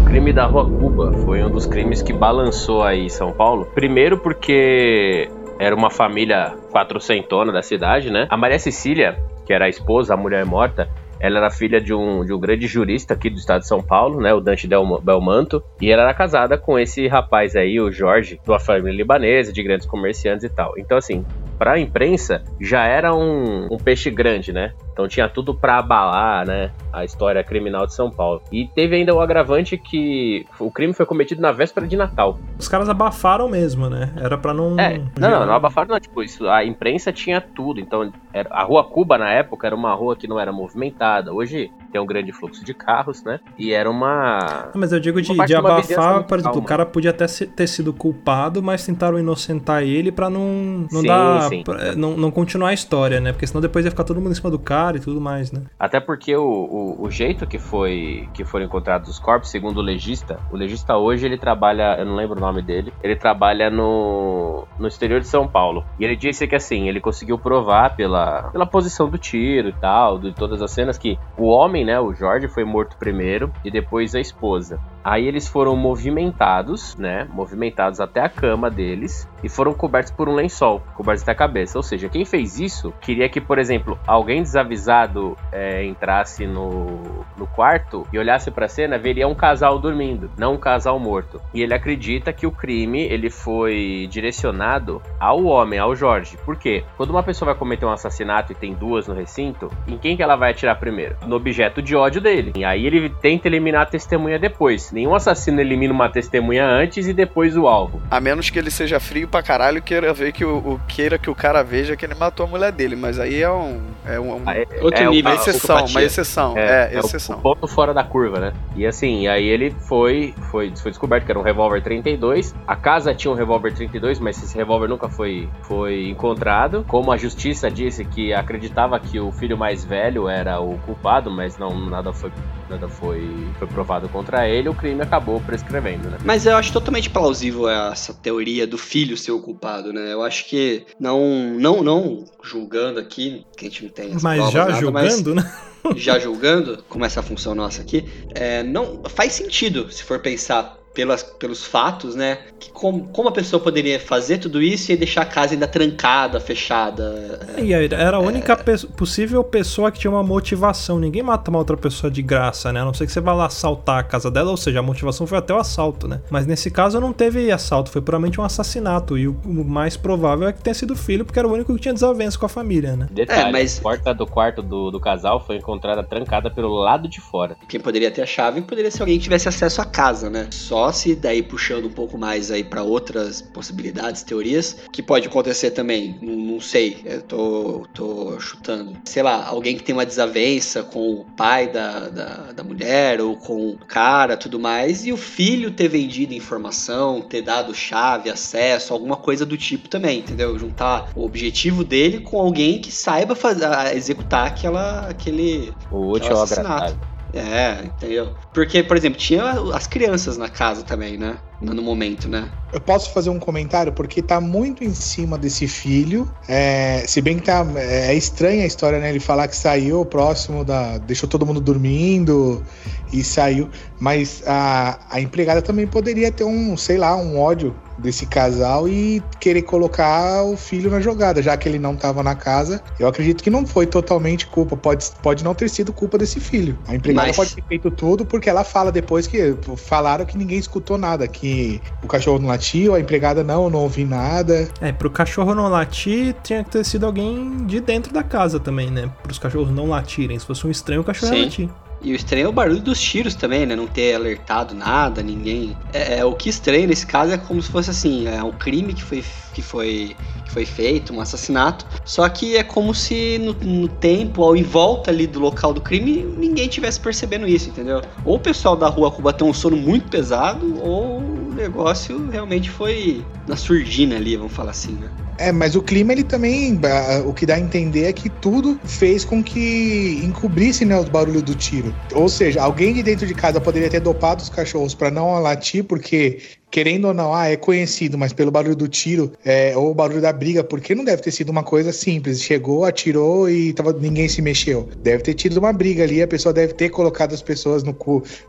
O 0.00 0.04
crime 0.04 0.32
da 0.32 0.46
Rua 0.46 0.64
Cuba 0.64 1.12
foi 1.24 1.42
um 1.42 1.50
dos 1.50 1.66
crimes 1.66 2.02
que 2.02 2.12
balançou 2.12 2.82
aí 2.82 3.10
São 3.10 3.32
Paulo. 3.32 3.66
Primeiro 3.74 4.18
porque 4.18 5.28
era 5.58 5.74
uma 5.74 5.90
família 5.90 6.54
quatrocentona 6.70 7.52
da 7.52 7.62
cidade, 7.62 8.10
né? 8.10 8.26
A 8.30 8.36
Maria 8.36 8.58
Cecília, 8.58 9.18
que 9.44 9.52
era 9.52 9.66
a 9.66 9.68
esposa, 9.68 10.14
a 10.14 10.16
mulher 10.16 10.44
morta, 10.44 10.88
ela 11.24 11.38
era 11.38 11.50
filha 11.50 11.80
de 11.80 11.94
um, 11.94 12.22
de 12.22 12.34
um 12.34 12.38
grande 12.38 12.66
jurista 12.66 13.14
aqui 13.14 13.30
do 13.30 13.38
estado 13.38 13.62
de 13.62 13.66
São 13.66 13.82
Paulo, 13.82 14.20
né? 14.20 14.34
O 14.34 14.40
Dante 14.40 14.68
Del 14.68 15.00
Belmanto. 15.00 15.64
E 15.80 15.90
ela 15.90 16.02
era 16.02 16.12
casada 16.12 16.58
com 16.58 16.78
esse 16.78 17.08
rapaz 17.08 17.56
aí, 17.56 17.80
o 17.80 17.90
Jorge, 17.90 18.38
de 18.44 18.50
uma 18.50 18.60
família 18.60 18.94
libanesa, 18.94 19.50
de 19.50 19.62
grandes 19.62 19.86
comerciantes 19.86 20.44
e 20.44 20.50
tal. 20.50 20.74
Então, 20.76 20.98
assim, 20.98 21.24
para 21.58 21.72
a 21.72 21.80
imprensa, 21.80 22.42
já 22.60 22.84
era 22.84 23.14
um, 23.14 23.68
um, 23.70 23.76
peixe 23.76 24.10
grande, 24.10 24.52
né? 24.52 24.72
Então 24.92 25.08
tinha 25.08 25.28
tudo 25.28 25.54
para 25.54 25.78
abalar, 25.78 26.46
né? 26.46 26.70
A 26.92 27.04
história 27.04 27.42
criminal 27.42 27.86
de 27.86 27.94
São 27.94 28.10
Paulo. 28.10 28.42
E 28.52 28.68
teve 28.68 28.96
ainda 28.96 29.14
o 29.14 29.20
agravante 29.20 29.76
que 29.76 30.46
o 30.60 30.70
crime 30.70 30.92
foi 30.92 31.04
cometido 31.04 31.40
na 31.40 31.50
véspera 31.50 31.86
de 31.86 31.96
Natal. 31.96 32.38
Os 32.58 32.68
caras 32.68 32.88
abafaram 32.88 33.48
mesmo, 33.48 33.90
né? 33.90 34.12
Era 34.16 34.38
para 34.38 34.54
não. 34.54 34.78
É, 34.78 34.98
não, 35.18 35.30
não, 35.30 35.46
não 35.46 35.54
abafaram, 35.54 35.88
não. 35.88 36.00
Tipo, 36.00 36.22
isso, 36.22 36.48
a 36.48 36.64
imprensa 36.64 37.12
tinha 37.12 37.40
tudo. 37.40 37.80
Então, 37.80 38.12
era, 38.32 38.48
a 38.52 38.62
Rua 38.62 38.84
Cuba, 38.84 39.18
na 39.18 39.30
época, 39.30 39.66
era 39.66 39.74
uma 39.74 39.94
rua 39.94 40.14
que 40.14 40.28
não 40.28 40.38
era 40.38 40.52
movimentada. 40.52 41.32
Hoje 41.32 41.70
tem 41.94 42.00
um 42.00 42.06
grande 42.06 42.32
fluxo 42.32 42.64
de 42.64 42.74
carros, 42.74 43.22
né? 43.22 43.38
E 43.56 43.72
era 43.72 43.88
uma. 43.88 44.70
Mas 44.74 44.92
eu 44.92 44.98
digo 44.98 45.22
de, 45.22 45.32
de 45.32 45.54
abafar, 45.54 46.24
por 46.24 46.38
exemplo, 46.38 46.54
calma. 46.54 46.58
o 46.58 46.62
cara 46.62 46.84
podia 46.84 47.10
até 47.10 47.26
ter 47.26 47.68
sido 47.68 47.92
culpado, 47.92 48.60
mas 48.60 48.84
tentaram 48.84 49.16
inocentar 49.16 49.84
ele 49.84 50.10
para 50.10 50.28
não, 50.28 50.86
não 50.90 51.00
sim, 51.00 51.06
dar. 51.06 51.43
Sim. 51.48 51.62
Pra, 51.62 51.94
não, 51.94 52.16
não 52.16 52.30
continuar 52.30 52.68
a 52.70 52.74
história, 52.74 53.20
né? 53.20 53.32
Porque 53.32 53.46
senão 53.46 53.60
depois 53.60 53.84
ia 53.84 53.90
ficar 53.90 54.04
todo 54.04 54.20
mundo 54.20 54.32
em 54.32 54.34
cima 54.34 54.50
do 54.50 54.58
cara 54.58 54.96
e 54.96 55.00
tudo 55.00 55.20
mais, 55.20 55.52
né? 55.52 55.62
Até 55.78 56.00
porque 56.00 56.36
o, 56.36 56.42
o, 56.42 57.04
o 57.04 57.10
jeito 57.10 57.46
que 57.46 57.58
foi 57.58 58.28
que 58.32 58.44
foram 58.44 58.66
encontrados 58.66 59.08
os 59.08 59.18
corpos, 59.18 59.50
segundo 59.50 59.78
o 59.78 59.82
legista, 59.82 60.38
o 60.52 60.56
legista 60.56 60.96
hoje 60.96 61.26
ele 61.26 61.38
trabalha, 61.38 61.96
eu 61.98 62.04
não 62.04 62.14
lembro 62.14 62.36
o 62.36 62.40
nome 62.40 62.62
dele, 62.62 62.92
ele 63.02 63.16
trabalha 63.16 63.70
no, 63.70 64.66
no 64.78 64.88
exterior 64.88 65.20
de 65.20 65.26
São 65.26 65.46
Paulo. 65.46 65.84
E 65.98 66.04
ele 66.04 66.16
disse 66.16 66.46
que 66.46 66.54
assim, 66.54 66.88
ele 66.88 67.00
conseguiu 67.00 67.38
provar 67.38 67.96
pela, 67.96 68.50
pela 68.50 68.66
posição 68.66 69.08
do 69.08 69.18
tiro 69.18 69.68
e 69.68 69.72
tal, 69.72 70.18
de 70.18 70.32
todas 70.32 70.62
as 70.62 70.70
cenas, 70.70 70.98
que 70.98 71.18
o 71.36 71.46
homem, 71.46 71.84
né, 71.84 71.98
o 72.00 72.12
Jorge, 72.14 72.48
foi 72.48 72.64
morto 72.64 72.96
primeiro 72.96 73.52
e 73.64 73.70
depois 73.70 74.14
a 74.14 74.20
esposa. 74.20 74.80
Aí 75.04 75.28
eles 75.28 75.46
foram 75.46 75.76
movimentados, 75.76 76.96
né? 76.96 77.28
Movimentados 77.30 78.00
até 78.00 78.20
a 78.20 78.28
cama 78.28 78.70
deles 78.70 79.28
e 79.42 79.48
foram 79.50 79.74
cobertos 79.74 80.10
por 80.10 80.28
um 80.28 80.34
lençol, 80.34 80.82
cobertos 80.94 81.22
até 81.22 81.32
a 81.32 81.34
cabeça. 81.34 81.78
Ou 81.78 81.82
seja, 81.82 82.08
quem 82.08 82.24
fez 82.24 82.58
isso 82.58 82.94
queria 83.02 83.28
que, 83.28 83.40
por 83.40 83.58
exemplo, 83.58 83.98
alguém 84.06 84.42
desavisado 84.42 85.36
é, 85.52 85.84
entrasse 85.84 86.46
no, 86.46 87.24
no 87.36 87.46
quarto 87.46 88.06
e 88.10 88.18
olhasse 88.18 88.50
para 88.50 88.64
a 88.64 88.68
cena, 88.68 88.96
veria 88.96 89.28
um 89.28 89.34
casal 89.34 89.78
dormindo, 89.78 90.30
não 90.38 90.54
um 90.54 90.58
casal 90.58 90.98
morto. 90.98 91.38
E 91.52 91.60
ele 91.60 91.74
acredita 91.74 92.32
que 92.32 92.46
o 92.46 92.50
crime 92.50 93.02
ele 93.02 93.28
foi 93.28 94.08
direcionado 94.10 95.02
ao 95.20 95.44
homem, 95.44 95.78
ao 95.78 95.94
Jorge. 95.94 96.38
Por 96.44 96.56
quê? 96.56 96.82
Quando 96.96 97.10
uma 97.10 97.22
pessoa 97.22 97.52
vai 97.52 97.58
cometer 97.58 97.84
um 97.84 97.92
assassinato 97.92 98.52
e 98.52 98.54
tem 98.54 98.72
duas 98.72 99.06
no 99.06 99.14
recinto, 99.14 99.70
em 99.86 99.98
quem 99.98 100.16
que 100.16 100.22
ela 100.22 100.36
vai 100.36 100.52
atirar 100.52 100.78
primeiro? 100.78 101.16
No 101.26 101.36
objeto 101.36 101.82
de 101.82 101.94
ódio 101.94 102.22
dele. 102.22 102.52
E 102.56 102.64
aí 102.64 102.86
ele 102.86 103.10
tenta 103.10 103.48
eliminar 103.48 103.82
a 103.82 103.86
testemunha 103.86 104.38
depois. 104.38 104.93
Nenhum 104.94 105.12
assassino 105.12 105.60
elimina 105.60 105.92
uma 105.92 106.08
testemunha 106.08 106.64
antes 106.64 107.08
e 107.08 107.12
depois 107.12 107.56
o 107.56 107.66
alvo. 107.66 108.00
A 108.08 108.20
menos 108.20 108.48
que 108.48 108.56
ele 108.56 108.70
seja 108.70 109.00
frio 109.00 109.26
pra 109.26 109.42
caralho 109.42 109.78
e 109.78 109.82
queira 109.82 110.14
ver 110.14 110.30
que 110.30 110.44
o, 110.44 110.56
o, 110.56 110.80
queira 110.86 111.18
que 111.18 111.28
o 111.28 111.34
cara 111.34 111.64
veja 111.64 111.96
que 111.96 112.06
ele 112.06 112.14
matou 112.14 112.46
a 112.46 112.48
mulher 112.48 112.70
dele. 112.70 112.94
Mas 112.94 113.18
aí 113.18 113.42
é 113.42 113.50
um. 113.50 113.80
É 114.06 114.20
um, 114.20 114.36
um 114.36 114.48
é, 114.48 114.64
outro 114.80 115.02
é 115.02 115.08
nível. 115.08 115.32
Uma 115.32 115.40
exceção, 115.40 115.84
uma 115.84 116.02
exceção. 116.02 116.56
É, 116.56 116.94
é, 116.94 116.98
exceção. 117.00 117.38
O, 117.38 117.40
o 117.40 117.42
ponto 117.42 117.66
fora 117.66 117.92
da 117.92 118.04
curva, 118.04 118.38
né? 118.38 118.52
E 118.76 118.86
assim, 118.86 119.26
aí 119.26 119.44
ele 119.44 119.72
foi, 119.88 120.32
foi, 120.48 120.72
foi 120.76 120.92
descoberto 120.92 121.24
que 121.24 121.32
era 121.32 121.40
um 121.40 121.42
revólver 121.42 121.82
32. 121.82 122.54
A 122.64 122.76
casa 122.76 123.12
tinha 123.12 123.32
um 123.32 123.34
revólver 123.34 123.74
32, 123.74 124.20
mas 124.20 124.40
esse 124.40 124.56
revólver 124.56 124.86
nunca 124.86 125.08
foi, 125.08 125.48
foi 125.62 126.08
encontrado. 126.08 126.84
Como 126.86 127.10
a 127.10 127.16
justiça 127.16 127.68
disse 127.68 128.04
que 128.04 128.32
acreditava 128.32 129.00
que 129.00 129.18
o 129.18 129.32
filho 129.32 129.58
mais 129.58 129.84
velho 129.84 130.28
era 130.28 130.60
o 130.60 130.78
culpado, 130.78 131.32
mas 131.32 131.58
não 131.58 131.74
nada 131.90 132.12
foi 132.12 132.30
nada 132.68 132.88
foi, 132.88 133.46
foi 133.58 133.68
provado 133.68 134.08
contra 134.08 134.48
ele, 134.48 134.68
o 134.68 134.74
crime 134.84 135.00
acabou 135.00 135.40
prescrevendo, 135.40 136.10
né? 136.10 136.18
Mas 136.22 136.44
eu 136.44 136.54
acho 136.56 136.70
totalmente 136.70 137.08
plausível 137.08 137.66
essa 137.66 138.12
teoria 138.12 138.66
do 138.66 138.76
filho 138.76 139.16
ser 139.16 139.32
o 139.32 139.40
culpado, 139.40 139.94
né? 139.94 140.12
Eu 140.12 140.22
acho 140.22 140.44
que 140.44 140.84
não, 141.00 141.54
não, 141.58 141.82
não 141.82 142.24
julgando 142.42 143.00
aqui, 143.00 143.46
que 143.56 143.64
a 143.64 143.68
gente 143.70 143.84
não 143.84 143.90
tem 143.90 144.12
essa 144.12 144.22
Mas 144.22 144.50
já 144.50 144.66
nada, 144.66 144.78
julgando, 144.78 145.34
mas... 145.34 145.44
né? 145.44 145.52
já 145.96 146.18
julgando, 146.18 146.84
como 146.86 147.02
essa 147.02 147.22
função 147.22 147.54
nossa 147.54 147.80
aqui, 147.80 148.04
é, 148.34 148.62
não 148.62 149.02
faz 149.08 149.32
sentido 149.32 149.90
se 149.90 150.02
for 150.02 150.18
pensar 150.18 150.76
pelas, 150.94 151.22
pelos 151.22 151.64
fatos, 151.64 152.14
né? 152.14 152.38
Que 152.58 152.70
como, 152.70 153.08
como 153.08 153.28
a 153.28 153.32
pessoa 153.32 153.60
poderia 153.60 153.98
fazer 153.98 154.38
tudo 154.38 154.62
isso 154.62 154.92
e 154.92 154.96
deixar 154.96 155.22
a 155.22 155.26
casa 155.26 155.52
ainda 155.52 155.66
trancada, 155.66 156.38
fechada. 156.38 157.40
E 157.58 157.72
era 157.72 158.16
a 158.16 158.20
única 158.20 158.52
é... 158.52 158.56
pe 158.56 158.86
possível 158.96 159.42
pessoa 159.42 159.90
que 159.90 159.98
tinha 159.98 160.10
uma 160.10 160.22
motivação. 160.22 160.98
Ninguém 160.98 161.22
mata 161.22 161.50
uma 161.50 161.58
outra 161.58 161.76
pessoa 161.76 162.10
de 162.10 162.22
graça, 162.22 162.72
né? 162.72 162.80
A 162.80 162.84
não 162.84 162.94
ser 162.94 163.06
que 163.06 163.12
você 163.12 163.20
vá 163.20 163.32
lá 163.32 163.46
assaltar 163.46 163.98
a 163.98 164.02
casa 164.02 164.30
dela, 164.30 164.50
ou 164.50 164.56
seja, 164.56 164.78
a 164.78 164.82
motivação 164.82 165.26
foi 165.26 165.38
até 165.38 165.52
o 165.52 165.58
assalto, 165.58 166.06
né? 166.06 166.20
Mas 166.30 166.46
nesse 166.46 166.70
caso 166.70 167.00
não 167.00 167.12
teve 167.12 167.50
assalto, 167.50 167.90
foi 167.90 168.00
puramente 168.00 168.40
um 168.40 168.44
assassinato. 168.44 169.18
E 169.18 169.26
o, 169.26 169.36
o 169.44 169.64
mais 169.64 169.96
provável 169.96 170.46
é 170.46 170.52
que 170.52 170.62
tenha 170.62 170.74
sido 170.74 170.92
o 170.92 170.96
filho, 170.96 171.24
porque 171.24 171.38
era 171.38 171.48
o 171.48 171.52
único 171.52 171.74
que 171.74 171.80
tinha 171.80 171.94
desavença 171.94 172.38
com 172.38 172.46
a 172.46 172.48
família, 172.48 172.96
né? 172.96 173.08
Detalhe, 173.10 173.48
é, 173.48 173.52
mas... 173.52 173.78
a 173.78 173.82
porta 173.82 174.14
do 174.14 174.26
quarto 174.26 174.62
do, 174.62 174.90
do 174.92 175.00
casal 175.00 175.44
foi 175.44 175.56
encontrada 175.56 176.04
trancada 176.04 176.50
pelo 176.50 176.74
lado 176.74 177.08
de 177.08 177.20
fora. 177.20 177.56
Quem 177.68 177.80
poderia 177.80 178.10
ter 178.10 178.22
a 178.22 178.26
chave 178.26 178.62
poderia 178.62 178.90
ser 178.90 179.02
alguém 179.02 179.18
que 179.18 179.24
tivesse 179.24 179.48
acesso 179.48 179.80
à 179.80 179.84
casa, 179.84 180.30
né? 180.30 180.46
Só 180.50 180.83
se 180.92 181.14
daí 181.14 181.42
puxando 181.42 181.86
um 181.86 181.90
pouco 181.90 182.18
mais 182.18 182.50
aí 182.50 182.64
para 182.64 182.82
outras 182.82 183.42
possibilidades, 183.42 184.22
teorias, 184.22 184.76
que 184.92 185.02
pode 185.02 185.28
acontecer 185.28 185.70
também, 185.70 186.18
não, 186.20 186.34
não 186.34 186.60
sei, 186.60 186.98
eu 187.04 187.22
tô, 187.22 187.86
tô 187.92 188.38
chutando. 188.40 188.96
Sei 189.04 189.22
lá, 189.22 189.46
alguém 189.46 189.76
que 189.76 189.82
tem 189.82 189.94
uma 189.94 190.06
desavença 190.06 190.82
com 190.82 191.20
o 191.20 191.24
pai 191.24 191.70
da, 191.70 192.08
da, 192.08 192.52
da 192.52 192.64
mulher 192.64 193.20
ou 193.20 193.36
com 193.36 193.70
o 193.70 193.78
cara, 193.78 194.36
tudo 194.36 194.58
mais, 194.58 195.06
e 195.06 195.12
o 195.12 195.16
filho 195.16 195.70
ter 195.70 195.88
vendido 195.88 196.34
informação, 196.34 197.20
ter 197.20 197.42
dado 197.42 197.74
chave, 197.74 198.30
acesso, 198.30 198.92
alguma 198.92 199.16
coisa 199.16 199.44
do 199.44 199.56
tipo 199.56 199.88
também, 199.88 200.20
entendeu? 200.20 200.58
Juntar 200.58 201.10
o 201.14 201.24
objetivo 201.24 201.84
dele 201.84 202.20
com 202.20 202.38
alguém 202.40 202.80
que 202.80 202.92
saiba 202.92 203.34
fazer, 203.34 203.66
executar 203.96 204.46
aquela, 204.46 205.08
aquele, 205.08 205.72
o 205.90 206.10
útil 206.10 206.32
assassinato. 206.32 207.13
É, 207.36 207.86
entendeu? 207.86 208.36
Porque, 208.52 208.82
por 208.82 208.96
exemplo, 208.96 209.18
tinha 209.18 209.42
as 209.74 209.86
crianças 209.88 210.36
na 210.36 210.48
casa 210.48 210.84
também, 210.84 211.18
né? 211.18 211.40
No 211.60 211.82
momento, 211.82 212.28
né? 212.28 212.50
Eu 212.72 212.80
posso 212.80 213.12
fazer 213.12 213.30
um 213.30 213.38
comentário 213.38 213.92
porque 213.92 214.20
tá 214.20 214.40
muito 214.40 214.82
em 214.82 214.92
cima 214.92 215.38
desse 215.38 215.68
filho. 215.68 216.28
É, 216.48 217.04
se 217.06 217.20
bem 217.20 217.38
que 217.38 217.44
tá, 217.44 217.64
é 217.76 218.14
estranha 218.14 218.64
a 218.64 218.66
história, 218.66 218.98
né? 218.98 219.10
Ele 219.10 219.20
falar 219.20 219.46
que 219.48 219.56
saiu 219.56 220.04
próximo 220.04 220.64
da. 220.64 220.98
deixou 220.98 221.28
todo 221.28 221.46
mundo 221.46 221.60
dormindo 221.60 222.64
e 223.12 223.22
saiu. 223.22 223.70
Mas 224.00 224.42
a, 224.46 224.98
a 225.08 225.20
empregada 225.20 225.62
também 225.62 225.86
poderia 225.86 226.32
ter 226.32 226.44
um, 226.44 226.76
sei 226.76 226.98
lá, 226.98 227.16
um 227.16 227.38
ódio 227.38 227.74
desse 227.98 228.26
casal 228.26 228.88
e 228.88 229.22
querer 229.38 229.62
colocar 229.62 230.42
o 230.42 230.56
filho 230.56 230.90
na 230.90 231.00
jogada, 231.00 231.40
já 231.40 231.56
que 231.56 231.68
ele 231.68 231.78
não 231.78 231.94
estava 231.94 232.22
na 232.22 232.34
casa. 232.34 232.82
Eu 232.98 233.06
acredito 233.06 233.42
que 233.42 233.50
não 233.50 233.64
foi 233.66 233.86
totalmente 233.86 234.46
culpa, 234.46 234.76
pode, 234.76 235.08
pode 235.22 235.44
não 235.44 235.54
ter 235.54 235.68
sido 235.68 235.92
culpa 235.92 236.18
desse 236.18 236.40
filho. 236.40 236.78
A 236.88 236.94
empregada 236.94 237.28
Mas... 237.28 237.36
pode 237.36 237.54
ter 237.54 237.62
feito 237.62 237.90
tudo 237.90 238.24
porque 238.26 238.50
ela 238.50 238.64
fala 238.64 238.90
depois 238.90 239.26
que 239.26 239.56
falaram 239.76 240.24
que 240.24 240.36
ninguém 240.36 240.58
escutou 240.58 240.98
nada, 240.98 241.26
que 241.28 241.53
o 242.02 242.06
cachorro 242.06 242.38
não 242.38 242.48
latiu, 242.48 242.94
a 242.94 243.00
empregada 243.00 243.42
não, 243.42 243.68
não 243.70 243.80
ouvi 243.80 244.04
nada. 244.04 244.68
É, 244.80 244.92
pro 244.92 245.10
cachorro 245.10 245.54
não 245.54 245.68
latir, 245.68 246.34
tinha 246.42 246.62
que 246.62 246.70
ter 246.70 246.84
sido 246.84 247.06
alguém 247.06 247.64
de 247.66 247.80
dentro 247.80 248.12
da 248.12 248.22
casa 248.22 248.58
também, 248.58 248.90
né? 248.90 249.10
Para 249.22 249.32
os 249.32 249.38
cachorros 249.38 249.70
não 249.70 249.88
latirem. 249.88 250.38
Se 250.38 250.46
fosse 250.46 250.66
um 250.66 250.70
estranho, 250.70 251.00
o 251.00 251.04
cachorro 251.04 251.32
Sim. 251.32 251.38
ia 251.38 251.44
latir. 251.44 251.68
E 252.04 252.12
o 252.12 252.14
estranho 252.14 252.44
é 252.44 252.48
o 252.48 252.52
barulho 252.52 252.80
dos 252.80 253.00
tiros 253.00 253.34
também, 253.34 253.64
né? 253.64 253.74
Não 253.74 253.86
ter 253.86 254.14
alertado 254.14 254.74
nada, 254.74 255.22
ninguém. 255.22 255.74
É, 255.90 256.18
é, 256.18 256.24
o 256.24 256.34
que 256.34 256.50
estranho 256.50 256.86
nesse 256.86 257.06
caso 257.06 257.32
é 257.32 257.38
como 257.38 257.62
se 257.62 257.70
fosse 257.70 257.88
assim, 257.88 258.28
é 258.28 258.42
um 258.44 258.52
crime 258.52 258.92
que 258.92 259.02
foi, 259.02 259.24
que 259.54 259.62
foi, 259.62 260.14
que 260.44 260.52
foi 260.52 260.66
feito, 260.66 261.14
um 261.14 261.20
assassinato. 261.20 261.86
Só 262.04 262.28
que 262.28 262.58
é 262.58 262.62
como 262.62 262.94
se 262.94 263.38
no, 263.38 263.54
no 263.54 263.88
tempo, 263.88 264.44
ao 264.44 264.54
em 264.54 264.62
volta 264.62 265.10
ali 265.10 265.26
do 265.26 265.40
local 265.40 265.72
do 265.72 265.80
crime, 265.80 266.22
ninguém 266.36 266.68
tivesse 266.68 267.00
percebendo 267.00 267.48
isso, 267.48 267.70
entendeu? 267.70 268.02
Ou 268.22 268.36
o 268.36 268.40
pessoal 268.40 268.76
da 268.76 268.86
rua 268.86 269.10
Cuba 269.10 269.32
tem 269.32 269.48
um 269.48 269.54
sono 269.54 269.76
muito 269.76 270.10
pesado, 270.10 270.78
ou 270.82 271.20
o 271.20 271.54
negócio 271.54 272.28
realmente 272.30 272.68
foi 272.68 273.24
na 273.48 273.56
surdina 273.56 274.16
ali, 274.16 274.36
vamos 274.36 274.52
falar 274.52 274.72
assim, 274.72 274.92
né? 274.92 275.08
É, 275.38 275.50
mas 275.50 275.74
o 275.74 275.82
clima 275.82 276.12
ele 276.12 276.22
também, 276.22 276.78
o 277.26 277.32
que 277.32 277.44
dá 277.44 277.54
a 277.54 277.60
entender 277.60 278.04
é 278.04 278.12
que 278.12 278.28
tudo 278.28 278.78
fez 278.84 279.24
com 279.24 279.42
que 279.42 280.20
encobrisse 280.24 280.84
né, 280.84 280.98
os 280.98 281.08
barulhos 281.08 281.42
do 281.42 281.54
tiro. 281.54 281.94
Ou 282.12 282.28
seja, 282.28 282.62
alguém 282.62 282.94
de 282.94 283.02
dentro 283.02 283.26
de 283.26 283.34
casa 283.34 283.60
poderia 283.60 283.90
ter 283.90 284.00
dopado 284.00 284.42
os 284.42 284.48
cachorros 284.48 284.94
para 284.94 285.10
não 285.10 285.38
latir, 285.40 285.84
porque 285.84 286.40
querendo 286.74 287.04
ou 287.04 287.14
não, 287.14 287.32
ah, 287.32 287.48
é 287.48 287.56
conhecido, 287.56 288.18
mas 288.18 288.32
pelo 288.32 288.50
barulho 288.50 288.74
do 288.74 288.88
tiro 288.88 289.30
é, 289.44 289.76
ou 289.76 289.92
o 289.92 289.94
barulho 289.94 290.20
da 290.20 290.32
briga, 290.32 290.64
porque 290.64 290.92
não 290.92 291.04
deve 291.04 291.22
ter 291.22 291.30
sido 291.30 291.50
uma 291.50 291.62
coisa 291.62 291.92
simples. 291.92 292.42
Chegou, 292.42 292.84
atirou 292.84 293.48
e 293.48 293.72
tava, 293.72 293.92
ninguém 293.92 294.28
se 294.28 294.42
mexeu. 294.42 294.88
Deve 295.00 295.22
ter 295.22 295.34
tido 295.34 295.58
uma 295.58 295.72
briga 295.72 296.02
ali, 296.02 296.20
a 296.20 296.26
pessoa 296.26 296.52
deve 296.52 296.72
ter 296.72 296.88
colocado 296.88 297.32
as 297.32 297.40
pessoas 297.40 297.84
no, 297.84 297.96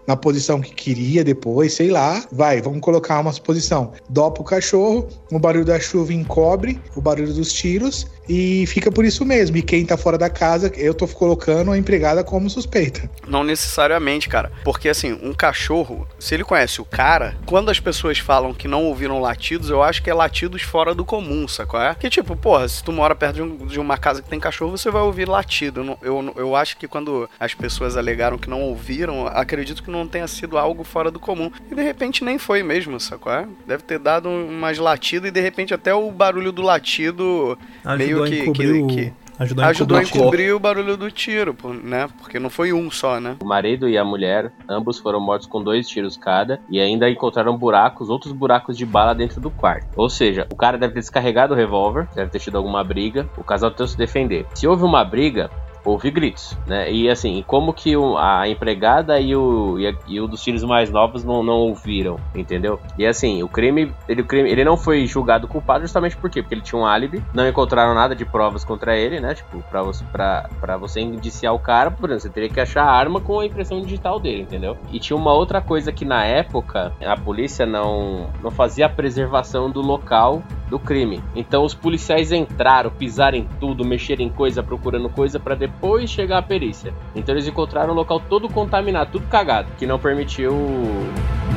na 0.08 0.16
posição 0.16 0.60
que 0.60 0.74
queria 0.74 1.24
depois, 1.24 1.74
sei 1.74 1.92
lá. 1.92 2.26
Vai, 2.32 2.64
vamos 2.64 2.82
colocar 2.82 3.20
uma 3.20 3.32
posição. 3.32 3.92
Dopa 4.10 4.42
o 4.42 4.44
cachorro, 4.44 5.08
o 5.32 5.38
barulho 5.38 5.64
da 5.64 5.80
chuva 5.80 6.12
encobre 6.12 6.82
o 6.96 7.02
barulho 7.02 7.32
dos 7.32 7.54
tiros 7.54 8.08
e 8.28 8.66
fica 8.68 8.92
por 8.92 9.06
isso 9.06 9.26
mesmo. 9.26 9.58
E 9.58 9.62
quem 9.62 9.86
tá 9.86 9.98
fora 9.98 10.18
da 10.18 10.30
casa, 10.30 10.72
eu 10.76 10.94
tô 10.94 11.08
colocando 11.08 11.72
a 11.72 11.78
empregada 11.78 12.24
como 12.24 12.50
suspeita. 12.50 13.10
Não 13.28 13.44
necessariamente, 13.44 14.28
cara. 14.28 14.52
Porque 14.64 14.90
assim, 14.90 15.18
um 15.22 15.34
cachorro, 15.34 16.08
se 16.20 16.34
ele 16.34 16.44
conhece 16.44 16.82
o 16.82 16.86
cara, 16.86 17.36
quando 17.46 17.70
as 17.70 17.80
pessoas 17.80 18.20
falam 18.20 18.54
que 18.54 18.68
não 18.68 18.86
ouviram 18.86 19.20
latidos, 19.20 19.70
eu 19.70 19.84
acho 19.84 20.02
que 20.02 20.10
é 20.10 20.14
latidos 20.14 20.62
fora 20.62 20.94
do 20.94 21.06
comum, 21.06 21.48
sacou? 21.48 21.82
É? 21.82 21.96
Que 21.96 22.10
tipo, 22.10 22.36
porra, 22.36 22.68
se 22.68 22.84
tu 22.84 22.92
mora 22.92 23.16
perto 23.16 23.36
de, 23.36 23.42
um, 23.42 23.58
de, 23.66 23.80
uma 23.80 23.98
casa 23.98 24.22
que 24.22 24.30
tem 24.30 24.40
cachorro, 24.40 24.72
você 24.72 24.90
vai 24.90 25.02
ouvir 25.02 25.28
latido. 25.28 25.98
Eu, 26.02 26.16
eu, 26.16 26.34
eu 26.38 26.56
acho 26.56 26.78
que 26.78 26.88
quando 26.88 27.30
as 27.40 27.54
pessoas 27.54 27.98
alegaram 27.98 28.38
que 28.38 28.50
não 28.50 28.62
ouviram, 28.62 29.28
acredito 29.28 29.84
que 29.84 29.92
não 29.92 30.08
tenha 30.08 30.28
sido 30.28 30.58
algo 30.58 30.84
fora 30.84 31.12
do 31.12 31.20
comum. 31.20 31.52
E 31.70 31.76
de 31.76 31.82
repente 31.82 32.24
nem 32.24 32.38
foi 32.38 32.64
mesmo, 32.64 33.00
sacou? 33.00 33.32
É? 33.32 33.48
Deve 33.68 33.84
ter 33.84 34.00
dado 34.00 34.30
umas 34.30 34.78
latidas 34.78 35.30
e 35.30 35.32
de 35.32 35.40
repente 35.40 35.74
até 35.74 35.94
o 35.94 36.12
barulho 36.12 36.52
do 36.52 36.62
latido 36.62 37.58
Ajudou 37.84 37.98
meio 37.98 38.15
que, 38.24 38.52
que, 38.52 38.88
que 38.88 39.14
Ajudou 39.38 39.66
a, 39.66 39.68
Ajudou 39.68 39.98
a 39.98 40.04
encobrir 40.04 40.56
o 40.56 40.60
barulho 40.60 40.96
do 40.96 41.12
tiro, 41.12 41.56
né? 41.84 42.08
Porque 42.20 42.40
não 42.40 42.50
foi 42.50 42.72
um 42.72 42.90
só, 42.90 43.20
né? 43.20 43.36
O 43.42 43.46
marido 43.46 43.90
e 43.90 43.98
a 43.98 44.04
mulher, 44.04 44.52
ambos 44.68 44.98
foram 44.98 45.20
mortos 45.20 45.46
com 45.46 45.62
dois 45.62 45.88
tiros 45.90 46.16
cada 46.16 46.62
e 46.70 46.80
ainda 46.80 47.10
encontraram 47.10 47.58
buracos, 47.58 48.10
outros 48.10 48.32
buracos 48.32 48.78
de 48.78 48.86
bala 48.86 49.14
dentro 49.14 49.42
do 49.42 49.52
quarto. 49.52 49.88
Ou 49.98 50.10
seja, 50.10 50.48
o 50.52 50.56
cara 50.56 50.78
deve 50.78 50.94
ter 50.94 51.02
descarregado 51.02 51.54
o 51.54 51.58
revólver, 51.58 52.08
deve 52.16 52.32
ter 52.32 52.40
tido 52.40 52.58
alguma 52.58 52.84
briga, 52.84 53.30
o 53.38 53.44
casal 53.44 53.72
tentou 53.72 53.88
se 53.88 53.98
defender. 53.98 54.46
Se 54.54 54.66
houve 54.68 54.84
uma 54.84 55.04
briga, 55.04 55.52
houve 55.86 56.10
gritos, 56.10 56.58
né? 56.66 56.92
E 56.92 57.08
assim, 57.08 57.44
como 57.46 57.72
que 57.72 57.94
a 58.18 58.50
empregada 58.50 59.20
e 59.20 59.36
o, 59.36 59.80
e, 59.80 59.88
a, 59.88 59.94
e, 60.08 60.20
o 60.20 60.28
dos 60.28 60.44
filhos 60.44 60.64
mais 60.64 60.90
novos 60.90 61.24
não, 61.24 61.44
não 61.44 61.54
ouviram, 61.54 62.20
entendeu? 62.34 62.80
E 62.98 63.06
assim, 63.06 63.44
o 63.44 63.48
crime, 63.48 63.94
ele, 64.10 64.22
o 64.22 64.26
crime, 64.26 64.50
ele 64.50 64.64
não 64.64 64.76
foi 64.76 65.06
julgado 65.06 65.48
culpado 65.48 65.84
justamente 65.84 66.18
por 66.18 66.30
quê? 66.30 66.42
Porque 66.42 66.56
ele 66.56 66.62
tinha 66.62 66.82
um 66.82 66.86
álibi, 66.86 67.24
não 67.34 67.48
encontraram 67.48 67.94
nada 67.94 68.16
de 68.16 68.26
provas 68.26 68.66
contra 68.66 68.98
ele, 68.98 69.20
né? 69.20 69.36
Tipo, 69.36 69.64
pra 69.70 69.84
você, 69.84 70.04
pra, 70.12 70.50
pra 70.60 70.76
você 70.76 71.00
indiciar 71.00 71.54
o 71.54 71.60
cara, 71.60 71.92
por 71.92 72.10
exemplo, 72.10 72.22
você 72.22 72.30
teria 72.30 72.50
que 72.50 72.60
achar 72.60 72.84
a 72.84 72.92
arma 72.92 73.22
com 73.22 73.40
a 73.40 73.46
impressão 73.46 73.80
digital 73.82 74.20
dele, 74.20 74.42
entendeu? 74.42 74.76
E 74.92 75.00
tinha 75.00 75.16
uma 75.16 75.34
outra 75.34 75.62
coisa 75.62 75.92
que 75.92 76.04
na 76.04 76.26
época 76.26 76.92
a 77.06 77.16
polícia 77.16 77.66
não, 77.66 78.30
não 78.42 78.50
fazia 78.50 78.88
a 78.88 78.90
preservação 78.90 79.70
do 79.70 79.82
local 79.82 80.42
do 80.68 80.80
crime. 80.80 81.22
Então 81.36 81.64
os 81.64 81.76
policiais 81.76 82.32
entraram, 82.32 82.90
pisaram 82.90 83.38
em 83.38 83.48
tudo, 83.60 83.86
mexeram 83.86 84.24
em 84.24 84.30
coisa, 84.30 84.64
procurando 84.64 85.10
coisa 85.10 85.40
para 85.40 85.54
depois 85.54 85.75
depois 85.76 86.10
chegar 86.10 86.38
a 86.38 86.42
perícia. 86.42 86.94
Então 87.14 87.36
eles 87.36 87.48
encontraram 87.48 87.92
o 87.92 87.96
local 87.96 88.20
todo 88.20 88.50
contaminado, 88.50 89.12
tudo 89.12 89.28
cagado, 89.28 89.72
que 89.78 89.86
não 89.86 90.00
permitiu 90.00 90.54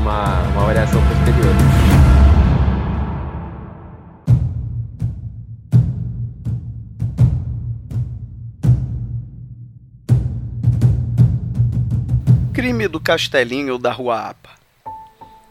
uma, 0.00 0.42
uma 0.42 0.62
avaliação 0.62 1.00
posterior. 1.06 1.54
Crime 12.52 12.88
do 12.88 12.98
Castelinho 12.98 13.78
da 13.78 13.92
Rua 13.92 14.30
Apa. 14.30 14.50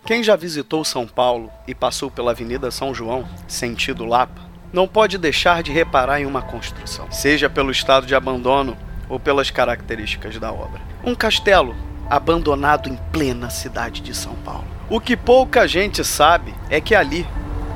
Quem 0.05 0.23
já 0.23 0.35
visitou 0.35 0.83
São 0.85 1.07
Paulo 1.07 1.49
e 1.67 1.73
passou 1.73 2.11
pela 2.11 2.31
Avenida 2.31 2.69
São 2.69 2.93
João, 2.93 3.25
sentido 3.47 4.05
Lapa, 4.05 4.46
não 4.71 4.87
pode 4.87 5.17
deixar 5.17 5.63
de 5.63 5.71
reparar 5.71 6.19
em 6.19 6.25
uma 6.25 6.41
construção, 6.41 7.11
seja 7.11 7.49
pelo 7.49 7.71
estado 7.71 8.05
de 8.05 8.15
abandono 8.15 8.77
ou 9.09 9.19
pelas 9.19 9.49
características 9.49 10.37
da 10.37 10.51
obra. 10.51 10.81
Um 11.03 11.15
castelo 11.15 11.75
abandonado 12.09 12.89
em 12.89 12.97
plena 13.11 13.49
cidade 13.49 14.01
de 14.01 14.13
São 14.13 14.33
Paulo. 14.45 14.67
O 14.89 14.99
que 14.99 15.17
pouca 15.17 15.67
gente 15.67 16.03
sabe 16.03 16.53
é 16.69 16.79
que 16.79 16.95
ali, 16.95 17.25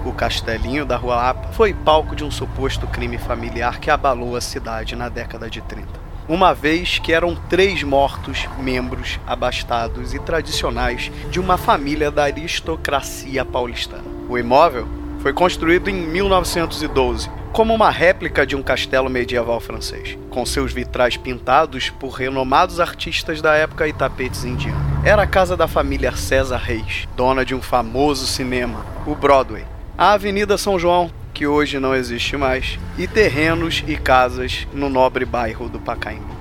o 0.06 0.12
castelinho 0.12 0.86
da 0.86 0.98
Rua 0.98 1.16
Lapa, 1.16 1.50
foi 1.54 1.74
palco 1.74 2.16
de 2.16 2.24
um 2.24 2.32
suposto 2.32 2.88
crime 2.88 3.18
familiar 3.18 3.80
que 3.80 3.90
abalou 3.90 4.36
a 4.36 4.42
cidade 4.42 4.96
na 4.96 5.10
década 5.10 5.50
de 5.50 5.62
30 5.62 6.12
uma 6.28 6.54
vez 6.54 6.98
que 6.98 7.12
eram 7.12 7.36
três 7.36 7.84
mortos 7.84 8.48
membros 8.58 9.20
abastados 9.28 10.14
e 10.14 10.20
tradicionais 10.20 11.12
de 11.30 11.42
uma 11.42 11.58
família 11.58 12.10
da 12.10 12.24
aristocracia 12.24 13.44
paulistana. 13.44 14.06
O 14.30 14.38
imóvel 14.38 14.88
foi 15.22 15.32
construído 15.32 15.88
em 15.88 15.94
1912 15.94 17.30
como 17.54 17.74
uma 17.74 17.90
réplica 17.90 18.46
de 18.46 18.56
um 18.56 18.64
castelo 18.64 19.10
medieval 19.10 19.60
francês, 19.60 20.18
com 20.30 20.46
seus 20.46 20.74
vitrais 20.74 21.16
pintados 21.16 21.90
por 21.90 22.10
renomados 22.10 22.80
artistas 22.80 23.42
da 23.42 23.54
época 23.54 23.88
e 23.88 23.94
tapetes 23.94 24.46
indianos. 24.46 24.82
Era 25.04 25.24
a 25.24 25.28
casa 25.28 25.56
da 25.56 25.68
família 25.68 26.16
César 26.16 26.58
Reis, 26.58 27.08
dona 27.16 27.46
de 27.46 27.54
um 27.54 27.62
famoso 27.62 28.26
cinema, 28.26 28.86
o 29.06 29.14
Broadway, 29.14 29.66
a 29.98 30.14
Avenida 30.14 30.58
São 30.58 30.80
João, 30.80 31.12
que 31.34 31.46
hoje 31.46 31.80
não 31.80 31.94
existe 31.94 32.36
mais, 32.38 32.80
e 32.98 33.06
terrenos 33.06 33.84
e 33.88 33.98
casas 33.98 34.66
no 34.74 34.90
nobre 34.90 35.26
bairro 35.26 35.70
do 35.70 35.80
Pacaembu. 35.80 36.41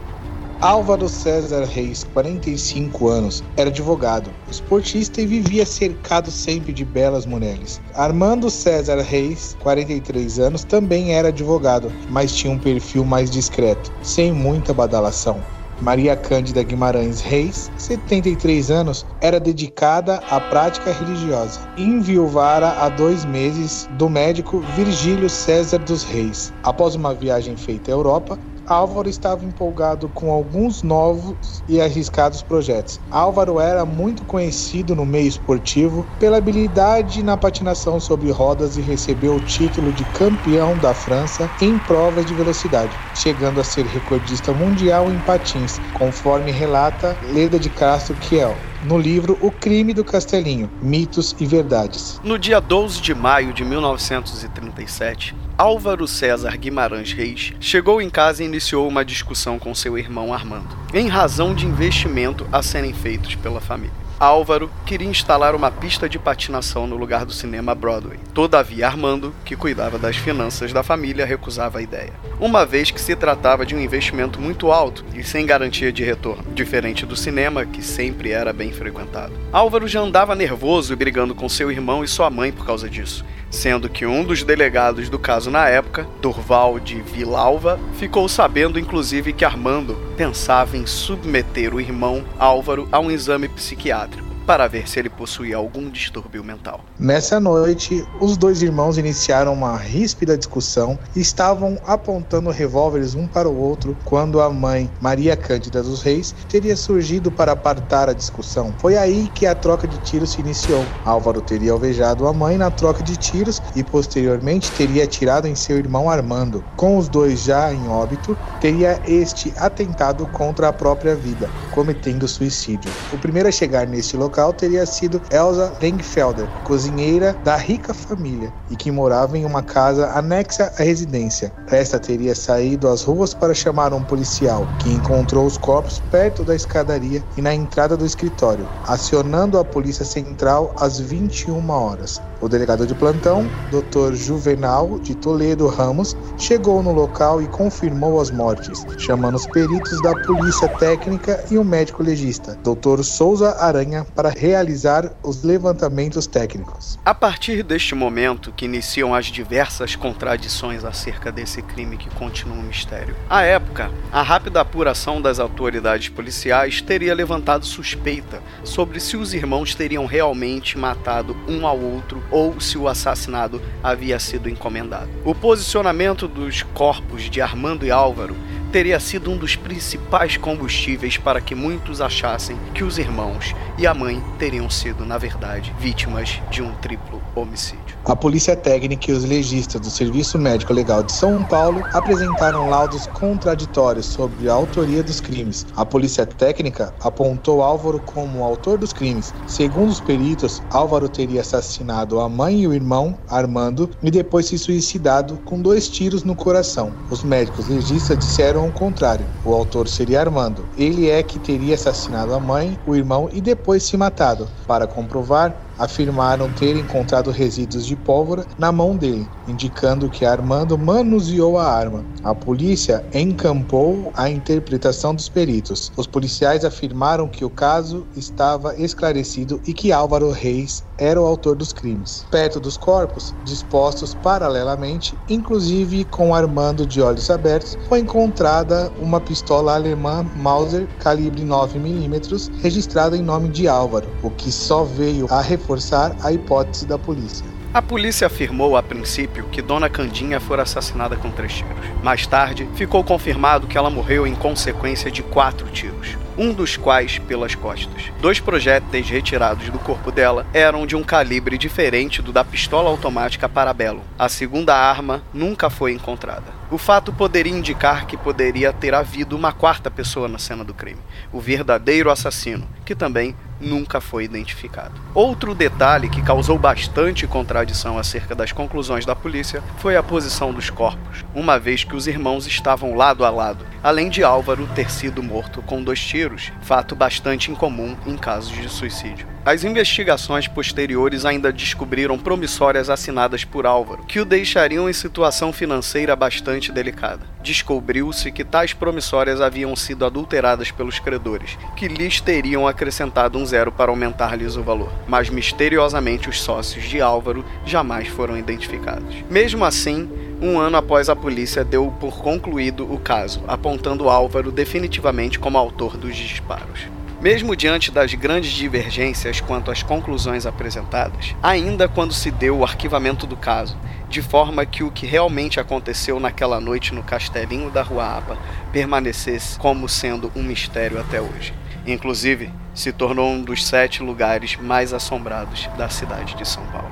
Álvaro 0.63 1.09
César 1.09 1.65
Reis, 1.65 2.05
45 2.05 3.09
anos, 3.09 3.43
era 3.57 3.71
advogado, 3.71 4.31
esportista 4.51 5.23
e 5.23 5.27
vivia 5.27 5.65
cercado 5.65 6.31
sempre 6.31 6.71
de 6.71 6.85
belas 6.85 7.25
mulheres. 7.25 7.81
Armando 7.95 8.51
César 8.51 9.01
Reis, 9.01 9.57
43 9.61 10.39
anos, 10.39 10.63
também 10.63 11.15
era 11.15 11.29
advogado, 11.29 11.91
mas 12.11 12.37
tinha 12.37 12.53
um 12.53 12.59
perfil 12.59 13.07
mais 13.07 13.31
discreto, 13.31 13.91
sem 14.03 14.33
muita 14.33 14.75
badalação. 14.75 15.43
Maria 15.81 16.15
Cândida 16.15 16.63
Guimarães 16.63 17.23
Reis, 17.23 17.73
73 17.79 18.71
anos, 18.71 19.07
era 19.19 19.41
dedicada 19.41 20.23
à 20.29 20.39
prática 20.39 20.93
religiosa. 20.93 21.61
Enviuvara 21.75 22.73
há 22.73 22.91
dois 22.91 23.25
meses 23.25 23.89
do 23.93 24.11
médico 24.11 24.61
Virgílio 24.61 25.31
César 25.31 25.79
dos 25.79 26.05
Reis. 26.05 26.53
Após 26.63 26.95
uma 26.95 27.15
viagem 27.15 27.57
feita 27.57 27.91
à 27.91 27.95
Europa, 27.95 28.39
Álvaro 28.67 29.09
estava 29.09 29.45
empolgado 29.45 30.09
com 30.09 30.31
alguns 30.31 30.83
novos 30.83 31.63
e 31.69 31.81
arriscados 31.81 32.43
projetos. 32.43 33.01
Álvaro 33.11 33.59
era 33.59 33.85
muito 33.85 34.25
conhecido 34.25 34.95
no 34.95 35.05
meio 35.05 35.29
esportivo 35.29 36.07
pela 36.19 36.37
habilidade 36.39 37.23
na 37.23 37.37
patinação 37.37 37.99
sobre 37.99 38.31
rodas 38.31 38.77
e 38.77 38.81
recebeu 38.81 39.35
o 39.35 39.41
título 39.41 39.93
de 39.93 40.05
campeão 40.05 40.77
da 40.79 40.95
França 40.95 41.51
em 41.61 41.79
provas 41.79 42.25
de 42.25 42.35
velocidade, 42.35 43.01
chegando 43.15 43.61
a 43.61 43.65
ser 43.65 43.87
recordista 43.87 44.53
mundial 44.53 45.11
em 45.11 45.19
patins, 45.19 45.81
conforme 45.93 46.51
relata 46.51 47.19
Leda 47.23 47.59
de 47.59 47.71
Castro 47.71 48.17
Kiel 48.17 48.70
no 48.85 48.99
livro 48.99 49.37
O 49.41 49.51
Crime 49.51 49.93
do 49.93 50.05
Castelinho: 50.05 50.71
Mitos 50.81 51.37
e 51.39 51.47
Verdades. 51.47 52.21
No 52.25 52.39
dia 52.39 52.61
12 52.61 53.01
de 53.01 53.15
maio 53.15 53.53
de 53.53 53.65
1937, 53.65 55.35
Álvaro 55.57 56.09
César 56.09 56.57
Guimarães 56.57 57.13
Reis 57.13 57.53
chegou 57.61 58.01
em 58.01 58.09
casa 58.09 58.43
e 58.43 58.47
iniciou 58.47 58.89
uma 58.89 59.05
discussão 59.05 59.59
com 59.59 59.75
seu 59.75 59.99
irmão 59.99 60.33
Armando, 60.33 60.77
em 60.95 61.09
razão 61.09 61.55
de 61.55 61.67
investimento 61.67 62.47
a 62.51 62.63
serem 62.63 62.95
feitos 62.95 63.35
pela 63.35 63.61
família. 63.61 64.10
Álvaro 64.21 64.71
queria 64.85 65.09
instalar 65.09 65.55
uma 65.55 65.71
pista 65.71 66.07
de 66.07 66.19
patinação 66.19 66.87
no 66.87 66.95
lugar 66.95 67.25
do 67.25 67.33
cinema 67.33 67.75
Broadway. 67.75 68.19
Todavia, 68.35 68.87
Armando, 68.87 69.35
que 69.47 69.57
cuidava 69.57 69.99
das 69.99 70.15
finanças 70.15 70.75
da 70.75 70.83
família, 70.83 71.25
recusava 71.25 71.79
a 71.79 71.83
ideia, 71.83 72.13
uma 72.39 72.67
vez 72.67 72.91
que 72.91 73.01
se 73.01 73.17
tratava 73.17 73.65
de 73.65 73.75
um 73.75 73.81
investimento 73.81 74.39
muito 74.39 74.71
alto 74.71 75.07
e 75.15 75.25
sem 75.25 75.47
garantia 75.47 75.91
de 75.91 76.05
retorno, 76.05 76.53
diferente 76.53 77.07
do 77.07 77.17
cinema, 77.17 77.65
que 77.65 77.83
sempre 77.83 78.31
era 78.31 78.53
bem 78.53 78.71
frequentado. 78.71 79.33
Álvaro 79.51 79.89
já 79.89 80.01
andava 80.01 80.35
nervoso 80.35 80.93
e 80.93 80.97
brigando 80.97 81.35
com 81.35 81.49
seu 81.49 81.73
irmão 81.73 82.05
e 82.05 82.09
sua 82.09 82.29
mãe 82.29 82.53
por 82.53 82.67
causa 82.67 82.91
disso 82.91 83.25
sendo 83.51 83.89
que 83.89 84.07
um 84.07 84.25
dos 84.25 84.43
delegados 84.43 85.09
do 85.09 85.19
caso 85.19 85.51
na 85.51 85.69
época, 85.69 86.07
Durval 86.23 86.79
de 86.79 87.03
Vilalva, 87.03 87.79
ficou 87.95 88.29
sabendo 88.29 88.79
inclusive 88.79 89.33
que 89.33 89.45
Armando 89.45 89.97
pensava 90.17 90.77
em 90.77 90.87
submeter 90.87 91.75
o 91.75 91.81
irmão 91.81 92.25
Álvaro 92.39 92.89
a 92.93 93.01
um 93.01 93.11
exame 93.11 93.49
psiquiátrico 93.49 94.30
para 94.47 94.67
ver 94.67 94.89
se 94.89 94.99
ele 94.99 95.11
possuía 95.11 95.57
algum 95.57 95.91
distúrbio 95.91 96.43
mental. 96.43 96.81
Nessa 96.99 97.39
noite, 97.39 98.05
os 98.21 98.37
dois 98.37 98.63
irmãos 98.63 98.99
iniciaram 98.99 99.53
uma 99.53 99.77
ríspida 99.77 100.37
discussão 100.37 100.99
e 101.15 101.21
estavam 101.21 101.79
apontando 101.87 102.51
revólveres 102.51 103.15
um 103.15 103.27
para 103.27 103.49
o 103.49 103.57
outro 103.57 103.97
quando 104.05 104.41
a 104.41 104.51
mãe, 104.51 104.91
Maria 105.01 105.37
Cândida 105.37 105.83
dos 105.83 106.03
Reis, 106.03 106.35
teria 106.49 106.77
surgido 106.77 107.31
para 107.31 107.53
apartar 107.53 108.09
a 108.09 108.13
discussão. 108.13 108.75
Foi 108.79 108.97
aí 108.97 109.31
que 109.35 109.47
a 109.47 109.55
troca 109.55 109.87
de 109.87 109.99
tiros 109.99 110.33
se 110.33 110.41
iniciou. 110.41 110.85
Álvaro 111.05 111.41
teria 111.41 111.73
alvejado 111.73 112.27
a 112.27 112.33
mãe 112.33 112.57
na 112.57 112.71
troca 112.71 113.03
de 113.03 113.17
tiros 113.17 113.61
e 113.77 113.85
posteriormente 113.85 114.71
teria 114.73 115.05
atirado 115.05 115.47
em 115.47 115.55
seu 115.55 115.79
irmão 115.79 116.11
Armando. 116.11 116.65
Com 116.77 116.97
os 116.97 117.09
dois 117.09 117.45
já 117.45 117.73
em 117.73 117.89
óbito, 117.89 118.37
teria 118.61 119.01
este 119.07 119.53
atentado 119.57 120.27
contra 120.29 120.69
a 120.69 120.73
própria 120.73 121.15
vida, 121.15 121.49
cometendo 121.73 122.27
suicídio. 122.27 122.91
O 123.13 123.19
primeiro 123.19 123.49
a 123.49 123.53
chegar 123.53 123.87
neste 123.87 124.17
local 124.17 124.30
local 124.31 124.53
teria 124.53 124.87
sido 124.87 125.21
Elsa 125.29 125.77
Lengfelder, 125.83 126.49
cozinheira 126.63 127.37
da 127.43 127.57
rica 127.57 127.93
família 127.93 128.53
e 128.71 128.77
que 128.77 128.89
morava 128.89 129.37
em 129.37 129.45
uma 129.45 129.61
casa 129.61 130.09
anexa 130.13 130.73
à 130.79 130.85
residência. 130.85 131.53
Esta 131.67 131.99
teria 131.99 132.33
saído 132.33 132.87
às 132.87 133.03
ruas 133.03 133.35
para 133.35 133.53
chamar 133.53 133.93
um 133.93 134.05
policial, 134.05 134.69
que 134.79 134.95
encontrou 134.95 135.45
os 135.45 135.59
corpos 135.59 135.99
perto 135.99 136.45
da 136.45 136.55
escadaria 136.55 137.25
e 137.37 137.43
na 137.43 137.53
entrada 137.53 137.97
do 137.97 138.07
escritório, 138.07 138.69
acionando 138.85 139.59
a 139.59 139.65
polícia 139.65 140.05
central 140.05 140.73
às 140.79 141.01
21 141.01 141.69
horas. 141.69 142.21
O 142.41 142.49
delegado 142.49 142.87
de 142.87 142.95
plantão, 142.95 143.47
Dr. 143.71 144.15
Juvenal 144.15 144.99
de 144.99 145.15
Toledo 145.15 145.67
Ramos, 145.67 146.17
chegou 146.39 146.83
no 146.83 146.91
local 146.91 147.43
e 147.43 147.47
confirmou 147.47 148.19
as 148.19 148.31
mortes, 148.31 148.87
chamando 148.97 149.35
os 149.35 149.47
peritos 149.47 150.01
da 150.01 150.15
polícia 150.23 150.67
técnica 150.67 151.45
e 151.51 151.59
o 151.59 151.65
médico 151.65 152.03
legista, 152.03 152.59
Dr. 152.65 153.03
Souza 153.03 153.57
Aranha, 153.61 154.07
para 154.15 154.31
realizar 154.31 155.13
os 155.23 155.43
levantamentos 155.43 156.27
técnicos. 156.27 156.99
A 157.05 157.15
partir 157.15 157.63
deste 157.63 157.95
momento 157.95 158.53
que 158.53 158.65
iniciam 158.65 159.15
as 159.15 159.27
diversas 159.27 159.95
contradições 159.95 160.83
acerca 160.83 161.31
desse 161.31 161.61
crime 161.61 161.99
que 161.99 162.09
continua 162.15 162.57
um 162.57 162.63
mistério. 162.63 163.15
À 163.29 163.43
época, 163.43 163.91
a 164.11 164.23
rápida 164.23 164.63
apuração 164.63 165.21
das 165.21 165.39
autoridades 165.39 166.09
policiais 166.09 166.81
teria 166.81 167.15
levantado 167.15 167.67
suspeita 167.67 168.43
sobre 168.65 168.99
se 168.99 169.15
os 169.15 169.35
irmãos 169.35 169.75
teriam 169.75 170.07
realmente 170.07 170.79
matado 170.79 171.37
um 171.47 171.67
ao 171.67 171.79
outro 171.79 172.23
ou 172.31 172.61
se 172.61 172.79
o 172.79 172.89
assassinado 172.89 173.61
havia 173.83 174.19
sido 174.19 174.49
encomendado. 174.49 175.09
O 175.25 175.35
posicionamento 175.35 176.29
dos 176.29 176.63
corpos 176.63 177.29
de 177.29 177.41
Armando 177.41 177.85
e 177.85 177.91
Álvaro 177.91 178.37
teria 178.71 179.01
sido 179.01 179.31
um 179.31 179.37
dos 179.37 179.57
principais 179.57 180.37
combustíveis 180.37 181.17
para 181.17 181.41
que 181.41 181.55
muitos 181.55 182.01
achassem 182.01 182.57
que 182.73 182.85
os 182.85 182.99
irmãos 182.99 183.55
e 183.77 183.87
a 183.87 183.93
mãe 183.93 184.23
teriam 184.39 184.71
sido, 184.71 185.05
na 185.05 185.19
verdade, 185.19 185.75
vítimas 185.79 186.41
de 186.51 186.63
um 186.63 186.73
triplo 186.77 187.21
homicídio. 187.35 187.99
A 188.05 188.15
polícia 188.15 188.55
técnica 188.55 189.11
e 189.11 189.15
os 189.15 189.25
legistas 189.25 189.81
do 189.81 189.91
Serviço 189.91 190.39
Médico 190.39 190.73
Legal 190.73 191.03
de 191.03 191.13
São 191.13 191.43
Paulo 191.45 191.83
apresentaram 191.93 192.69
laudos 192.69 193.07
contraditórios 193.09 194.07
sobre 194.07 194.49
a 194.49 194.53
autoria 194.53 195.03
dos 195.03 195.21
crimes. 195.21 195.67
A 195.77 195.85
polícia 195.85 196.25
técnica 196.25 196.95
apontou 197.03 197.63
Álvaro 197.63 198.01
como 198.01 198.39
o 198.39 198.45
autor 198.45 198.79
dos 198.79 198.93
crimes. 198.93 199.35
Segundo 199.47 199.91
os 199.91 200.01
peritos, 200.01 200.63
Álvaro 200.71 201.09
teria 201.09 201.41
assassinado 201.41 202.21
a 202.21 202.29
mãe 202.29 202.63
e 202.63 202.67
o 202.69 202.75
irmão, 202.75 203.19
Armando, 203.29 203.91
e 204.03 204.11
depois 204.11 204.47
se 204.47 204.59
suicidado 204.59 205.37
com 205.45 205.61
dois 205.61 205.89
tiros 205.89 206.23
no 206.23 206.37
coração. 206.37 206.93
Os 207.11 207.23
médicos 207.23 207.69
legistas 207.69 208.19
disseram 208.19 208.60
o 208.69 208.73
contrário. 208.73 209.27
O 209.45 209.55
autor 209.55 209.89
seria 209.89 210.21
Armando. 210.21 210.69
Ele 210.77 211.09
é 211.09 211.23
que 211.23 211.39
teria 211.39 211.75
assassinado 211.75 212.35
a 212.35 212.41
mãe, 212.41 212.79
o 212.87 212.95
irmão 212.95 213.29
e 213.33 213.41
depois 213.41 213.83
se 213.83 213.97
matado. 213.97 214.49
Para 214.67 214.87
comprovar, 214.87 215.57
afirmaram 215.79 216.51
ter 216.51 216.77
encontrado 216.77 217.31
resíduos 217.31 217.87
de 217.87 217.97
pólvora 217.97 218.47
na 218.59 218.71
mão 218.71 218.97
dele, 218.97 219.31
indicando 219.51 220.09
que 220.09 220.25
Armando 220.25 220.79
manuseou 220.79 221.59
a 221.59 221.65
arma. 221.65 222.05
A 222.23 222.35
polícia 222.35 223.05
encampou 223.13 224.13
a 224.15 224.31
interpretação 224.31 225.15
dos 225.15 225.29
peritos. 225.29 225.93
Os 225.97 226.07
policiais 226.07 226.65
afirmaram 226.65 227.29
que 227.29 227.45
o 227.45 227.51
caso 227.51 228.07
estava 228.17 228.75
esclarecido 228.77 229.61
e 229.67 229.75
que 229.75 229.93
Álvaro 229.93 230.31
Reis 230.31 230.85
era 230.99 231.21
o 231.21 231.25
autor 231.25 231.57
dos 231.57 231.73
crimes. 231.73 232.27
Perto 232.31 232.61
dos 232.61 232.77
corpos, 232.77 233.35
dispostos 233.45 234.15
paralelamente, 234.15 235.17
inclusive 235.29 236.05
com 236.05 236.35
Armando 236.35 236.87
de 236.87 237.01
olhos 237.01 237.31
abertos, 237.31 237.79
foi 237.89 238.01
encontrada 238.01 238.93
uma 238.99 239.21
pistola 239.21 239.75
alemã 239.75 240.25
Mauser 240.37 240.87
calibre 240.99 241.43
9mm 241.43 242.61
registrada 242.61 243.17
em 243.17 243.23
nome 243.23 243.49
de 243.49 243.67
Álvaro, 243.67 244.09
o 244.23 244.31
que 244.31 244.53
só 244.53 244.85
veio 244.85 245.27
a 245.31 245.41
reforçar 245.41 246.15
a 246.23 246.33
hipótese 246.33 246.87
da 246.87 246.99
polícia. 246.99 247.60
A 247.73 247.81
polícia 247.81 248.27
afirmou 248.27 248.77
a 248.77 248.83
princípio 248.83 249.45
que 249.45 249.63
Dona 249.63 249.89
Candinha 249.89 250.41
fora 250.41 250.65
assassinada 250.65 251.15
com 251.15 251.31
três 251.31 251.53
tiros. 251.53 251.87
Mais 252.03 252.27
tarde, 252.27 252.69
ficou 252.75 253.05
confirmado 253.05 253.69
que 253.69 253.79
ela 253.79 253.89
morreu 253.89 254.27
em 254.27 254.35
consequência 254.35 255.09
de 255.09 255.23
quatro 255.23 255.69
tiros, 255.69 256.19
um 256.37 256.53
dos 256.53 256.77
quais 256.77 257.21
pelas 257.21 257.55
costas. 257.55 258.11
Dois 258.21 258.41
projéteis 258.41 259.09
retirados 259.09 259.71
do 259.71 259.79
corpo 259.79 260.11
dela 260.11 260.45
eram 260.53 260.85
de 260.85 260.97
um 260.97 261.05
calibre 261.05 261.57
diferente 261.57 262.21
do 262.21 262.33
da 262.33 262.43
pistola 262.43 262.91
automática 262.91 263.49
Parabellum. 263.49 264.03
A 264.19 264.29
segunda 264.29 264.75
arma 264.75 265.23
nunca 265.33 265.71
foi 265.71 265.93
encontrada. 265.93 266.53
O 266.73 266.79
fato 266.79 267.13
poderia 267.13 267.57
indicar 267.57 268.05
que 268.05 268.17
poderia 268.17 268.73
ter 268.73 268.97
havido 268.97 269.37
uma 269.37 269.53
quarta 269.53 269.89
pessoa 269.89 270.27
na 270.27 270.39
cena 270.39 270.65
do 270.65 270.75
crime, 270.75 271.01
o 271.33 271.39
verdadeiro 271.39 272.11
assassino, 272.11 272.67
que 272.85 272.97
também 272.97 273.37
nunca 273.61 274.01
foi 274.01 274.25
identificado. 274.25 274.93
Outro 275.15 275.55
detalhe 275.55 276.09
que 276.09 276.23
causou 276.23 276.59
bastante 276.59 277.27
contradição 277.27 277.99
acerca 277.99 278.35
das 278.35 278.53
conclusões 278.53 279.05
da 279.05 279.15
polícia 279.15 279.63
foi 279.79 279.97
a 279.97 280.03
posição 280.03 280.53
dos 280.53 280.71
corpos, 280.71 281.25
uma 281.35 281.59
vez 281.59 281.85
que 281.85 281.95
os 281.97 282.07
irmãos 282.07 282.47
estavam 282.47 282.95
lado 282.95 283.25
a 283.25 283.31
lado, 283.31 283.65
além 283.83 284.09
de 284.09 284.23
Álvaro 284.23 284.69
ter 284.75 284.91
sido 284.91 285.23
morto 285.23 285.63
com 285.63 285.83
dois 285.83 286.01
tiros, 286.01 286.53
fato 286.63 286.95
bastante 286.95 287.51
incomum 287.51 287.97
em 288.07 288.17
casos 288.17 288.53
de 288.53 288.69
suicídio. 288.69 289.27
As 289.43 289.65
investigações 289.65 290.47
posteriores 290.47 291.25
ainda 291.25 291.51
descobriram 291.51 292.19
promissórias 292.19 292.91
assinadas 292.91 293.43
por 293.43 293.65
Álvaro, 293.65 294.05
que 294.05 294.21
o 294.21 294.25
deixariam 294.25 294.89
em 294.89 294.93
situação 294.93 295.51
financeira 295.51 296.15
bastante 296.15 296.71
delicada. 296.71 297.23
Descobriu-se 297.43 298.31
que 298.31 298.45
tais 298.45 298.75
promissórias 298.75 299.41
haviam 299.41 299.75
sido 299.75 300.05
adulteradas 300.05 300.71
pelos 300.71 300.99
credores, 300.99 301.57
que 301.75 301.89
lhes 301.89 302.21
teriam 302.21 302.69
acrescentado 302.69 303.39
um 303.39 303.43
zero 303.51 303.73
para 303.73 303.91
aumentar-lhes 303.91 304.57
o 304.57 304.63
valor, 304.63 304.93
mas 305.09 305.29
misteriosamente 305.29 306.29
os 306.29 306.41
sócios 306.41 306.85
de 306.85 307.01
Álvaro 307.01 307.45
jamais 307.67 308.07
foram 308.07 308.39
identificados. 308.39 309.17
Mesmo 309.29 309.65
assim, 309.65 310.09
um 310.41 310.59
ano 310.59 310.77
após 310.77 311.09
a 311.09 311.17
polícia 311.17 311.65
deu 311.65 311.93
por 312.01 312.23
concluído 312.23 312.91
o 312.91 312.99
caso, 312.99 313.43
apontando 313.49 314.09
Álvaro 314.09 314.53
definitivamente 314.53 315.39
como 315.39 315.59
autor 315.59 315.97
dos 315.97 316.17
disparos. 316.17 316.87
Mesmo 317.21 317.55
diante 317.55 317.91
das 317.91 318.15
grandes 318.15 318.53
divergências 318.53 319.41
quanto 319.41 319.71
às 319.71 319.83
conclusões 319.83 320.47
apresentadas, 320.47 321.35
ainda 321.43 321.87
quando 321.87 322.15
se 322.15 322.31
deu 322.31 322.59
o 322.59 322.65
arquivamento 322.65 323.27
do 323.27 323.37
caso, 323.37 323.77
de 324.09 324.23
forma 324.23 324.65
que 324.65 324.83
o 324.83 324.91
que 324.91 325.07
realmente 325.07 325.61
aconteceu 325.61 326.19
naquela 326.19 326.61
noite 326.61 326.95
no 326.95 327.03
castelinho 327.03 327.71
da 327.71 327.83
Rua 327.83 328.17
Apa 328.17 328.39
permanecesse 328.73 329.59
como 329.59 329.89
sendo 329.89 330.33
um 330.35 330.43
mistério 330.43 330.99
até 330.99 331.21
hoje. 331.21 331.60
Inclusive, 331.87 332.51
se 332.75 332.93
tornou 332.93 333.31
um 333.31 333.43
dos 333.43 333.67
sete 333.67 334.03
lugares 334.03 334.57
mais 334.57 334.93
assombrados 334.93 335.69
da 335.77 335.89
cidade 335.89 336.35
de 336.35 336.47
São 336.47 336.65
Paulo. 336.67 336.90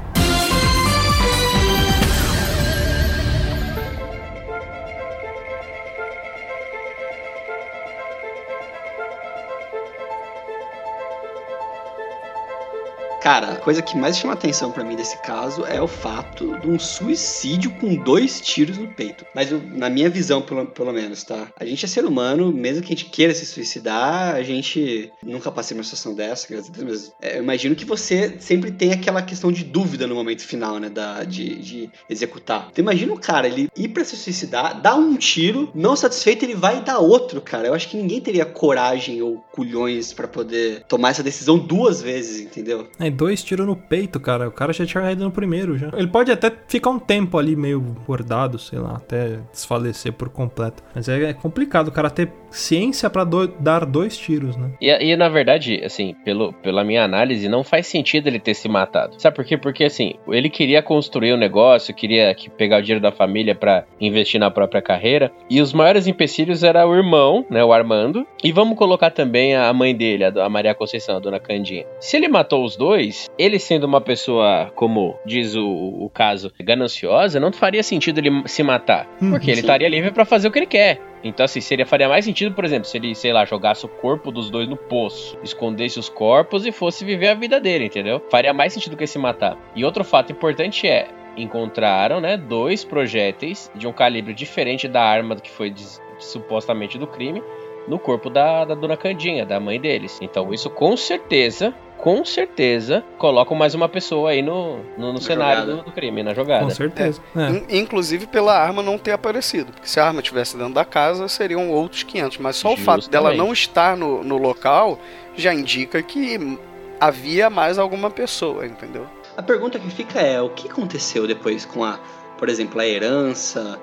Cara, 13.29 13.53
a 13.53 13.57
coisa 13.57 13.83
que 13.83 13.95
mais 13.95 14.17
chama 14.17 14.33
atenção 14.33 14.73
para 14.73 14.83
mim 14.83 14.97
desse 14.97 15.21
caso 15.21 15.63
é 15.67 15.83
o 15.83 15.87
fato 15.87 16.59
de 16.61 16.67
um 16.67 16.79
suicídio 16.79 17.71
com 17.73 17.95
dois 17.95 18.41
tiros 18.41 18.79
no 18.79 18.89
peito. 18.89 19.27
Mas 19.35 19.53
eu, 19.53 19.61
na 19.63 19.91
minha 19.91 20.09
visão, 20.09 20.41
pelo, 20.41 20.65
pelo 20.65 20.95
menos, 20.95 21.25
tá? 21.25 21.47
A 21.61 21.67
gente 21.67 21.85
é 21.85 21.89
ser 21.89 22.07
humano, 22.07 22.51
mesmo 22.51 22.81
que 22.81 22.87
a 22.87 22.97
gente 22.97 23.11
queira 23.11 23.35
se 23.35 23.45
suicidar, 23.45 24.35
a 24.35 24.43
gente 24.43 25.13
nunca 25.23 25.53
passei 25.53 25.77
uma 25.77 25.85
situação 25.85 26.15
dessa, 26.15 26.49
graças 26.49 26.71
a 26.71 26.73
Deus, 26.73 26.89
mas 26.89 27.13
é, 27.21 27.37
eu 27.37 27.43
imagino 27.43 27.77
que 27.77 27.85
você 27.85 28.37
sempre 28.41 28.71
tem 28.71 28.93
aquela 28.93 29.21
questão 29.21 29.53
de 29.53 29.63
dúvida 29.63 30.07
no 30.07 30.15
momento 30.15 30.41
final, 30.41 30.79
né? 30.79 30.89
Da, 30.89 31.23
de, 31.25 31.57
de 31.57 31.91
executar. 32.09 32.69
Então 32.73 32.83
imagina 32.83 33.13
o 33.13 33.21
cara, 33.21 33.47
ele 33.47 33.69
ir 33.77 33.89
pra 33.89 34.07
se 34.07 34.17
suicidar, 34.17 34.81
dar 34.81 34.95
um 34.95 35.17
tiro, 35.17 35.71
não 35.75 35.95
satisfeito, 35.95 36.47
ele 36.47 36.55
vai 36.55 36.81
dar 36.81 36.99
outro, 36.99 37.43
cara. 37.43 37.69
Eu 37.69 37.75
acho 37.75 37.91
que 37.91 37.97
ninguém 37.99 38.23
teria 38.23 38.47
coragem 38.47 39.21
ou 39.21 39.45
culhões 39.53 40.15
para 40.15 40.27
poder 40.27 40.83
tomar 40.89 41.11
essa 41.11 41.23
decisão 41.23 41.59
duas 41.59 42.01
vezes, 42.01 42.41
entendeu? 42.41 42.89
É, 42.99 43.18
dois 43.19 43.43
tiros 43.43 43.67
no 43.67 43.75
peito, 43.75 44.21
cara. 44.21 44.49
O 44.49 44.53
cara 44.53 44.73
já 44.73 44.87
tinha 44.87 45.03
caído 45.03 45.25
no 45.25 45.31
primeiro 45.33 45.77
já. 45.77 45.91
Ele 45.95 46.07
pode 46.07 46.31
até 46.31 46.53
ficar 46.69 46.91
um 46.91 46.99
tempo 46.99 47.37
ali 47.37 47.57
meio 47.57 47.81
bordado, 47.81 48.59
sei 48.59 48.79
lá, 48.79 48.95
até 48.97 49.41
desfalecer 49.51 50.13
por 50.13 50.29
completo. 50.29 50.83
Mas 50.95 51.09
é, 51.09 51.25
é 51.25 51.33
complicado 51.33 51.89
o 51.89 51.93
cara 51.93 52.09
ter 52.09 52.33
ciência 52.51 53.11
para 53.11 53.25
do, 53.25 53.49
dar 53.49 53.85
dois 53.85 54.17
tiros, 54.17 54.57
né? 54.57 54.71
E, 54.81 54.89
e, 54.91 55.17
na 55.17 55.29
verdade, 55.29 55.83
assim, 55.85 56.15
pelo, 56.25 56.53
pela 56.53 56.85
minha 56.85 57.05
análise, 57.05 57.49
não 57.49 57.65
faz 57.65 57.87
sentido 57.87 58.29
ele 58.29 58.39
ter 58.39 58.55
se 58.55 58.69
matado. 58.69 59.21
Sabe 59.21 59.35
por 59.37 59.45
quê? 59.45 59.57
Porque 59.57 59.85
assim, 59.85 60.15
ele 60.29 60.49
queria 60.49 60.83
construir 60.83 61.35
um 61.35 61.37
negócio, 61.37 61.95
queria 61.95 62.33
que 62.35 62.49
pegar 62.49 62.79
o 62.79 62.83
dinheiro 62.83 63.03
da 63.03 63.11
família 63.11 63.55
para 63.55 63.85
investir 64.01 64.41
na 64.41 64.51
própria 64.51 64.81
carreira. 64.81 65.33
E 65.51 65.61
os 65.61 65.73
maiores 65.73 66.07
empecilhos 66.07 66.63
era 66.63 66.87
o 66.87 66.95
irmão, 66.95 67.45
né, 67.51 67.65
o 67.65 67.73
Armando. 67.73 68.27
E 68.43 68.53
vamos 68.53 68.79
colocar 68.79 69.11
também 69.11 69.57
a 69.57 69.73
mãe 69.73 69.95
dele, 69.95 70.25
a, 70.25 70.49
Maria 70.49 70.75
Conceição, 70.75 71.17
a 71.17 71.21
dona 71.21 71.41
Candinha. 71.41 71.85
Se 72.01 72.17
ele 72.17 72.29
matou 72.29 72.65
os 72.65 72.77
dois, 72.77 72.98
ele 73.39 73.59
sendo 73.59 73.85
uma 73.85 74.01
pessoa, 74.01 74.71
como 74.75 75.17
diz 75.25 75.55
o, 75.55 75.67
o 75.67 76.11
caso, 76.11 76.53
gananciosa, 76.61 77.41
não 77.41 77.53
faria 77.53 77.83
sentido 77.83 78.19
ele 78.19 78.43
se 78.47 78.63
matar. 78.63 79.09
Hum, 79.21 79.31
porque 79.31 79.51
ele 79.51 79.61
estaria 79.61 79.89
livre 79.89 80.11
para 80.11 80.25
fazer 80.25 80.49
o 80.49 80.51
que 80.51 80.59
ele 80.59 80.67
quer. 80.67 81.01
Então, 81.23 81.45
assim, 81.45 81.61
seria, 81.61 81.85
faria 81.85 82.09
mais 82.09 82.25
sentido, 82.25 82.55
por 82.55 82.65
exemplo, 82.65 82.89
se 82.89 82.97
ele, 82.97 83.15
sei 83.15 83.33
lá, 83.33 83.45
jogasse 83.45 83.85
o 83.85 83.89
corpo 83.89 84.31
dos 84.31 84.51
dois 84.51 84.69
no 84.69 84.77
poço, 84.77 85.37
escondesse 85.43 85.99
os 85.99 86.09
corpos 86.09 86.65
e 86.65 86.73
fosse 86.73 87.05
viver 87.05 87.29
a 87.29 87.35
vida 87.35 87.61
dele, 87.61 87.87
entendeu? 87.87 88.23
Faria 88.31 88.53
mais 88.53 88.73
sentido 88.73 88.97
que 88.97 89.07
se 89.07 89.19
matar. 89.19 89.57
E 89.75 89.85
outro 89.85 90.05
fato 90.05 90.31
importante 90.31 90.87
é, 90.87 91.09
encontraram, 91.37 92.21
né, 92.21 92.37
dois 92.37 92.85
projéteis 92.85 93.71
de 93.75 93.87
um 93.87 93.93
calibre 93.93 94.33
diferente 94.33 94.87
da 94.87 95.03
arma 95.03 95.37
que 95.37 95.51
foi 95.51 95.75
supostamente 96.19 96.99
do 96.99 97.07
crime 97.07 97.43
no 97.89 97.99
corpo 97.99 98.29
da, 98.29 98.65
da 98.65 98.75
dona 98.75 98.97
Candinha, 98.97 99.47
da 99.47 99.59
mãe 99.59 99.81
deles. 99.81 100.19
Então, 100.21 100.53
isso 100.53 100.69
com 100.69 100.97
certeza 100.97 101.75
com 101.99 102.25
certeza 102.25 103.05
colocam 103.19 103.57
mais 103.57 103.75
uma 103.75 103.89
pessoa 103.89 104.31
aí 104.31 104.41
no, 104.41 104.79
no, 104.97 105.13
no 105.13 105.21
cenário 105.21 105.67
do, 105.67 105.83
do, 105.83 105.93
crime, 105.93 106.23
na 106.23 106.33
jogada. 106.33 106.65
Com 106.65 106.71
certeza. 106.71 107.21
É. 107.37 107.75
É. 107.75 107.79
Inclusive 107.79 108.27
pela 108.27 108.57
arma 108.57 108.83
não 108.83 108.97
ter 108.97 109.13
aparecido. 109.13 109.73
Porque 109.73 109.89
se 109.89 110.01
a 110.01 110.07
arma 110.07 110.21
estivesse 110.21 110.57
dentro 110.57 110.75
da 110.75 110.85
casa, 110.85 111.29
seriam 111.29 111.71
outros 111.71 112.05
500. 112.05 112.39
Mas 112.39 112.57
só 112.57 112.71
Justamente. 112.71 112.83
o 112.83 112.85
fato 112.85 113.11
dela 113.11 113.35
não 113.35 113.53
estar 113.53 113.97
no, 113.97 114.23
no 114.23 114.39
local 114.39 114.99
já 115.37 115.53
indica 115.53 116.03
que 116.03 116.59
havia 117.01 117.51
mais 117.51 117.79
alguma 117.79 118.11
pessoa, 118.11 118.65
entendeu? 118.65 119.07
A 119.37 119.43
pergunta 119.43 119.79
que 119.79 119.91
fica 119.91 120.21
é: 120.21 120.41
o 120.41 120.51
que 120.51 120.69
aconteceu 120.69 121.27
depois 121.27 121.65
com 121.65 121.85
a, 121.85 121.99
por 122.39 122.49
exemplo, 122.49 122.81
a 122.81 122.87
herança, 122.87 123.79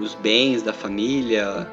os 0.00 0.14
bens 0.14 0.62
da 0.62 0.72
família? 0.72 1.70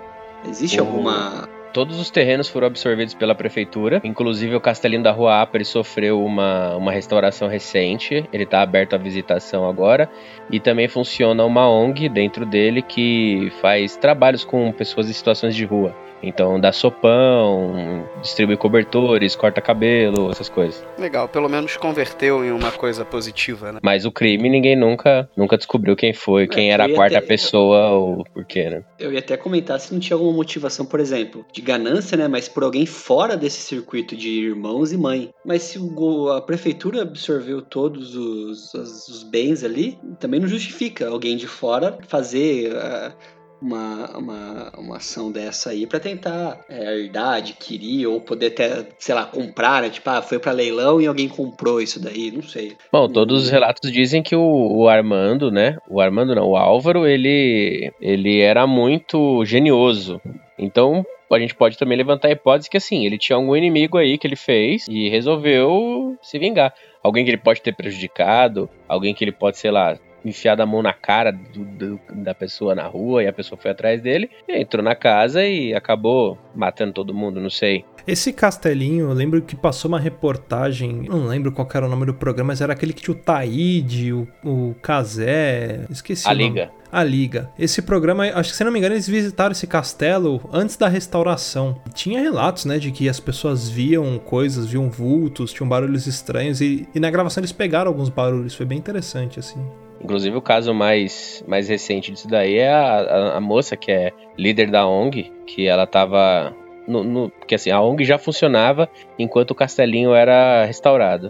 Existe 0.47 0.80
alguma 0.80 1.50
Todos 1.73 1.99
os 1.99 2.10
terrenos 2.10 2.47
foram 2.47 2.67
absorvidos 2.67 3.13
pela 3.13 3.36
prefeitura, 3.36 4.01
inclusive 4.03 4.56
o 4.56 4.62
Castelinho 4.62 5.03
da 5.03 5.12
Rua 5.12 5.41
Apa 5.41 5.63
sofreu 5.63 6.23
uma, 6.23 6.75
uma 6.75 6.91
restauração 6.91 7.47
recente, 7.47 8.27
ele 8.34 8.43
está 8.43 8.62
aberto 8.62 8.93
à 8.93 8.97
visitação 8.97 9.67
agora, 9.67 10.10
e 10.49 10.60
também 10.60 10.88
funciona 10.88 11.43
uma 11.45 11.69
ONG 11.69 12.10
dentro 12.10 12.45
dele 12.45 12.82
que 12.82 13.51
faz 13.62 13.95
trabalhos 13.95 14.43
com 14.43 14.71
pessoas 14.71 15.10
em 15.10 15.13
situações 15.13 15.56
de 15.56 15.65
rua. 15.65 15.95
Então 16.21 16.60
dá 16.60 16.71
sopão, 16.71 18.08
distribui 18.21 18.58
cobertores, 18.58 19.36
corta 19.36 19.62
cabelo, 19.62 20.32
essas 20.32 20.49
coisas. 20.49 20.84
Legal, 20.97 21.27
pelo 21.27 21.47
menos 21.47 21.77
converteu 21.77 22.43
em 22.43 22.51
uma 22.51 22.71
coisa 22.71 23.06
positiva, 23.06 23.71
né? 23.71 23.80
Mas 23.84 24.06
o 24.06 24.12
crime 24.12 24.49
ninguém 24.49 24.75
nunca, 24.75 25.30
nunca 25.36 25.58
descobriu 25.58 25.95
quem 25.95 26.13
foi, 26.13 26.43
é, 26.43 26.47
quem 26.47 26.71
era 26.71 26.86
a 26.86 26.93
quarta 26.93 27.17
até... 27.17 27.27
pessoa 27.27 27.91
ou 27.91 28.25
por 28.34 28.45
quê, 28.45 28.69
né? 28.69 28.84
Eu 28.99 29.13
ia 29.13 29.19
até 29.19 29.38
comentar 29.38 29.80
se 29.80 29.93
não 29.93 29.99
tinha 29.99 30.15
alguma 30.15 30.34
motivação, 30.34 30.86
por 30.86 30.99
exemplo, 30.99 31.45
de 31.53 31.62
ganância, 31.62 32.17
né? 32.17 32.27
Mas 32.27 32.47
por 32.47 32.63
alguém 32.63 32.86
fora 32.86 33.38
desse 33.38 33.62
circuito 33.62 34.15
de 34.15 34.30
irmãos 34.30 34.91
e 34.91 34.97
mãe. 34.97 35.30
Mas 35.45 35.63
se 35.63 35.80
o, 35.80 36.30
a 36.30 36.41
prefeitura 36.41 37.01
absorveu 37.03 37.62
todos 37.62 38.15
os, 38.15 38.73
os, 38.73 39.08
os, 39.08 39.23
bens 39.23 39.63
ali, 39.63 39.97
também 40.19 40.39
não 40.39 40.47
justifica 40.47 41.08
alguém 41.08 41.38
de 41.38 41.47
fora 41.47 41.97
fazer. 42.08 42.71
Uh, 42.73 43.37
uma, 43.62 44.17
uma, 44.17 44.72
uma 44.78 44.98
ação 44.98 45.32
dessa 45.32 45.72
aí 45.72 45.88
para 45.88 46.00
tentar 46.00 46.60
é, 46.70 47.00
herdar, 47.00 47.36
adquirir 47.36 48.08
ou 48.08 48.22
poder 48.22 48.48
até, 48.48 48.88
sei 49.00 49.15
lá, 49.15 49.26
comprar, 49.26 49.82
né? 49.82 49.89
Tipo, 49.89 50.10
ah, 50.10 50.22
foi 50.22 50.39
para 50.39 50.52
leilão 50.52 51.02
e 51.02 51.08
alguém 51.08 51.28
comprou 51.28 51.82
isso 51.82 52.02
daí, 52.02 52.32
não 52.32 52.43
sei. 52.43 52.76
Bom, 52.91 53.08
todos 53.08 53.43
os 53.43 53.50
relatos 53.50 53.91
dizem 53.91 54.22
que 54.22 54.36
o, 54.36 54.41
o, 54.41 54.88
Armando, 54.88 55.52
né? 55.52 55.78
O 55.89 56.00
Armando 56.00 56.36
não, 56.36 56.48
o 56.48 56.58
Álvaro, 56.58 57.06
ele, 57.08 57.91
ele 58.00 58.39
era 58.39 58.67
muito 58.67 59.43
genioso. 59.46 60.22
Então, 60.58 61.06
a 61.32 61.39
gente 61.39 61.56
pode 61.56 61.78
também 61.78 61.98
levantar 61.98 62.30
a 62.30 62.32
hipótese 62.32 62.70
que 62.70 62.78
assim, 62.78 63.06
ele 63.06 63.17
tinha 63.17 63.36
algum 63.36 63.56
inimigo 63.56 63.98
aí 63.98 64.17
que 64.17 64.26
ele 64.26 64.36
fez 64.36 64.86
e 64.88 65.10
resolveu 65.10 66.17
se 66.22 66.39
vingar. 66.39 66.74
Alguém 67.04 67.24
que 67.24 67.32
ele 67.32 67.38
pode 67.38 67.62
ter 67.62 67.76
prejudicado, 67.76 68.70
alguém 68.88 69.13
que 69.13 69.24
ele 69.24 69.32
pode, 69.32 69.58
sei 69.58 69.72
lá, 69.72 69.98
enfiado 70.28 70.62
a 70.62 70.66
mão 70.66 70.82
na 70.82 70.94
cara 70.94 71.32
do, 71.32 71.63
do, 71.63 72.00
da 72.13 72.34
pessoa 72.34 72.76
na 72.76 72.86
rua 72.88 73.24
e 73.24 73.28
a 73.28 73.34
pessoa 73.34 73.60
foi 73.60 73.72
atrás 73.72 74.02
dele, 74.02 74.30
entrou 74.48 74.84
na 74.84 74.96
casa 74.96 75.46
e 75.46 75.74
acabou 75.74 76.38
matando 76.56 76.94
todo 76.94 77.13
mundo, 77.13 77.40
não 77.40 77.50
sei. 77.50 77.86
Esse 78.08 78.32
castelinho, 78.32 79.10
eu 79.10 79.13
lembro 79.13 79.42
que 79.42 79.54
passou 79.54 79.90
uma 79.90 80.00
reportagem, 80.00 81.08
não 81.10 81.28
lembro 81.28 81.52
qual 81.52 81.68
era 81.74 81.86
o 81.86 81.90
nome 81.90 82.06
do 82.06 82.13
programa, 82.13 82.48
mas 82.48 82.62
era 82.62 82.72
aquele 82.72 82.94
que 82.94 83.02
tinha 83.02 83.13
o 83.13 83.20
Taíde, 83.20 84.13
o, 84.13 84.26
o 84.46 84.76
Kazé, 84.82 85.86
esqueci 85.90 86.26
A 86.26 86.32
Liga. 86.32 86.72
A 86.90 87.04
Liga. 87.04 87.52
Esse 87.60 87.82
programa, 87.82 88.24
acho 88.24 88.52
que 88.52 88.56
se 88.56 88.63
não 88.63 88.72
me 88.72 88.80
engano, 88.80 88.96
eles 88.96 89.10
visitaram 89.10 89.52
esse 89.52 89.68
castelo 89.68 90.42
antes 90.54 90.78
da 90.78 90.88
restauração. 90.88 91.82
Tinha 91.94 92.22
relatos, 92.22 92.63
né, 92.63 92.80
de 92.80 92.92
que 92.92 93.10
as 93.10 93.20
pessoas 93.20 93.68
viam 93.68 94.18
coisas, 94.20 94.68
viam 94.68 94.90
vultos, 94.90 95.52
tinham 95.52 95.68
barulhos 95.68 96.08
estranhos 96.08 96.62
e, 96.62 96.88
e 96.96 97.02
na 97.02 97.12
gravação 97.12 97.42
eles 97.42 97.52
pegaram 97.52 97.92
alguns 97.92 98.08
barulhos, 98.08 98.56
foi 98.56 98.66
bem 98.66 98.78
interessante, 98.78 99.38
assim. 99.38 99.60
Inclusive 100.08 100.38
o 100.38 100.41
caso 100.41 100.74
mais, 100.74 101.43
mais 101.46 101.67
recente 101.67 102.13
disso 102.13 102.30
daí 102.30 102.60
é 102.60 102.70
a, 102.70 102.98
a, 102.98 103.38
a 103.38 103.41
moça 103.41 103.76
que 103.76 103.91
é 103.91 104.13
líder 104.38 104.72
da 104.72 104.88
ONG, 104.88 105.34
que 105.46 105.67
ela 105.67 105.86
tava. 105.86 106.56
No, 106.88 107.04
no, 107.04 107.30
porque 107.30 107.56
assim, 107.56 107.72
a 107.72 107.82
ONG 107.82 108.06
já 108.06 108.17
funcionava 108.17 108.89
enquanto 109.20 109.52
o 109.52 109.56
castelinho 109.56 110.13
era 110.13 110.63
restaurado. 110.63 111.30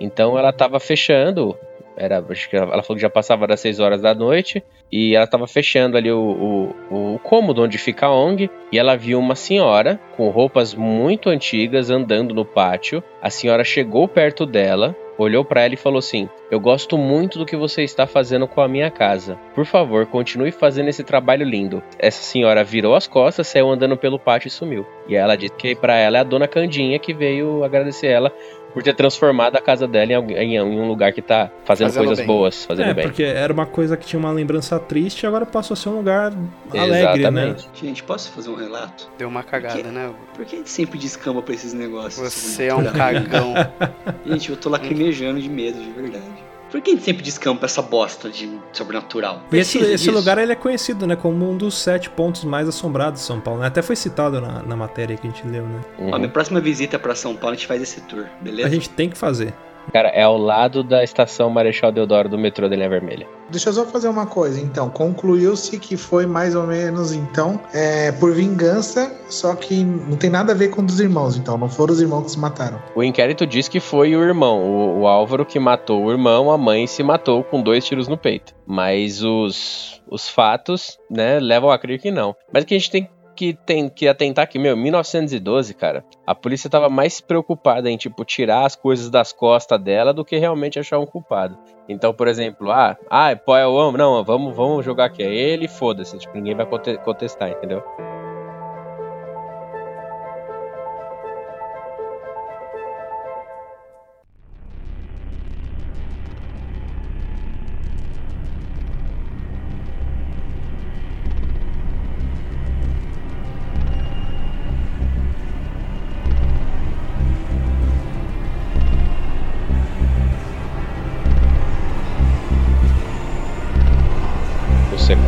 Então 0.00 0.38
ela 0.38 0.54
tava 0.54 0.80
fechando. 0.80 1.54
Era, 1.98 2.24
acho 2.30 2.48
que 2.48 2.56
ela 2.56 2.82
falou 2.82 2.96
que 2.96 3.02
já 3.02 3.10
passava 3.10 3.46
das 3.46 3.60
6 3.60 3.78
horas 3.78 4.00
da 4.00 4.14
noite. 4.14 4.64
E 4.90 5.14
ela 5.14 5.26
tava 5.26 5.46
fechando 5.46 5.98
ali 5.98 6.10
o, 6.10 6.72
o, 6.90 7.14
o 7.16 7.18
cômodo 7.18 7.62
onde 7.62 7.76
fica 7.76 8.06
a 8.06 8.10
ONG. 8.10 8.50
E 8.72 8.78
ela 8.78 8.96
viu 8.96 9.18
uma 9.18 9.34
senhora 9.34 10.00
com 10.16 10.30
roupas 10.30 10.72
muito 10.72 11.28
antigas 11.28 11.90
andando 11.90 12.34
no 12.34 12.46
pátio. 12.46 13.04
A 13.20 13.28
senhora 13.28 13.64
chegou 13.64 14.08
perto 14.08 14.46
dela 14.46 14.96
olhou 15.18 15.44
para 15.44 15.62
ela 15.62 15.74
e 15.74 15.78
falou 15.78 15.98
assim: 15.98 16.28
Eu 16.50 16.60
gosto 16.60 16.96
muito 16.98 17.38
do 17.38 17.46
que 17.46 17.56
você 17.56 17.82
está 17.82 18.06
fazendo 18.06 18.46
com 18.46 18.60
a 18.60 18.68
minha 18.68 18.90
casa. 18.90 19.38
Por 19.54 19.64
favor, 19.64 20.06
continue 20.06 20.50
fazendo 20.50 20.88
esse 20.88 21.04
trabalho 21.04 21.44
lindo. 21.44 21.82
Essa 21.98 22.22
senhora 22.22 22.64
virou 22.64 22.94
as 22.94 23.06
costas, 23.06 23.46
saiu 23.48 23.70
andando 23.70 23.96
pelo 23.96 24.18
pátio 24.18 24.48
e 24.48 24.50
sumiu. 24.50 24.86
E 25.08 25.14
ela 25.14 25.36
disse 25.36 25.54
que 25.54 25.74
para 25.74 25.96
ela 25.96 26.18
é 26.18 26.20
a 26.20 26.24
dona 26.24 26.48
Candinha 26.48 26.98
que 26.98 27.12
veio 27.12 27.64
agradecer 27.64 28.08
ela 28.08 28.32
por 28.74 28.82
ter 28.82 28.94
transformado 28.94 29.56
a 29.56 29.60
casa 29.60 29.86
dela 29.86 30.12
em, 30.12 30.56
em 30.56 30.60
um 30.60 30.88
lugar 30.88 31.12
que 31.12 31.22
tá 31.22 31.48
fazendo, 31.64 31.86
fazendo 31.86 32.06
coisas 32.06 32.18
bem. 32.18 32.26
boas, 32.26 32.64
fazendo 32.64 32.90
é, 32.90 32.94
bem. 32.94 33.04
porque 33.04 33.22
era 33.22 33.52
uma 33.52 33.64
coisa 33.64 33.96
que 33.96 34.04
tinha 34.04 34.18
uma 34.18 34.32
lembrança 34.32 34.80
triste 34.80 35.22
e 35.22 35.26
agora 35.26 35.46
passou 35.46 35.74
a 35.74 35.76
ser 35.76 35.90
um 35.90 35.98
lugar 35.98 36.32
alegre, 36.72 36.90
né? 36.90 37.00
Exatamente. 37.00 37.66
né? 37.66 37.72
Gente, 37.72 38.02
posso 38.02 38.32
fazer 38.32 38.50
um 38.50 38.56
relato? 38.56 39.08
Deu 39.16 39.28
uma 39.28 39.44
cagada, 39.44 39.76
porque, 39.76 39.90
né? 39.90 40.12
Por 40.34 40.44
que 40.44 40.56
a 40.56 40.58
gente 40.58 40.70
sempre 40.70 40.98
descamba 40.98 41.40
pra 41.40 41.54
esses 41.54 41.72
negócios? 41.72 42.32
Você 42.32 42.64
é 42.64 42.74
um 42.74 42.84
cagão. 42.84 43.54
gente, 44.26 44.50
eu 44.50 44.56
tô 44.56 44.68
lacrimejando 44.68 45.40
de 45.40 45.48
medo, 45.48 45.78
de 45.80 45.90
verdade. 45.90 46.53
Por 46.74 46.80
que 46.80 46.90
a 46.90 46.94
gente 46.94 47.04
sempre 47.04 47.22
descampa 47.22 47.66
essa 47.66 47.80
bosta 47.80 48.28
de 48.28 48.50
sobrenatural? 48.72 49.44
Esse, 49.52 49.78
esse, 49.78 50.10
lugar 50.10 50.38
ele 50.38 50.50
é 50.50 50.56
conhecido, 50.56 51.06
né, 51.06 51.14
como 51.14 51.48
um 51.48 51.56
dos 51.56 51.78
sete 51.78 52.10
pontos 52.10 52.42
mais 52.42 52.66
assombrados 52.66 53.20
de 53.20 53.26
São 53.28 53.40
Paulo. 53.40 53.60
Né? 53.60 53.68
Até 53.68 53.80
foi 53.80 53.94
citado 53.94 54.40
na, 54.40 54.60
na 54.60 54.74
matéria 54.74 55.16
que 55.16 55.24
a 55.24 55.30
gente 55.30 55.46
leu, 55.46 55.64
né? 55.64 55.80
Uhum. 56.00 56.10
Ó, 56.12 56.18
minha 56.18 56.28
próxima 56.28 56.60
visita 56.60 56.98
para 56.98 57.14
São 57.14 57.36
Paulo 57.36 57.54
a 57.54 57.56
gente 57.56 57.68
faz 57.68 57.80
esse 57.80 58.00
tour, 58.00 58.26
beleza? 58.40 58.66
A 58.66 58.70
gente 58.72 58.90
tem 58.90 59.08
que 59.08 59.16
fazer. 59.16 59.54
Cara, 59.92 60.08
é 60.08 60.22
ao 60.22 60.36
lado 60.36 60.82
da 60.82 61.04
estação 61.04 61.50
Marechal 61.50 61.92
Deodoro 61.92 62.28
do 62.28 62.38
metrô 62.38 62.68
da 62.68 62.76
linha 62.76 62.88
vermelha. 62.88 63.26
Deixa 63.50 63.68
eu 63.68 63.72
só 63.74 63.84
fazer 63.84 64.08
uma 64.08 64.26
coisa, 64.26 64.60
então. 64.60 64.88
Concluiu-se 64.90 65.78
que 65.78 65.96
foi 65.96 66.26
mais 66.26 66.54
ou 66.56 66.66
menos, 66.66 67.12
então, 67.12 67.60
é, 67.72 68.10
por 68.12 68.32
vingança, 68.32 69.14
só 69.28 69.54
que 69.54 69.84
não 69.84 70.16
tem 70.16 70.30
nada 70.30 70.52
a 70.52 70.54
ver 70.54 70.68
com 70.68 70.82
um 70.82 70.86
dos 70.86 70.98
irmãos, 70.98 71.36
então. 71.36 71.56
Não 71.56 71.68
foram 71.68 71.92
os 71.92 72.00
irmãos 72.00 72.24
que 72.24 72.30
se 72.32 72.38
mataram. 72.38 72.82
O 72.94 73.02
inquérito 73.02 73.46
diz 73.46 73.68
que 73.68 73.80
foi 73.80 74.16
o 74.16 74.22
irmão, 74.22 74.62
o, 74.62 75.00
o 75.00 75.06
Álvaro, 75.06 75.44
que 75.44 75.58
matou 75.60 76.04
o 76.04 76.10
irmão, 76.10 76.50
a 76.50 76.58
mãe 76.58 76.86
se 76.86 77.02
matou 77.02 77.44
com 77.44 77.62
dois 77.62 77.84
tiros 77.84 78.08
no 78.08 78.16
peito. 78.16 78.54
Mas 78.66 79.22
os, 79.22 80.02
os 80.10 80.28
fatos, 80.28 80.98
né, 81.10 81.38
levam 81.38 81.70
a 81.70 81.78
crer 81.78 82.00
que 82.00 82.10
não. 82.10 82.34
Mas 82.52 82.64
o 82.64 82.66
que 82.66 82.74
a 82.74 82.78
gente 82.78 82.90
tem 82.90 83.08
que 83.34 83.54
tem 83.54 83.88
que 83.88 84.08
atentar 84.08 84.48
que, 84.48 84.58
meu, 84.58 84.76
1912, 84.76 85.74
cara, 85.74 86.04
a 86.26 86.34
polícia 86.34 86.70
tava 86.70 86.88
mais 86.88 87.20
preocupada 87.20 87.90
em, 87.90 87.96
tipo, 87.96 88.24
tirar 88.24 88.64
as 88.64 88.76
coisas 88.76 89.10
das 89.10 89.32
costas 89.32 89.80
dela 89.80 90.12
do 90.12 90.24
que 90.24 90.36
realmente 90.36 90.78
achar 90.78 90.98
um 90.98 91.06
culpado. 91.06 91.58
Então, 91.88 92.14
por 92.14 92.28
exemplo, 92.28 92.70
ah, 92.70 92.96
ah, 93.10 93.30
é 93.30 93.66
o 93.66 93.74
homem, 93.74 93.98
não, 93.98 94.24
vamos, 94.24 94.54
vamos 94.54 94.84
jogar 94.84 95.06
aqui, 95.06 95.22
é 95.22 95.32
ele, 95.32 95.68
foda-se, 95.68 96.18
tipo, 96.18 96.34
ninguém 96.34 96.54
vai 96.54 96.66
contestar, 97.04 97.50
entendeu? 97.50 97.82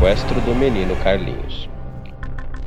Sequestro 0.06 0.40
do 0.40 0.54
menino 0.54 0.94
Carlinhos. 0.94 1.68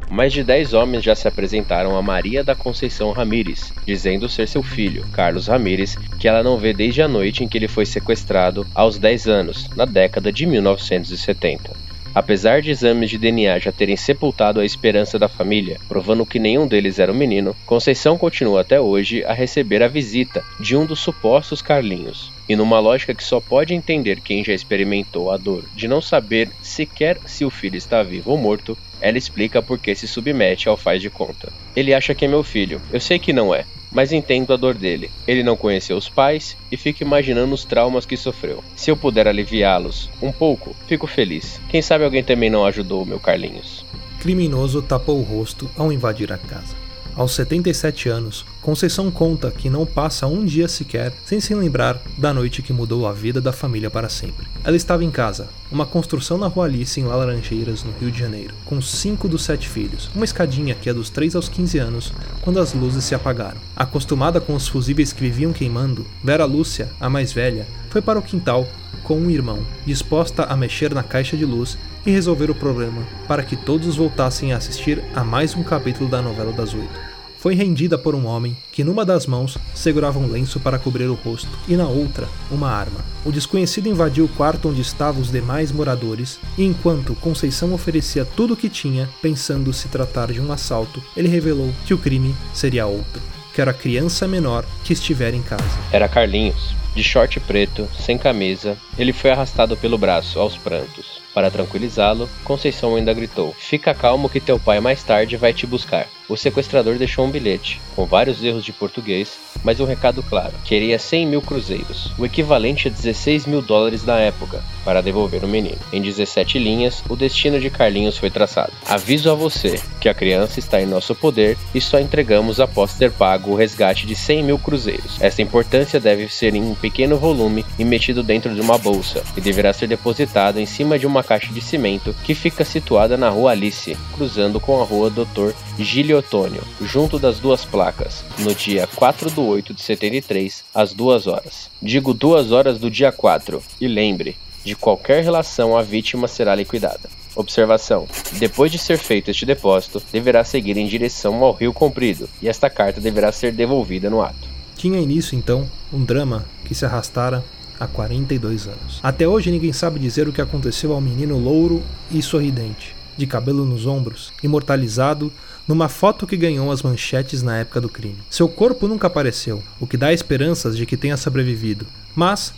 Mais 0.10 0.34
de 0.34 0.44
10 0.44 0.74
homens 0.74 1.06
já 1.06 1.16
se 1.16 1.26
apresentaram 1.26 1.96
a 1.96 2.02
Maria 2.02 2.44
da 2.44 2.54
Conceição 2.54 3.12
Ramírez, 3.14 3.74
dizendo 3.86 4.28
ser 4.28 4.46
seu 4.46 4.62
filho, 4.62 5.06
Carlos 5.14 5.48
Ramírez, 5.48 5.96
que 6.20 6.28
ela 6.28 6.44
não 6.44 6.58
vê 6.58 6.74
desde 6.74 7.02
a 7.02 7.08
noite 7.08 7.42
em 7.42 7.48
que 7.48 7.58
ele 7.58 7.70
foi 7.70 7.86
sequestrado 7.86 8.68
aos 8.76 8.98
10 8.98 9.28
anos, 9.28 9.70
na 9.74 9.86
década 9.86 10.34
de 10.34 10.46
1970. 10.46 11.89
Apesar 12.20 12.62
de 12.62 12.70
exames 12.70 13.10
de 13.10 13.18
DNA 13.18 13.60
já 13.60 13.72
terem 13.72 13.96
sepultado 13.96 14.60
a 14.60 14.66
esperança 14.66 15.18
da 15.18 15.30
família, 15.30 15.80
provando 15.88 16.26
que 16.26 16.38
nenhum 16.38 16.68
deles 16.68 17.00
era 17.00 17.14
o 17.14 17.16
um 17.16 17.18
menino, 17.18 17.56
Conceição 17.66 18.18
continua 18.18 18.60
até 18.60 18.78
hoje 18.78 19.24
a 19.24 19.32
receber 19.32 19.82
a 19.82 19.88
visita 19.88 20.44
de 20.60 20.76
um 20.76 20.86
dos 20.86 21.00
supostos 21.00 21.62
Carlinhos. 21.62 22.30
E 22.50 22.58
numa 22.58 22.78
lógica 22.78 23.16
que 23.16 23.24
só 23.24 23.40
pode 23.40 23.74
entender 23.74 24.20
quem 24.20 24.44
já 24.44 24.52
experimentou 24.52 25.32
a 25.32 25.38
dor 25.38 25.64
de 25.74 25.88
não 25.88 26.02
saber 26.02 26.52
sequer 26.62 27.18
se 27.26 27.46
o 27.46 27.50
filho 27.50 27.78
está 27.78 28.04
vivo 28.04 28.32
ou 28.32 28.38
morto, 28.38 28.78
ela 29.00 29.18
explica 29.18 29.62
por 29.62 29.80
que 29.80 29.96
se 29.96 30.06
submete 30.06 30.68
ao 30.68 30.76
faz 30.76 31.02
de 31.02 31.10
conta. 31.10 31.54
Ele 31.74 31.94
acha 31.94 32.14
que 32.14 32.26
é 32.26 32.28
meu 32.28 32.44
filho, 32.44 32.82
eu 32.92 33.00
sei 33.00 33.18
que 33.18 33.32
não 33.32 33.56
é, 33.56 33.64
mas 33.92 34.12
entendo 34.12 34.54
a 34.54 34.58
dor 34.58 34.74
dele. 34.74 35.10
Ele 35.28 35.44
não 35.44 35.58
conheceu 35.58 35.98
os 35.98 36.10
pais 36.10 36.56
e 36.72 36.78
fica 36.78 37.04
imaginando 37.04 37.54
os 37.54 37.66
traumas 37.66 38.06
que 38.06 38.18
sofreu. 38.18 38.64
Se 38.76 38.92
eu 38.92 38.98
puder 38.98 39.28
aliviá-los 39.28 40.10
um 40.22 40.32
pouco, 40.32 40.76
fico 40.88 41.08
feliz. 41.08 41.60
Quem 41.70 41.82
sabe 41.82 42.04
alguém 42.04 42.24
também 42.24 42.50
não 42.50 42.66
ajudou 42.66 43.04
o 43.04 43.06
meu 43.06 43.20
Carlinhos. 43.20 43.86
Criminoso 44.20 44.82
tapou 44.82 45.20
o 45.20 45.24
rosto 45.24 45.70
ao 45.78 45.92
invadir 45.92 46.32
a 46.32 46.38
casa. 46.38 46.79
Aos 47.20 47.34
77 47.34 48.08
anos, 48.08 48.46
Conceição 48.62 49.10
conta 49.10 49.52
que 49.52 49.70
não 49.70 49.86
passa 49.86 50.28
um 50.28 50.46
dia 50.46 50.68
sequer 50.68 51.12
sem 51.26 51.40
se 51.40 51.56
lembrar 51.56 52.02
da 52.18 52.34
noite 52.34 52.62
que 52.62 52.72
mudou 52.72 53.08
a 53.08 53.12
vida 53.12 53.42
da 53.42 53.52
família 53.52 53.90
para 53.90 54.08
sempre. 54.08 54.48
Ela 54.64 54.78
estava 54.78 55.04
em 55.04 55.12
casa, 55.12 55.50
uma 55.72 55.86
construção 55.86 56.38
na 56.38 56.48
Rua 56.48 56.66
Alice, 56.66 57.00
em 57.00 57.04
Laranjeiras, 57.04 57.84
no 57.84 57.92
Rio 58.00 58.10
de 58.10 58.20
Janeiro, 58.20 58.54
com 58.66 58.82
cinco 58.82 59.28
dos 59.28 59.44
sete 59.44 59.68
filhos, 59.68 60.10
uma 60.14 60.24
escadinha 60.24 60.76
que 60.76 60.90
é 60.90 60.94
dos 60.94 61.10
3 61.10 61.36
aos 61.36 61.50
15 61.50 61.78
anos, 61.80 62.14
quando 62.42 62.60
as 62.60 62.74
luzes 62.74 63.04
se 63.04 63.16
apagaram. 63.16 63.58
Acostumada 63.76 64.40
com 64.40 64.54
os 64.54 64.68
fusíveis 64.68 65.12
que 65.12 65.22
viviam 65.22 65.52
queimando, 65.52 66.06
Vera 66.24 66.46
Lúcia, 66.46 66.90
a 67.00 67.10
mais 67.10 67.34
velha, 67.34 67.68
foi 67.90 68.02
para 68.02 68.20
o 68.20 68.24
quintal 68.24 68.68
com 69.04 69.18
um 69.18 69.30
irmão, 69.30 69.66
disposta 69.86 70.44
a 70.44 70.56
mexer 70.56 70.94
na 70.94 71.02
caixa 71.02 71.36
de 71.36 71.44
luz 71.44 71.78
e 72.06 72.12
resolver 72.12 72.52
o 72.52 72.56
problema, 72.56 73.02
para 73.28 73.44
que 73.44 73.56
todos 73.56 73.96
voltassem 73.96 74.54
a 74.54 74.58
assistir 74.58 75.04
a 75.16 75.24
mais 75.24 75.56
um 75.56 75.64
capítulo 75.64 76.08
da 76.08 76.22
novela 76.22 76.52
das 76.54 76.74
oito 76.74 77.09
foi 77.40 77.56
rendida 77.56 77.98
por 77.98 78.14
um 78.14 78.28
homem 78.28 78.56
que 78.70 78.84
numa 78.84 79.06
das 79.06 79.26
mãos 79.26 79.58
segurava 79.74 80.20
um 80.20 80.30
lenço 80.30 80.60
para 80.60 80.78
cobrir 80.78 81.06
o 81.06 81.14
rosto 81.14 81.50
e 81.68 81.76
na 81.76 81.88
outra 81.88 82.28
uma 82.52 82.70
arma. 82.70 83.00
O 83.26 83.32
desconhecido 83.32 83.88
invadiu 83.88 84.26
o 84.26 84.30
quarto 84.30 84.68
onde 84.70 84.82
estavam 84.82 85.22
os 85.22 85.32
demais 85.32 85.72
moradores 85.72 86.38
e 86.58 86.66
enquanto 86.66 87.16
Conceição 87.16 87.74
oferecia 87.74 88.26
tudo 88.26 88.54
o 88.54 88.58
que 88.58 88.70
tinha, 88.70 89.10
pensando 89.22 89.72
se 89.72 89.88
tratar 89.88 90.34
de 90.34 90.42
um 90.42 90.52
assalto, 90.52 91.02
ele 91.16 91.30
revelou 91.30 91.72
que 91.86 91.94
o 91.94 91.98
crime 91.98 92.36
seria 92.54 92.86
outro, 92.86 93.22
que 93.54 93.62
era 93.62 93.72
a 93.72 93.74
criança 93.74 94.28
menor 94.28 94.66
que 94.84 94.92
estivera 94.92 95.36
em 95.36 95.42
casa. 95.42 95.64
Era 95.94 96.10
Carlinhos, 96.10 96.76
de 96.94 97.04
short 97.04 97.40
preto, 97.40 97.88
sem 97.98 98.18
camisa, 98.18 98.78
ele 98.98 99.14
foi 99.14 99.32
arrastado 99.32 99.78
pelo 99.78 99.98
braço, 99.98 100.40
aos 100.40 100.58
prantos. 100.58 101.22
Para 101.34 101.50
tranquilizá-lo, 101.50 102.30
Conceição 102.44 102.96
ainda 102.96 103.14
gritou: 103.14 103.56
Fica 103.58 103.94
calmo 103.94 104.30
que 104.30 104.42
teu 104.42 104.60
pai 104.60 104.82
mais 104.82 105.04
tarde 105.04 105.38
vai 105.38 105.54
te 105.54 105.66
buscar. 105.66 106.08
O 106.30 106.38
sequestrador 106.38 107.00
deixou 107.00 107.26
um 107.26 107.32
bilhete, 107.32 107.82
com 107.96 108.06
vários 108.06 108.44
erros 108.44 108.64
de 108.64 108.72
português, 108.72 109.40
mas 109.64 109.80
um 109.80 109.86
recado 109.86 110.22
claro: 110.22 110.54
queria 110.64 111.00
100 111.00 111.26
mil 111.26 111.42
cruzeiros, 111.42 112.12
o 112.20 112.26
equivalente 112.26 112.88
a 112.88 112.92
16 112.92 113.48
mil 113.48 113.64
dólares 113.64 114.06
na 114.06 114.20
época, 114.20 114.64
para 114.86 115.02
devolver 115.02 115.44
o 115.44 115.48
menino. 115.48 115.80
Em 115.92 116.00
17 116.00 116.60
linhas, 116.60 117.04
o 117.10 117.16
destino 117.16 117.60
de 117.60 117.72
Carlinhos 117.72 118.16
foi 118.16 118.30
traçado. 118.30 118.72
Aviso 118.86 119.32
a 119.32 119.34
você 119.34 119.82
que 120.00 120.08
a 120.08 120.14
criança 120.14 120.60
está 120.60 120.80
em 120.80 120.86
nosso 120.86 121.16
poder 121.16 121.58
e 121.74 121.82
só 121.82 122.00
entregamos 122.00 122.60
após 122.60 122.94
ter 122.94 123.12
pago 123.12 123.52
o 123.52 123.56
resgate 123.56 124.06
de 124.06 124.16
100 124.16 124.44
mil 124.44 124.60
cruzeiros. 124.60 125.20
Essa 125.20 125.42
importância 125.42 126.00
deve 126.00 126.30
ser 126.30 126.54
em 126.54 126.62
um 126.62 126.76
pequeno 126.76 127.18
volume 127.18 127.66
e 127.80 127.84
metido 127.84 128.22
dentro 128.22 128.54
de 128.54 128.62
uma 128.62 128.78
bolsa, 128.78 129.24
e 129.36 129.42
deverá 129.42 129.74
ser 129.74 129.88
depositado 129.88 130.60
em 130.60 130.66
cima 130.68 131.00
de 131.00 131.08
uma 131.08 131.24
caixa 131.24 131.52
de 131.52 131.60
cimento 131.60 132.16
que 132.24 132.36
fica 132.36 132.64
situada 132.64 133.18
na 133.18 133.30
rua 133.30 133.52
Alice, 133.52 133.98
cruzando 134.14 134.60
com 134.60 134.80
a 134.80 134.86
rua 134.86 135.10
Dr. 135.10 135.54
Gilio 135.80 136.19
Otônio, 136.20 136.62
junto 136.82 137.18
das 137.18 137.40
duas 137.40 137.66
placas, 137.66 138.24
no 138.38 138.54
dia 138.54 138.88
4 138.96 139.32
do 139.32 139.44
8 139.46 139.74
de 139.74 139.82
73, 139.82 140.64
às 140.74 140.94
2 140.94 141.28
horas. 141.28 141.70
Digo 141.82 142.14
2 142.14 142.52
horas 142.52 142.78
do 142.78 142.90
dia 142.90 143.12
4, 143.12 143.62
e 143.82 143.88
lembre, 143.88 144.38
de 144.64 144.76
qualquer 144.76 145.24
relação 145.24 145.78
a 145.78 145.82
vítima 145.82 146.28
será 146.28 146.54
liquidada. 146.54 147.10
Observação: 147.36 148.08
depois 148.34 148.72
de 148.72 148.78
ser 148.78 148.98
feito 148.98 149.32
este 149.32 149.46
depósito, 149.46 150.02
deverá 150.12 150.44
seguir 150.44 150.78
em 150.78 150.88
direção 150.88 151.44
ao 151.44 151.54
Rio 151.54 151.74
Comprido, 151.74 152.30
e 152.42 152.50
esta 152.50 152.70
carta 152.70 153.00
deverá 153.00 153.32
ser 153.32 153.52
devolvida 153.54 154.10
no 154.10 154.22
ato. 154.22 154.48
Tinha 154.76 155.00
início 155.00 155.38
então 155.38 155.70
um 155.92 156.04
drama 156.04 156.46
que 156.66 156.76
se 156.76 156.86
arrastara 156.86 157.44
há 157.80 157.88
42 157.88 158.68
anos. 158.68 159.00
Até 159.02 159.28
hoje 159.28 159.52
ninguém 159.52 159.74
sabe 159.74 160.00
dizer 160.00 160.28
o 160.28 160.34
que 160.34 160.42
aconteceu 160.42 160.94
ao 160.94 161.02
menino 161.02 161.38
louro 161.38 161.82
e 162.12 162.22
sorridente, 162.22 162.96
de 163.18 163.26
cabelo 163.26 163.66
nos 163.66 163.86
ombros, 163.86 164.34
imortalizado 164.44 165.32
numa 165.70 165.88
foto 165.88 166.26
que 166.26 166.36
ganhou 166.36 166.72
as 166.72 166.82
manchetes 166.82 167.44
na 167.44 167.58
época 167.58 167.80
do 167.80 167.88
crime. 167.88 168.18
Seu 168.28 168.50
corpo 168.50 168.88
nunca 168.88 169.06
apareceu, 169.06 169.62
o 169.80 169.86
que 169.86 169.98
dá 169.98 170.12
esperanças 170.12 170.76
de 170.76 170.84
que 170.84 170.98
tenha 170.98 171.16
sobrevivido. 171.16 171.86
Mas, 172.16 172.56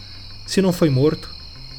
se 0.47 0.61
não 0.61 0.71
foi 0.71 0.89
morto, 0.89 1.29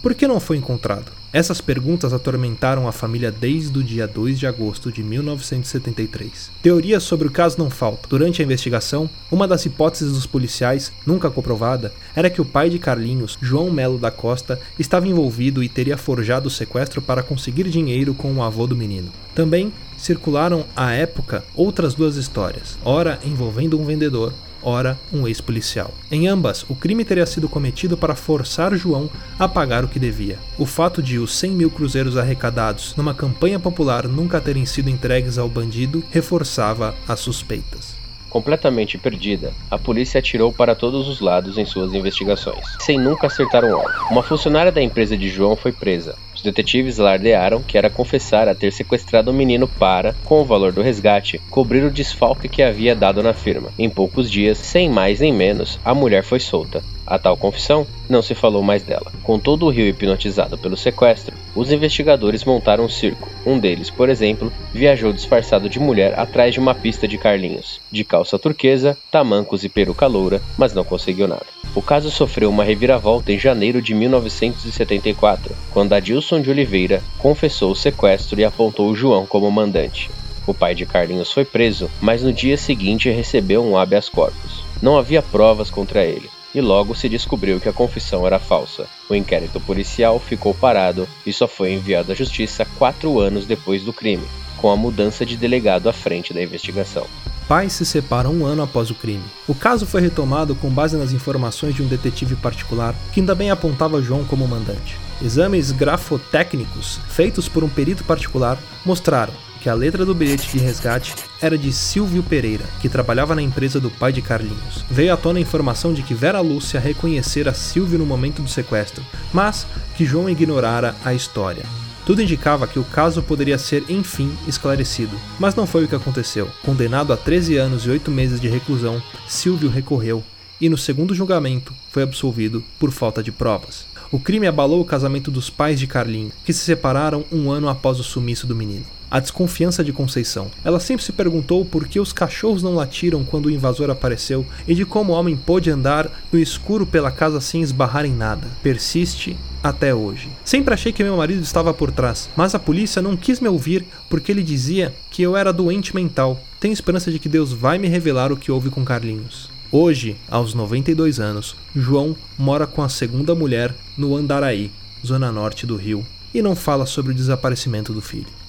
por 0.02 0.14
que 0.14 0.28
não 0.28 0.38
foi 0.38 0.58
encontrado? 0.58 1.10
Essas 1.32 1.62
perguntas 1.62 2.12
atormentaram 2.12 2.86
a 2.86 2.92
família 2.92 3.32
desde 3.32 3.78
o 3.78 3.82
dia 3.82 4.06
2 4.06 4.38
de 4.38 4.46
agosto 4.46 4.92
de 4.92 5.02
1973. 5.02 6.50
Teorias 6.62 7.02
sobre 7.04 7.26
o 7.26 7.30
caso 7.30 7.56
não 7.58 7.70
faltam. 7.70 8.10
Durante 8.10 8.42
a 8.42 8.44
investigação, 8.44 9.08
uma 9.30 9.48
das 9.48 9.64
hipóteses 9.64 10.12
dos 10.12 10.26
policiais, 10.26 10.92
nunca 11.06 11.30
comprovada, 11.30 11.94
era 12.14 12.28
que 12.28 12.42
o 12.42 12.44
pai 12.44 12.68
de 12.68 12.78
Carlinhos, 12.78 13.38
João 13.40 13.70
Melo 13.70 13.98
da 13.98 14.10
Costa, 14.10 14.60
estava 14.78 15.08
envolvido 15.08 15.62
e 15.62 15.70
teria 15.70 15.96
forjado 15.96 16.48
o 16.48 16.50
sequestro 16.50 17.00
para 17.00 17.22
conseguir 17.22 17.64
dinheiro 17.64 18.12
com 18.12 18.30
o 18.34 18.42
avô 18.42 18.66
do 18.66 18.76
menino. 18.76 19.10
Também 19.34 19.72
circularam 19.96 20.66
à 20.76 20.92
época 20.92 21.44
outras 21.54 21.94
duas 21.94 22.16
histórias, 22.16 22.78
ora 22.84 23.18
envolvendo 23.24 23.80
um 23.80 23.86
vendedor, 23.86 24.34
ora 24.62 24.98
um 25.12 25.26
ex-policial. 25.26 25.92
Em 26.10 26.28
ambas, 26.28 26.64
o 26.68 26.74
crime 26.74 27.04
teria 27.04 27.26
sido 27.26 27.48
cometido 27.48 27.96
para 27.96 28.14
forçar 28.14 28.74
João 28.74 29.10
a 29.38 29.48
pagar 29.48 29.84
o 29.84 29.88
que 29.88 29.98
devia. 29.98 30.38
O 30.58 30.66
fato 30.66 31.02
de 31.02 31.18
os 31.18 31.34
100 31.34 31.50
mil 31.50 31.70
cruzeiros 31.70 32.16
arrecadados 32.16 32.94
numa 32.96 33.14
campanha 33.14 33.58
popular 33.58 34.06
nunca 34.06 34.40
terem 34.40 34.64
sido 34.66 34.90
entregues 34.90 35.38
ao 35.38 35.48
bandido 35.48 36.04
reforçava 36.10 36.94
as 37.06 37.20
suspeitas. 37.20 38.02
Completamente 38.32 38.96
perdida, 38.96 39.52
a 39.70 39.78
polícia 39.78 40.18
atirou 40.18 40.50
para 40.50 40.74
todos 40.74 41.06
os 41.06 41.20
lados 41.20 41.58
em 41.58 41.66
suas 41.66 41.92
investigações, 41.92 42.64
sem 42.78 42.98
nunca 42.98 43.26
acertar 43.26 43.62
um 43.62 43.74
alvo. 43.74 43.90
Uma 44.10 44.22
funcionária 44.22 44.72
da 44.72 44.80
empresa 44.80 45.18
de 45.18 45.28
João 45.28 45.54
foi 45.54 45.70
presa, 45.70 46.16
os 46.42 46.44
detetives 46.44 46.98
alardearam 46.98 47.62
que 47.62 47.78
era 47.78 47.88
confessar 47.88 48.48
a 48.48 48.54
ter 48.54 48.72
sequestrado 48.72 49.30
o 49.30 49.34
menino 49.34 49.68
para, 49.68 50.14
com 50.24 50.40
o 50.40 50.44
valor 50.44 50.72
do 50.72 50.82
resgate, 50.82 51.40
cobrir 51.50 51.84
o 51.84 51.90
desfalque 51.90 52.48
que 52.48 52.62
havia 52.62 52.96
dado 52.96 53.22
na 53.22 53.32
firma. 53.32 53.70
Em 53.78 53.88
poucos 53.88 54.28
dias, 54.28 54.58
sem 54.58 54.90
mais 54.90 55.20
nem 55.20 55.32
menos, 55.32 55.78
a 55.84 55.94
mulher 55.94 56.24
foi 56.24 56.40
solta. 56.40 56.82
A 57.12 57.18
tal 57.18 57.36
confissão 57.36 57.86
não 58.08 58.22
se 58.22 58.34
falou 58.34 58.62
mais 58.62 58.82
dela. 58.82 59.12
Com 59.22 59.38
todo 59.38 59.66
o 59.66 59.68
rio 59.68 59.86
hipnotizado 59.86 60.56
pelo 60.56 60.78
sequestro, 60.78 61.36
os 61.54 61.70
investigadores 61.70 62.42
montaram 62.42 62.86
um 62.86 62.88
circo. 62.88 63.28
Um 63.44 63.58
deles, 63.58 63.90
por 63.90 64.08
exemplo, 64.08 64.50
viajou 64.72 65.12
disfarçado 65.12 65.68
de 65.68 65.78
mulher 65.78 66.18
atrás 66.18 66.54
de 66.54 66.58
uma 66.58 66.74
pista 66.74 67.06
de 67.06 67.18
Carlinhos, 67.18 67.82
de 67.90 68.02
calça 68.02 68.38
turquesa, 68.38 68.96
tamancos 69.10 69.62
e 69.62 69.68
peruca 69.68 70.06
loura, 70.06 70.40
mas 70.56 70.72
não 70.72 70.84
conseguiu 70.84 71.28
nada. 71.28 71.44
O 71.74 71.82
caso 71.82 72.10
sofreu 72.10 72.48
uma 72.48 72.64
reviravolta 72.64 73.30
em 73.30 73.38
janeiro 73.38 73.82
de 73.82 73.94
1974, 73.94 75.54
quando 75.70 75.92
Adilson 75.92 76.40
de 76.40 76.48
Oliveira 76.48 77.02
confessou 77.18 77.72
o 77.72 77.76
sequestro 77.76 78.40
e 78.40 78.44
apontou 78.46 78.96
João 78.96 79.26
como 79.26 79.50
mandante. 79.50 80.10
O 80.46 80.54
pai 80.54 80.74
de 80.74 80.86
Carlinhos 80.86 81.30
foi 81.30 81.44
preso, 81.44 81.90
mas 82.00 82.22
no 82.22 82.32
dia 82.32 82.56
seguinte 82.56 83.10
recebeu 83.10 83.62
um 83.62 83.76
habeas 83.76 84.08
corpus. 84.08 84.64
Não 84.80 84.96
havia 84.96 85.20
provas 85.20 85.70
contra 85.70 86.02
ele, 86.06 86.30
e 86.54 86.60
logo 86.60 86.94
se 86.94 87.08
descobriu 87.08 87.60
que 87.60 87.68
a 87.68 87.72
confissão 87.72 88.26
era 88.26 88.38
falsa. 88.38 88.86
O 89.08 89.14
inquérito 89.14 89.60
policial 89.60 90.18
ficou 90.18 90.54
parado 90.54 91.08
e 91.26 91.32
só 91.32 91.48
foi 91.48 91.72
enviado 91.72 92.12
à 92.12 92.14
justiça 92.14 92.66
quatro 92.78 93.18
anos 93.18 93.46
depois 93.46 93.82
do 93.82 93.92
crime, 93.92 94.26
com 94.56 94.70
a 94.70 94.76
mudança 94.76 95.24
de 95.24 95.36
delegado 95.36 95.88
à 95.88 95.92
frente 95.92 96.32
da 96.32 96.42
investigação 96.42 97.06
pais 97.52 97.74
se 97.74 97.84
separam 97.84 98.32
um 98.32 98.46
ano 98.46 98.62
após 98.62 98.88
o 98.88 98.94
crime. 98.94 99.24
O 99.46 99.54
caso 99.54 99.84
foi 99.84 100.00
retomado 100.00 100.54
com 100.54 100.70
base 100.70 100.96
nas 100.96 101.12
informações 101.12 101.74
de 101.74 101.82
um 101.82 101.86
detetive 101.86 102.34
particular 102.34 102.94
que 103.12 103.20
ainda 103.20 103.34
bem 103.34 103.50
apontava 103.50 104.00
João 104.00 104.24
como 104.24 104.48
mandante. 104.48 104.98
Exames 105.20 105.70
grafotécnicos 105.70 106.98
feitos 107.10 107.50
por 107.50 107.62
um 107.62 107.68
perito 107.68 108.04
particular 108.04 108.58
mostraram 108.86 109.34
que 109.62 109.70
a 109.70 109.74
letra 109.74 110.04
do 110.04 110.12
bilhete 110.12 110.50
de 110.50 110.58
resgate 110.58 111.14
era 111.40 111.56
de 111.56 111.72
Silvio 111.72 112.20
Pereira, 112.20 112.64
que 112.80 112.88
trabalhava 112.88 113.32
na 113.32 113.40
empresa 113.40 113.78
do 113.78 113.92
pai 113.92 114.12
de 114.12 114.20
Carlinhos. 114.20 114.84
Veio 114.90 115.14
à 115.14 115.16
tona 115.16 115.38
a 115.38 115.42
informação 115.42 115.94
de 115.94 116.02
que 116.02 116.14
Vera 116.14 116.40
Lúcia 116.40 116.80
reconhecera 116.80 117.54
Silvio 117.54 117.96
no 117.96 118.04
momento 118.04 118.42
do 118.42 118.48
sequestro, 118.48 119.04
mas 119.32 119.64
que 119.96 120.04
João 120.04 120.28
ignorara 120.28 120.96
a 121.04 121.14
história. 121.14 121.62
Tudo 122.04 122.20
indicava 122.20 122.66
que 122.66 122.80
o 122.80 122.84
caso 122.84 123.22
poderia 123.22 123.56
ser, 123.56 123.84
enfim, 123.88 124.36
esclarecido. 124.48 125.16
Mas 125.38 125.54
não 125.54 125.64
foi 125.64 125.84
o 125.84 125.88
que 125.88 125.94
aconteceu. 125.94 126.50
Condenado 126.64 127.12
a 127.12 127.16
13 127.16 127.56
anos 127.56 127.86
e 127.86 127.90
8 127.90 128.10
meses 128.10 128.40
de 128.40 128.48
reclusão, 128.48 129.00
Silvio 129.28 129.70
recorreu 129.70 130.24
e, 130.60 130.68
no 130.68 130.76
segundo 130.76 131.14
julgamento, 131.14 131.72
foi 131.92 132.02
absolvido 132.02 132.64
por 132.80 132.90
falta 132.90 133.22
de 133.22 133.30
provas. 133.30 133.86
O 134.10 134.18
crime 134.18 134.48
abalou 134.48 134.80
o 134.80 134.84
casamento 134.84 135.30
dos 135.30 135.48
pais 135.48 135.78
de 135.78 135.86
Carlinho, 135.86 136.32
que 136.44 136.52
se 136.52 136.64
separaram 136.64 137.24
um 137.30 137.48
ano 137.52 137.68
após 137.68 138.00
o 138.00 138.04
sumiço 138.04 138.44
do 138.44 138.56
menino 138.56 138.84
a 139.12 139.20
desconfiança 139.20 139.84
de 139.84 139.92
Conceição. 139.92 140.50
Ela 140.64 140.80
sempre 140.80 141.04
se 141.04 141.12
perguntou 141.12 141.66
por 141.66 141.86
que 141.86 142.00
os 142.00 142.14
cachorros 142.14 142.62
não 142.62 142.74
latiram 142.74 143.22
quando 143.22 143.44
o 143.44 143.50
invasor 143.50 143.90
apareceu 143.90 144.46
e 144.66 144.74
de 144.74 144.86
como 144.86 145.12
o 145.12 145.14
homem 145.14 145.36
pôde 145.36 145.70
andar 145.70 146.10
no 146.32 146.38
escuro 146.38 146.86
pela 146.86 147.10
casa 147.10 147.38
sem 147.38 147.60
esbarrar 147.60 148.06
em 148.06 148.14
nada. 148.14 148.48
Persiste 148.62 149.36
até 149.62 149.94
hoje. 149.94 150.30
Sempre 150.42 150.72
achei 150.72 150.94
que 150.94 151.04
meu 151.04 151.18
marido 151.18 151.42
estava 151.42 151.74
por 151.74 151.92
trás, 151.92 152.30
mas 152.34 152.54
a 152.54 152.58
polícia 152.58 153.02
não 153.02 153.14
quis 153.14 153.38
me 153.38 153.48
ouvir 153.48 153.84
porque 154.08 154.32
ele 154.32 154.42
dizia 154.42 154.94
que 155.10 155.20
eu 155.20 155.36
era 155.36 155.52
doente 155.52 155.94
mental. 155.94 156.40
Tenho 156.58 156.72
esperança 156.72 157.12
de 157.12 157.18
que 157.18 157.28
Deus 157.28 157.52
vai 157.52 157.76
me 157.76 157.88
revelar 157.88 158.32
o 158.32 158.36
que 158.36 158.50
houve 158.50 158.70
com 158.70 158.82
Carlinhos. 158.82 159.50
Hoje, 159.70 160.16
aos 160.30 160.54
92 160.54 161.20
anos, 161.20 161.54
João 161.76 162.16
mora 162.38 162.66
com 162.66 162.82
a 162.82 162.88
segunda 162.88 163.34
mulher 163.34 163.74
no 163.94 164.16
Andaraí, 164.16 164.70
zona 165.06 165.30
norte 165.30 165.66
do 165.66 165.76
Rio, 165.76 166.06
e 166.32 166.40
não 166.40 166.56
fala 166.56 166.86
sobre 166.86 167.12
o 167.12 167.14
desaparecimento 167.14 167.92
do 167.92 168.00
filho. 168.00 168.41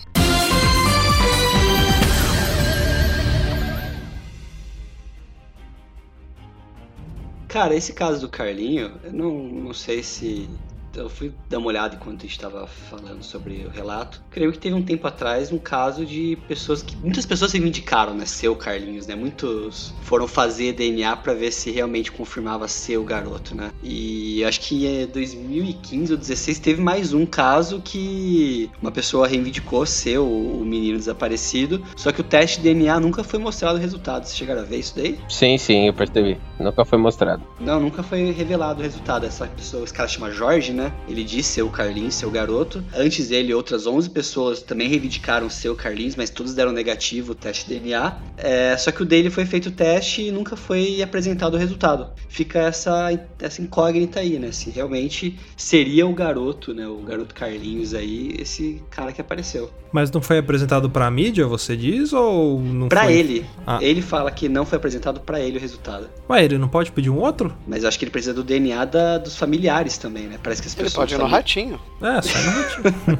Cara, 7.53 7.75
esse 7.75 7.93
caso 7.93 8.19
do 8.19 8.27
Carlinho, 8.29 8.99
eu 9.03 9.13
não, 9.13 9.31
não 9.47 9.73
sei 9.75 10.01
se 10.01 10.59
eu 10.95 11.09
fui 11.09 11.33
dar 11.49 11.57
uma 11.57 11.67
olhada 11.67 11.95
enquanto 11.95 12.19
a 12.19 12.23
gente 12.23 12.31
estava 12.31 12.67
falando 12.67 13.23
sobre 13.23 13.65
o 13.65 13.69
relato. 13.69 14.21
Creio 14.29 14.51
que 14.51 14.59
teve 14.59 14.75
um 14.75 14.83
tempo 14.83 15.07
atrás 15.07 15.51
um 15.51 15.57
caso 15.57 16.05
de 16.05 16.37
pessoas 16.47 16.81
que. 16.81 16.95
Muitas 16.97 17.25
pessoas 17.25 17.51
reivindicaram, 17.51 18.13
né? 18.13 18.25
Ser 18.25 18.49
o 18.49 18.55
Carlinhos, 18.55 19.07
né? 19.07 19.15
Muitos 19.15 19.93
foram 20.01 20.27
fazer 20.27 20.73
DNA 20.73 21.15
para 21.17 21.33
ver 21.33 21.51
se 21.51 21.71
realmente 21.71 22.11
confirmava 22.11 22.67
ser 22.67 22.97
o 22.97 23.03
garoto, 23.03 23.55
né? 23.55 23.71
E 23.81 24.43
acho 24.43 24.59
que 24.61 24.85
em 24.85 25.07
2015 25.07 26.13
ou 26.13 26.17
2016 26.17 26.59
teve 26.59 26.81
mais 26.81 27.13
um 27.13 27.25
caso 27.25 27.81
que 27.83 28.69
uma 28.81 28.91
pessoa 28.91 29.27
reivindicou 29.27 29.85
ser 29.85 30.19
o, 30.19 30.25
o 30.25 30.65
menino 30.65 30.97
desaparecido, 30.97 31.83
só 31.95 32.11
que 32.11 32.21
o 32.21 32.23
teste 32.23 32.57
de 32.57 32.63
DNA 32.63 32.99
nunca 32.99 33.23
foi 33.23 33.39
mostrado 33.39 33.77
o 33.77 33.81
resultado. 33.81 34.25
Vocês 34.25 34.37
chegaram 34.37 34.61
a 34.61 34.65
ver 34.65 34.77
isso 34.77 34.95
daí? 34.95 35.19
Sim, 35.27 35.57
sim, 35.57 35.87
eu 35.87 35.93
percebi. 35.93 36.39
Nunca 36.59 36.85
foi 36.85 36.97
mostrado. 36.97 37.43
Não, 37.59 37.79
nunca 37.79 38.03
foi 38.03 38.31
revelado 38.31 38.79
o 38.79 38.83
resultado. 38.83 39.25
Essa 39.25 39.47
pessoa, 39.47 39.83
esse 39.83 39.93
cara 39.93 40.07
chama 40.07 40.31
Jorge, 40.31 40.71
né? 40.71 40.82
Né? 40.83 40.93
Ele 41.07 41.23
disse 41.23 41.53
ser 41.53 41.61
o 41.61 41.69
Carlinhos, 41.69 42.15
ser 42.15 42.25
o 42.25 42.31
garoto. 42.31 42.83
Antes 42.95 43.29
dele, 43.29 43.53
outras 43.53 43.87
11 43.87 44.09
pessoas 44.09 44.61
também 44.61 44.87
reivindicaram 44.87 45.49
ser 45.49 45.69
o 45.69 45.75
Carlinhos, 45.75 46.15
mas 46.15 46.29
todos 46.29 46.53
deram 46.53 46.71
negativo 46.71 47.31
o 47.31 47.35
teste 47.35 47.69
DNA. 47.69 48.17
É, 48.37 48.75
só 48.77 48.91
que 48.91 49.01
o 49.01 49.05
dele 49.05 49.29
foi 49.29 49.45
feito 49.45 49.67
o 49.67 49.71
teste 49.71 50.23
e 50.23 50.31
nunca 50.31 50.55
foi 50.55 51.01
apresentado 51.01 51.55
o 51.55 51.57
resultado. 51.57 52.09
Fica 52.27 52.59
essa, 52.59 53.17
essa 53.39 53.61
incógnita 53.61 54.19
aí, 54.19 54.37
né? 54.39 54.51
Se 54.51 54.69
realmente 54.69 55.39
seria 55.55 56.05
o 56.05 56.13
garoto, 56.13 56.73
né? 56.73 56.87
O 56.87 56.97
garoto 56.97 57.33
Carlinhos 57.33 57.93
aí, 57.93 58.35
esse 58.39 58.81
cara 58.89 59.11
que 59.11 59.21
apareceu. 59.21 59.71
Mas 59.91 60.11
não 60.11 60.21
foi 60.21 60.39
apresentado 60.39 60.89
pra 60.89 61.09
mídia, 61.11 61.45
você 61.45 61.77
diz, 61.77 62.13
ou 62.13 62.59
não 62.59 62.87
pra 62.87 63.03
foi? 63.03 63.13
ele. 63.13 63.45
Ah. 63.65 63.77
Ele 63.79 64.01
fala 64.01 64.31
que 64.31 64.49
não 64.49 64.65
foi 64.65 64.77
apresentado 64.77 65.19
para 65.19 65.39
ele 65.39 65.57
o 65.57 65.61
resultado. 65.61 66.09
Ué, 66.27 66.43
ele 66.43 66.57
não 66.57 66.67
pode 66.67 66.91
pedir 66.91 67.11
um 67.11 67.19
outro? 67.19 67.55
Mas 67.67 67.85
acho 67.85 67.99
que 67.99 68.05
ele 68.05 68.11
precisa 68.11 68.33
do 68.33 68.43
DNA 68.43 68.85
da, 68.85 69.17
dos 69.19 69.37
familiares 69.37 69.97
também, 69.99 70.25
né? 70.25 70.39
Parece 70.41 70.61
que 70.63 70.67
as 70.81 70.87
ele 70.87 70.95
pode 70.95 71.13
ir 71.15 71.17
no 71.17 71.27
ratinho. 71.27 71.79
É, 72.01 72.21
só 72.21 72.37
no 72.39 72.51
ratinho. 72.51 73.19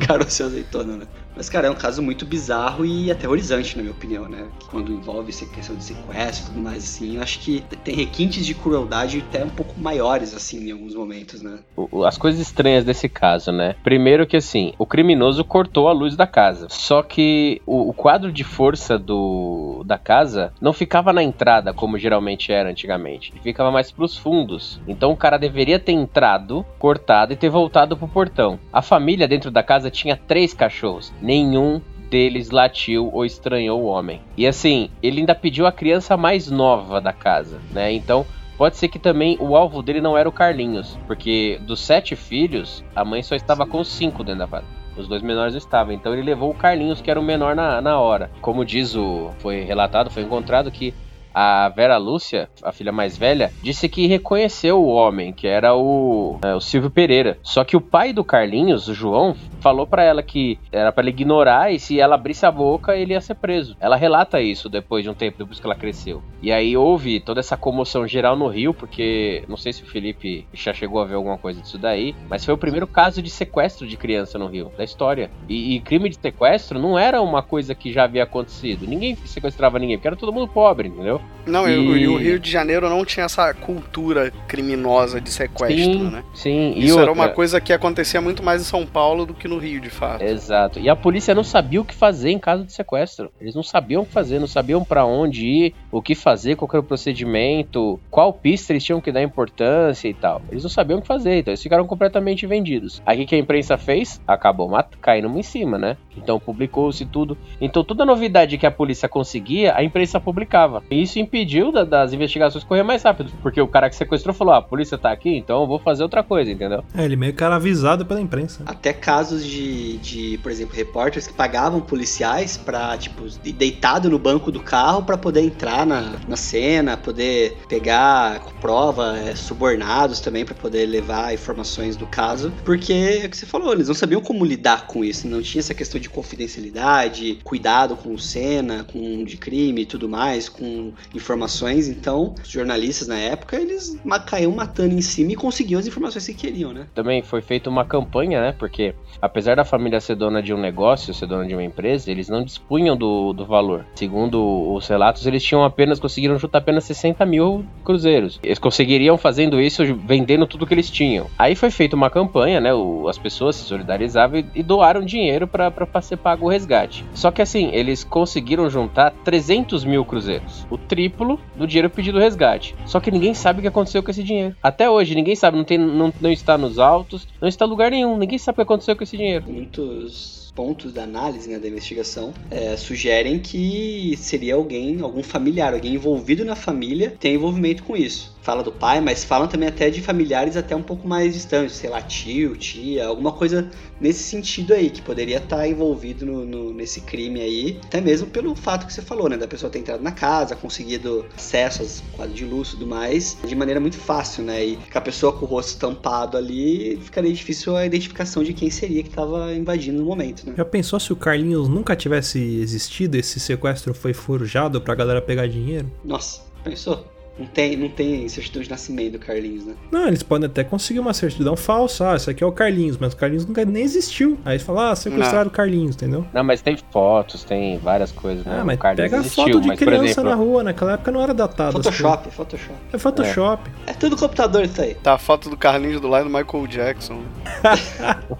Caroço 0.06 0.44
azeitona, 0.44 0.96
né? 0.98 1.06
Mas, 1.36 1.50
cara, 1.50 1.66
é 1.66 1.70
um 1.70 1.74
caso 1.74 2.02
muito 2.02 2.24
bizarro 2.24 2.84
e 2.86 3.10
aterrorizante, 3.10 3.76
na 3.76 3.82
minha 3.82 3.94
opinião, 3.94 4.26
né? 4.26 4.46
Quando 4.70 4.90
envolve 4.90 5.28
essa 5.28 5.44
questão 5.44 5.76
de 5.76 5.84
sequestro 5.84 6.44
e 6.44 6.46
tudo 6.46 6.62
mais, 6.62 6.82
assim, 6.82 7.16
eu 7.16 7.22
acho 7.22 7.40
que 7.40 7.62
tem 7.84 7.94
requintes 7.94 8.46
de 8.46 8.54
crueldade 8.54 9.22
até 9.28 9.44
um 9.44 9.50
pouco 9.50 9.78
maiores, 9.78 10.34
assim, 10.34 10.68
em 10.68 10.72
alguns 10.72 10.94
momentos, 10.94 11.42
né? 11.42 11.58
As 12.06 12.16
coisas 12.16 12.40
estranhas 12.40 12.84
desse 12.84 13.06
caso, 13.06 13.52
né? 13.52 13.76
Primeiro 13.84 14.26
que, 14.26 14.36
assim, 14.36 14.72
o 14.78 14.86
criminoso 14.86 15.44
cortou 15.44 15.88
a 15.88 15.92
luz 15.92 16.16
da 16.16 16.26
casa. 16.26 16.68
Só 16.70 17.02
que 17.02 17.60
o, 17.66 17.90
o 17.90 17.92
quadro 17.92 18.32
de 18.32 18.42
força 18.42 18.98
do, 18.98 19.82
da 19.84 19.98
casa 19.98 20.54
não 20.58 20.72
ficava 20.72 21.12
na 21.12 21.22
entrada, 21.22 21.74
como 21.74 21.98
geralmente 21.98 22.50
era 22.50 22.70
antigamente. 22.70 23.32
Ele 23.32 23.42
ficava 23.42 23.70
mais 23.70 23.90
pros 23.90 24.16
fundos. 24.16 24.80
Então 24.88 25.12
o 25.12 25.16
cara 25.16 25.36
deveria 25.36 25.78
ter 25.78 25.92
entrado, 25.92 26.64
cortado 26.78 27.34
e 27.34 27.36
ter 27.36 27.50
voltado 27.50 27.94
pro 27.94 28.08
portão. 28.08 28.58
A 28.72 28.80
família 28.80 29.28
dentro 29.28 29.50
da 29.50 29.62
casa 29.62 29.90
tinha 29.90 30.16
três 30.16 30.54
cachorros 30.54 31.12
nenhum 31.26 31.80
deles 32.08 32.50
latiu 32.50 33.10
ou 33.12 33.24
estranhou 33.24 33.82
o 33.82 33.86
homem. 33.86 34.20
E 34.36 34.46
assim, 34.46 34.88
ele 35.02 35.20
ainda 35.20 35.34
pediu 35.34 35.66
a 35.66 35.72
criança 35.72 36.16
mais 36.16 36.48
nova 36.48 37.00
da 37.00 37.12
casa, 37.12 37.60
né? 37.72 37.92
Então, 37.92 38.24
pode 38.56 38.76
ser 38.76 38.86
que 38.86 38.98
também 38.98 39.36
o 39.40 39.56
alvo 39.56 39.82
dele 39.82 40.00
não 40.00 40.16
era 40.16 40.28
o 40.28 40.32
Carlinhos, 40.32 40.96
porque 41.06 41.58
dos 41.62 41.80
sete 41.80 42.14
filhos, 42.14 42.84
a 42.94 43.04
mãe 43.04 43.24
só 43.24 43.34
estava 43.34 43.66
com 43.66 43.82
cinco 43.82 44.22
dentro 44.22 44.40
da 44.40 44.46
casa. 44.46 44.66
Os 44.96 45.08
dois 45.08 45.20
menores 45.20 45.52
não 45.52 45.58
estavam, 45.58 45.92
então 45.92 46.14
ele 46.14 46.22
levou 46.22 46.50
o 46.50 46.54
Carlinhos, 46.54 47.02
que 47.02 47.10
era 47.10 47.20
o 47.20 47.22
menor 47.22 47.54
na, 47.54 47.82
na 47.82 47.98
hora. 47.98 48.30
Como 48.40 48.64
diz 48.64 48.94
o. 48.94 49.30
Foi 49.40 49.60
relatado, 49.60 50.08
foi 50.08 50.22
encontrado 50.22 50.70
que 50.70 50.94
a 51.38 51.68
Vera 51.68 51.98
Lúcia, 51.98 52.48
a 52.62 52.72
filha 52.72 52.90
mais 52.90 53.18
velha, 53.18 53.52
disse 53.62 53.90
que 53.90 54.06
reconheceu 54.06 54.82
o 54.82 54.86
homem, 54.86 55.34
que 55.34 55.46
era 55.46 55.74
o, 55.76 56.38
é, 56.42 56.54
o 56.54 56.60
Silvio 56.62 56.88
Pereira. 56.88 57.38
Só 57.42 57.62
que 57.62 57.76
o 57.76 57.80
pai 57.80 58.10
do 58.14 58.24
Carlinhos, 58.24 58.88
o 58.88 58.94
João, 58.94 59.36
falou 59.60 59.86
para 59.86 60.02
ela 60.02 60.22
que 60.22 60.58
era 60.72 60.90
para 60.90 61.02
ele 61.02 61.10
ignorar 61.10 61.70
e 61.70 61.78
se 61.78 62.00
ela 62.00 62.14
abrisse 62.14 62.46
a 62.46 62.50
boca 62.50 62.96
ele 62.96 63.12
ia 63.12 63.20
ser 63.20 63.34
preso. 63.34 63.76
Ela 63.78 63.96
relata 63.96 64.40
isso 64.40 64.70
depois 64.70 65.04
de 65.04 65.10
um 65.10 65.14
tempo, 65.14 65.36
depois 65.36 65.60
que 65.60 65.66
ela 65.66 65.74
cresceu. 65.74 66.22
E 66.40 66.50
aí 66.50 66.74
houve 66.74 67.20
toda 67.20 67.40
essa 67.40 67.56
comoção 67.56 68.06
geral 68.06 68.34
no 68.34 68.48
Rio, 68.48 68.72
porque 68.72 69.44
não 69.46 69.58
sei 69.58 69.74
se 69.74 69.82
o 69.82 69.86
Felipe 69.86 70.46
já 70.54 70.72
chegou 70.72 71.02
a 71.02 71.04
ver 71.04 71.16
alguma 71.16 71.36
coisa 71.36 71.60
disso 71.60 71.76
daí, 71.76 72.14
mas 72.30 72.46
foi 72.46 72.54
o 72.54 72.58
primeiro 72.58 72.86
caso 72.86 73.20
de 73.20 73.28
sequestro 73.28 73.86
de 73.86 73.96
criança 73.98 74.38
no 74.38 74.46
Rio, 74.46 74.72
da 74.74 74.84
história. 74.84 75.30
E, 75.48 75.74
e 75.74 75.80
crime 75.80 76.08
de 76.08 76.16
sequestro 76.16 76.78
não 76.78 76.98
era 76.98 77.20
uma 77.20 77.42
coisa 77.42 77.74
que 77.74 77.92
já 77.92 78.04
havia 78.04 78.22
acontecido. 78.22 78.86
Ninguém 78.86 79.14
sequestrava 79.16 79.78
ninguém, 79.78 79.98
porque 79.98 80.08
era 80.08 80.16
todo 80.16 80.32
mundo 80.32 80.48
pobre, 80.48 80.88
entendeu? 80.88 81.20
Não, 81.46 81.68
e... 81.68 81.72
e 81.72 82.08
o 82.08 82.16
Rio 82.16 82.38
de 82.40 82.50
Janeiro 82.50 82.90
não 82.90 83.04
tinha 83.04 83.24
essa 83.24 83.54
cultura 83.54 84.32
criminosa 84.48 85.20
de 85.20 85.30
sequestro, 85.30 85.76
sim, 85.76 86.10
né? 86.10 86.24
Sim, 86.34 86.74
Isso 86.76 86.90
outra... 86.90 87.02
era 87.04 87.12
uma 87.12 87.28
coisa 87.28 87.60
que 87.60 87.72
acontecia 87.72 88.20
muito 88.20 88.42
mais 88.42 88.60
em 88.60 88.64
São 88.64 88.84
Paulo 88.84 89.24
do 89.24 89.32
que 89.32 89.46
no 89.46 89.58
Rio, 89.58 89.80
de 89.80 89.88
fato. 89.88 90.22
Exato. 90.22 90.80
E 90.80 90.88
a 90.88 90.96
polícia 90.96 91.34
não 91.34 91.44
sabia 91.44 91.80
o 91.80 91.84
que 91.84 91.94
fazer 91.94 92.30
em 92.30 92.38
caso 92.38 92.64
de 92.64 92.72
sequestro. 92.72 93.30
Eles 93.40 93.54
não 93.54 93.62
sabiam 93.62 94.02
o 94.02 94.06
que 94.06 94.12
fazer, 94.12 94.40
não 94.40 94.48
sabiam 94.48 94.84
para 94.84 95.04
onde 95.04 95.46
ir, 95.46 95.74
o 95.92 96.02
que 96.02 96.14
fazer, 96.14 96.56
qual 96.56 96.68
era 96.72 96.80
o 96.80 96.82
procedimento, 96.82 98.00
qual 98.10 98.32
pista 98.32 98.72
eles 98.72 98.84
tinham 98.84 99.00
que 99.00 99.12
dar 99.12 99.22
importância 99.22 100.08
e 100.08 100.14
tal. 100.14 100.42
Eles 100.50 100.64
não 100.64 100.70
sabiam 100.70 100.98
o 100.98 101.02
que 101.02 101.08
fazer, 101.08 101.38
então 101.38 101.52
eles 101.52 101.62
ficaram 101.62 101.86
completamente 101.86 102.46
vendidos. 102.46 103.00
Aí 103.06 103.22
o 103.22 103.26
que 103.26 103.36
a 103.36 103.38
imprensa 103.38 103.78
fez? 103.78 104.20
Acabou 104.26 104.66
caindo 105.00 105.28
em 105.38 105.42
cima, 105.42 105.78
né? 105.78 105.96
Então 106.16 106.40
publicou-se 106.40 107.04
tudo. 107.06 107.38
Então 107.60 107.84
toda 107.84 108.04
novidade 108.04 108.58
que 108.58 108.66
a 108.66 108.70
polícia 108.70 109.08
conseguia, 109.08 109.76
a 109.76 109.84
imprensa 109.84 110.18
publicava. 110.18 110.82
E 110.90 111.05
isso 111.06 111.18
impediu 111.18 111.72
da, 111.72 111.84
das 111.84 112.12
investigações 112.12 112.64
correr 112.64 112.82
mais 112.82 113.02
rápido. 113.02 113.32
Porque 113.42 113.60
o 113.60 113.68
cara 113.68 113.88
que 113.88 113.96
sequestrou 113.96 114.34
falou: 114.34 114.54
ah, 114.54 114.58
a 114.58 114.62
polícia 114.62 114.98
tá 114.98 115.10
aqui, 115.10 115.36
então 115.36 115.62
eu 115.62 115.66
vou 115.66 115.78
fazer 115.78 116.02
outra 116.02 116.22
coisa, 116.22 116.50
entendeu? 116.50 116.84
É, 116.94 117.04
ele 117.04 117.16
meio 117.16 117.32
que 117.32 117.42
era 117.42 117.56
avisado 117.56 118.04
pela 118.04 118.20
imprensa. 118.20 118.62
Até 118.66 118.92
casos 118.92 119.44
de, 119.44 119.96
de 119.98 120.38
por 120.38 120.52
exemplo, 120.52 120.76
repórteres 120.76 121.26
que 121.26 121.32
pagavam 121.32 121.80
policiais 121.80 122.56
pra, 122.56 122.96
tipo, 122.98 123.22
deitado 123.52 124.10
no 124.10 124.18
banco 124.18 124.52
do 124.52 124.60
carro 124.60 125.02
para 125.02 125.16
poder 125.16 125.40
entrar 125.40 125.86
na, 125.86 126.16
na 126.28 126.36
cena, 126.36 126.96
poder 126.96 127.56
pegar 127.68 128.40
prova, 128.60 129.16
é, 129.18 129.34
subornados 129.34 130.20
também 130.20 130.44
para 130.44 130.54
poder 130.54 130.86
levar 130.86 131.32
informações 131.32 131.96
do 131.96 132.06
caso. 132.06 132.52
Porque 132.64 132.92
é 132.92 133.26
o 133.26 133.30
que 133.30 133.36
você 133.36 133.46
falou, 133.46 133.72
eles 133.72 133.88
não 133.88 133.94
sabiam 133.94 134.20
como 134.20 134.44
lidar 134.44 134.86
com 134.86 135.04
isso, 135.04 135.28
não 135.28 135.42
tinha 135.42 135.60
essa 135.60 135.74
questão 135.74 136.00
de 136.00 136.08
confidencialidade, 136.08 137.38
cuidado 137.44 137.96
com 137.96 138.16
cena, 138.18 138.84
com 138.84 139.24
de 139.24 139.36
crime 139.36 139.82
e 139.82 139.86
tudo 139.86 140.08
mais, 140.08 140.48
com 140.48 140.92
informações. 141.14 141.88
Então, 141.88 142.34
os 142.42 142.48
jornalistas 142.48 143.08
na 143.08 143.18
época, 143.18 143.56
eles 143.56 143.98
caíam 144.26 144.52
matando 144.52 144.94
em 144.94 145.00
cima 145.00 145.32
e 145.32 145.36
conseguiam 145.36 145.78
as 145.78 145.86
informações 145.86 146.26
que 146.26 146.34
queriam, 146.34 146.72
né? 146.72 146.86
Também 146.94 147.22
foi 147.22 147.40
feita 147.40 147.70
uma 147.70 147.84
campanha, 147.84 148.40
né? 148.40 148.52
Porque 148.52 148.94
apesar 149.20 149.56
da 149.56 149.64
família 149.64 150.00
ser 150.00 150.16
dona 150.16 150.42
de 150.42 150.52
um 150.52 150.60
negócio, 150.60 151.14
ser 151.14 151.26
dona 151.26 151.46
de 151.46 151.54
uma 151.54 151.62
empresa, 151.62 152.10
eles 152.10 152.28
não 152.28 152.44
dispunham 152.44 152.96
do, 152.96 153.32
do 153.32 153.44
valor. 153.44 153.84
Segundo 153.94 154.72
os 154.72 154.86
relatos, 154.88 155.26
eles 155.26 155.42
tinham 155.42 155.64
apenas 155.64 156.00
conseguiram 156.00 156.38
juntar 156.38 156.58
apenas 156.58 156.84
60 156.84 157.24
mil 157.26 157.64
cruzeiros. 157.84 158.40
Eles 158.42 158.58
conseguiriam 158.58 159.16
fazendo 159.16 159.60
isso 159.60 159.82
vendendo 160.06 160.46
tudo 160.46 160.66
que 160.66 160.74
eles 160.74 160.90
tinham. 160.90 161.26
Aí 161.38 161.54
foi 161.54 161.70
feita 161.70 161.96
uma 161.96 162.10
campanha, 162.10 162.60
né? 162.60 162.74
O, 162.74 163.08
as 163.08 163.18
pessoas 163.18 163.56
se 163.56 163.64
solidarizavam 163.64 164.40
e, 164.40 164.46
e 164.54 164.62
doaram 164.62 165.04
dinheiro 165.04 165.46
para 165.46 166.02
ser 166.02 166.16
pago 166.16 166.46
o 166.46 166.48
resgate. 166.48 167.04
Só 167.14 167.30
que 167.30 167.42
assim, 167.42 167.70
eles 167.72 168.04
conseguiram 168.04 168.68
juntar 168.70 169.12
300 169.24 169.84
mil 169.84 170.04
cruzeiros. 170.04 170.66
O 170.70 170.78
triplo 170.86 171.38
do 171.54 171.66
dinheiro 171.66 171.90
pedido 171.90 172.18
resgate. 172.18 172.74
Só 172.86 173.00
que 173.00 173.10
ninguém 173.10 173.34
sabe 173.34 173.58
o 173.58 173.62
que 173.62 173.68
aconteceu 173.68 174.02
com 174.02 174.10
esse 174.10 174.22
dinheiro. 174.22 174.54
Até 174.62 174.88
hoje, 174.88 175.14
ninguém 175.14 175.36
sabe, 175.36 175.56
não, 175.56 175.64
tem, 175.64 175.78
não, 175.78 176.12
não 176.20 176.30
está 176.30 176.56
nos 176.56 176.78
autos, 176.78 177.26
não 177.40 177.48
está 177.48 177.64
em 177.64 177.68
lugar 177.68 177.90
nenhum, 177.90 178.16
ninguém 178.16 178.38
sabe 178.38 178.54
o 178.54 178.56
que 178.56 178.62
aconteceu 178.62 178.96
com 178.96 179.04
esse 179.04 179.16
dinheiro. 179.16 179.44
Muitos 179.48 180.52
pontos 180.54 180.92
da 180.92 181.02
análise 181.02 181.50
né, 181.50 181.58
da 181.58 181.68
investigação 181.68 182.32
é, 182.50 182.76
sugerem 182.78 183.38
que 183.38 184.14
seria 184.16 184.54
alguém, 184.54 185.00
algum 185.02 185.22
familiar, 185.22 185.74
alguém 185.74 185.94
envolvido 185.94 186.46
na 186.46 186.56
família, 186.56 187.14
tem 187.20 187.34
envolvimento 187.34 187.82
com 187.82 187.94
isso 187.94 188.35
fala 188.46 188.62
do 188.62 188.70
pai, 188.70 189.00
mas 189.00 189.24
falam 189.24 189.48
também 189.48 189.68
até 189.68 189.90
de 189.90 190.00
familiares 190.00 190.56
até 190.56 190.76
um 190.76 190.82
pouco 190.82 191.08
mais 191.08 191.34
distantes, 191.34 191.74
sei 191.74 191.90
lá, 191.90 192.00
tio, 192.00 192.56
tia, 192.56 193.04
alguma 193.04 193.32
coisa 193.32 193.68
nesse 194.00 194.22
sentido 194.22 194.72
aí, 194.72 194.88
que 194.88 195.02
poderia 195.02 195.38
estar 195.38 195.66
envolvido 195.66 196.24
no, 196.24 196.46
no, 196.46 196.72
nesse 196.72 197.00
crime 197.00 197.40
aí, 197.40 197.80
até 197.84 198.00
mesmo 198.00 198.28
pelo 198.28 198.54
fato 198.54 198.86
que 198.86 198.92
você 198.92 199.02
falou, 199.02 199.28
né, 199.28 199.36
da 199.36 199.48
pessoa 199.48 199.68
ter 199.68 199.80
entrado 199.80 200.00
na 200.00 200.12
casa, 200.12 200.54
conseguido 200.54 201.26
acesso 201.36 201.82
aos 201.82 202.04
quadros 202.12 202.36
de 202.36 202.44
luz 202.44 202.68
e 202.68 202.70
tudo 202.72 202.86
mais, 202.86 203.36
de 203.44 203.56
maneira 203.56 203.80
muito 203.80 203.96
fácil, 203.96 204.44
né, 204.44 204.64
e 204.64 204.76
com 204.76 204.96
a 204.96 205.00
pessoa 205.00 205.32
com 205.32 205.44
o 205.44 205.48
rosto 205.48 205.76
tampado 205.80 206.36
ali, 206.36 207.00
ficaria 207.02 207.32
difícil 207.32 207.76
a 207.76 207.84
identificação 207.84 208.44
de 208.44 208.52
quem 208.52 208.70
seria 208.70 209.02
que 209.02 209.08
estava 209.08 209.52
invadindo 209.54 209.98
no 209.98 210.04
momento, 210.04 210.46
né. 210.46 210.54
Já 210.56 210.64
pensou 210.64 211.00
se 211.00 211.12
o 211.12 211.16
Carlinhos 211.16 211.68
nunca 211.68 211.96
tivesse 211.96 212.38
existido, 212.60 213.16
esse 213.16 213.40
sequestro 213.40 213.92
foi 213.92 214.14
forjado 214.14 214.80
pra 214.80 214.94
galera 214.94 215.20
pegar 215.20 215.48
dinheiro? 215.48 215.90
Nossa, 216.04 216.42
pensou? 216.62 217.15
Não 217.38 217.46
tem, 217.46 217.76
não 217.76 217.88
tem 217.88 218.28
certidão 218.28 218.62
de 218.62 218.70
nascimento 218.70 219.12
do 219.12 219.18
Carlinhos, 219.18 219.64
né? 219.64 219.74
Não, 219.90 220.08
eles 220.08 220.22
podem 220.22 220.46
até 220.46 220.64
conseguir 220.64 221.00
uma 221.00 221.12
certidão 221.12 221.54
falsa. 221.56 222.12
Ah, 222.12 222.16
isso 222.16 222.30
aqui 222.30 222.42
é 222.42 222.46
o 222.46 222.52
Carlinhos, 222.52 222.96
mas 222.96 223.12
o 223.12 223.16
Carlinhos 223.16 223.44
nunca 223.44 223.64
nem 223.64 223.82
existiu. 223.82 224.38
Aí 224.44 224.54
eles 224.54 224.62
falam, 224.62 224.90
ah, 224.90 224.96
sequestraram 224.96 225.48
o 225.48 225.50
Carlinhos, 225.50 225.96
entendeu? 225.96 226.26
Não, 226.32 226.42
mas 226.42 226.62
tem 226.62 226.78
fotos, 226.90 227.44
tem 227.44 227.78
várias 227.78 228.10
coisas, 228.10 228.44
né? 228.44 228.58
Ah, 228.60 228.64
mas 228.64 228.76
o 228.76 228.78
Carlinhos 228.78 229.10
pega 229.10 229.20
existiu, 229.20 229.44
foto 229.44 229.60
de 229.60 229.68
mas, 229.68 229.78
criança 229.78 230.04
exemplo, 230.04 230.30
na 230.30 230.34
rua, 230.34 230.62
naquela 230.62 230.92
época 230.92 231.10
não 231.10 231.22
era 231.22 231.34
datado. 231.34 231.72
Photoshop, 231.72 232.30
Photoshop. 232.30 232.68
coisas. 232.68 232.94
É 232.94 232.98
Photoshop. 232.98 233.70
É 233.86 233.92
tudo 233.92 234.16
computador 234.16 234.64
isso 234.64 234.80
aí. 234.80 234.94
Tá 234.94 235.14
a 235.14 235.18
foto 235.18 235.50
do 235.50 235.56
Carlinhos 235.56 236.00
do 236.00 236.08
lado 236.08 236.28
do 236.28 236.30
Michael 236.30 236.66
Jackson. 236.66 237.20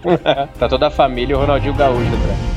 tá 0.58 0.68
toda 0.68 0.86
a 0.86 0.90
família 0.90 1.34
e 1.34 1.36
o 1.36 1.38
Ronaldinho 1.38 1.74
Gaúcho 1.74 2.06
atrás. 2.06 2.55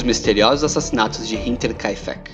Os 0.00 0.04
misteriosos 0.04 0.64
assassinatos 0.64 1.28
de 1.28 1.36
Hinterkaifeck. 1.36 2.30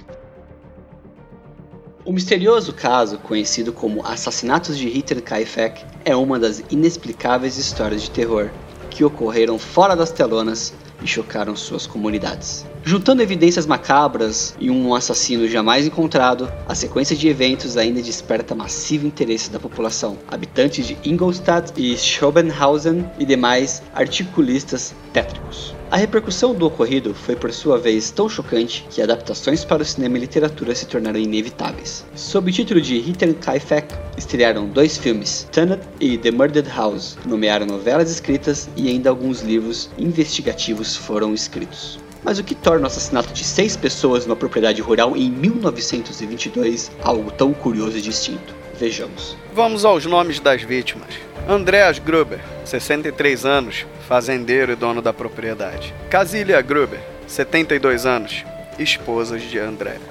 O 2.05 2.13
misterioso 2.13 2.73
caso, 2.73 3.19
conhecido 3.19 3.73
como 3.73 4.07
Assassinatos 4.07 4.79
de 4.79 4.87
Hinterkaifeck, 4.97 5.85
é 6.05 6.15
uma 6.15 6.39
das 6.39 6.63
inexplicáveis 6.71 7.59
histórias 7.59 8.03
de 8.03 8.11
terror 8.13 8.51
que 8.89 9.03
ocorreram 9.03 9.59
fora 9.59 9.97
das 9.97 10.13
telonas 10.13 10.73
e 11.03 11.09
chocaram 11.09 11.57
suas 11.57 11.89
comunidades. 11.89 12.65
Juntando 12.85 13.21
evidências 13.21 13.67
macabras 13.67 14.55
e 14.61 14.71
um 14.71 14.95
assassino 14.95 15.49
jamais 15.49 15.89
encontrado, 15.89 16.49
a 16.69 16.75
sequência 16.77 17.17
de 17.17 17.27
eventos 17.27 17.77
ainda 17.77 18.01
desperta 18.01 18.55
massivo 18.55 19.09
interesse 19.09 19.51
da 19.51 19.59
população, 19.59 20.17
habitantes 20.29 20.87
de 20.87 20.97
Ingolstadt 21.05 21.73
e 21.77 21.97
Schobenhausen 21.97 23.11
e 23.19 23.25
demais 23.25 23.83
articulistas 23.93 24.95
tétricos. 25.13 25.76
A 25.89 25.97
repercussão 25.97 26.53
do 26.53 26.67
ocorrido 26.67 27.15
foi 27.15 27.37
por 27.37 27.53
sua 27.53 27.79
vez 27.79 28.11
tão 28.11 28.29
chocante 28.29 28.85
que 28.91 29.01
adaptações 29.01 29.65
para 29.65 29.83
o 29.83 29.85
cinema 29.85 30.19
e 30.19 30.21
literatura 30.23 30.75
se 30.75 30.85
tornaram 30.85 31.19
inevitáveis. 31.19 32.05
Sob 32.17 32.51
o 32.51 32.53
título 32.53 32.81
de 32.81 32.97
Hinterkaifeck, 32.97 33.95
estrearam 34.19 34.67
dois 34.67 34.99
filmes, 34.99 35.47
Tenet 35.53 35.81
e 36.01 36.19
The 36.19 36.33
Murdered 36.33 36.69
House, 36.71 37.17
nomearam 37.25 37.67
novelas 37.67 38.11
escritas 38.11 38.69
e 38.77 38.89
ainda 38.89 39.11
alguns 39.11 39.43
livros 39.43 39.89
investigativos 39.97 40.97
foram 40.97 41.33
escritos. 41.33 42.01
Mas 42.25 42.41
o 42.41 42.45
que 42.45 42.57
torna 42.57 42.85
o 42.85 42.87
assassinato 42.89 43.33
de 43.33 43.45
seis 43.45 43.77
pessoas 43.77 44.27
numa 44.27 44.35
propriedade 44.35 44.83
rural 44.83 45.17
em 45.17 45.31
1922 45.31 46.91
algo 47.05 47.31
tão 47.31 47.55
curioso 47.55 47.97
e 47.97 48.01
distinto? 48.01 48.53
Vejamos. 48.77 49.37
Vamos 49.55 49.85
aos 49.85 50.05
nomes 50.05 50.41
das 50.41 50.63
vítimas. 50.63 51.26
Andreas 51.49 52.01
Gruber, 52.01 52.41
63 52.65 53.45
anos, 53.47 53.87
fazendeiro 54.09 54.73
e 54.73 54.75
dono 54.75 55.01
da 55.01 55.13
propriedade. 55.13 55.95
Casília 56.11 56.61
Gruber, 56.61 56.99
72 57.29 58.05
anos, 58.05 58.45
esposa 58.81 59.39
de 59.39 59.57
Andreas. 59.57 60.03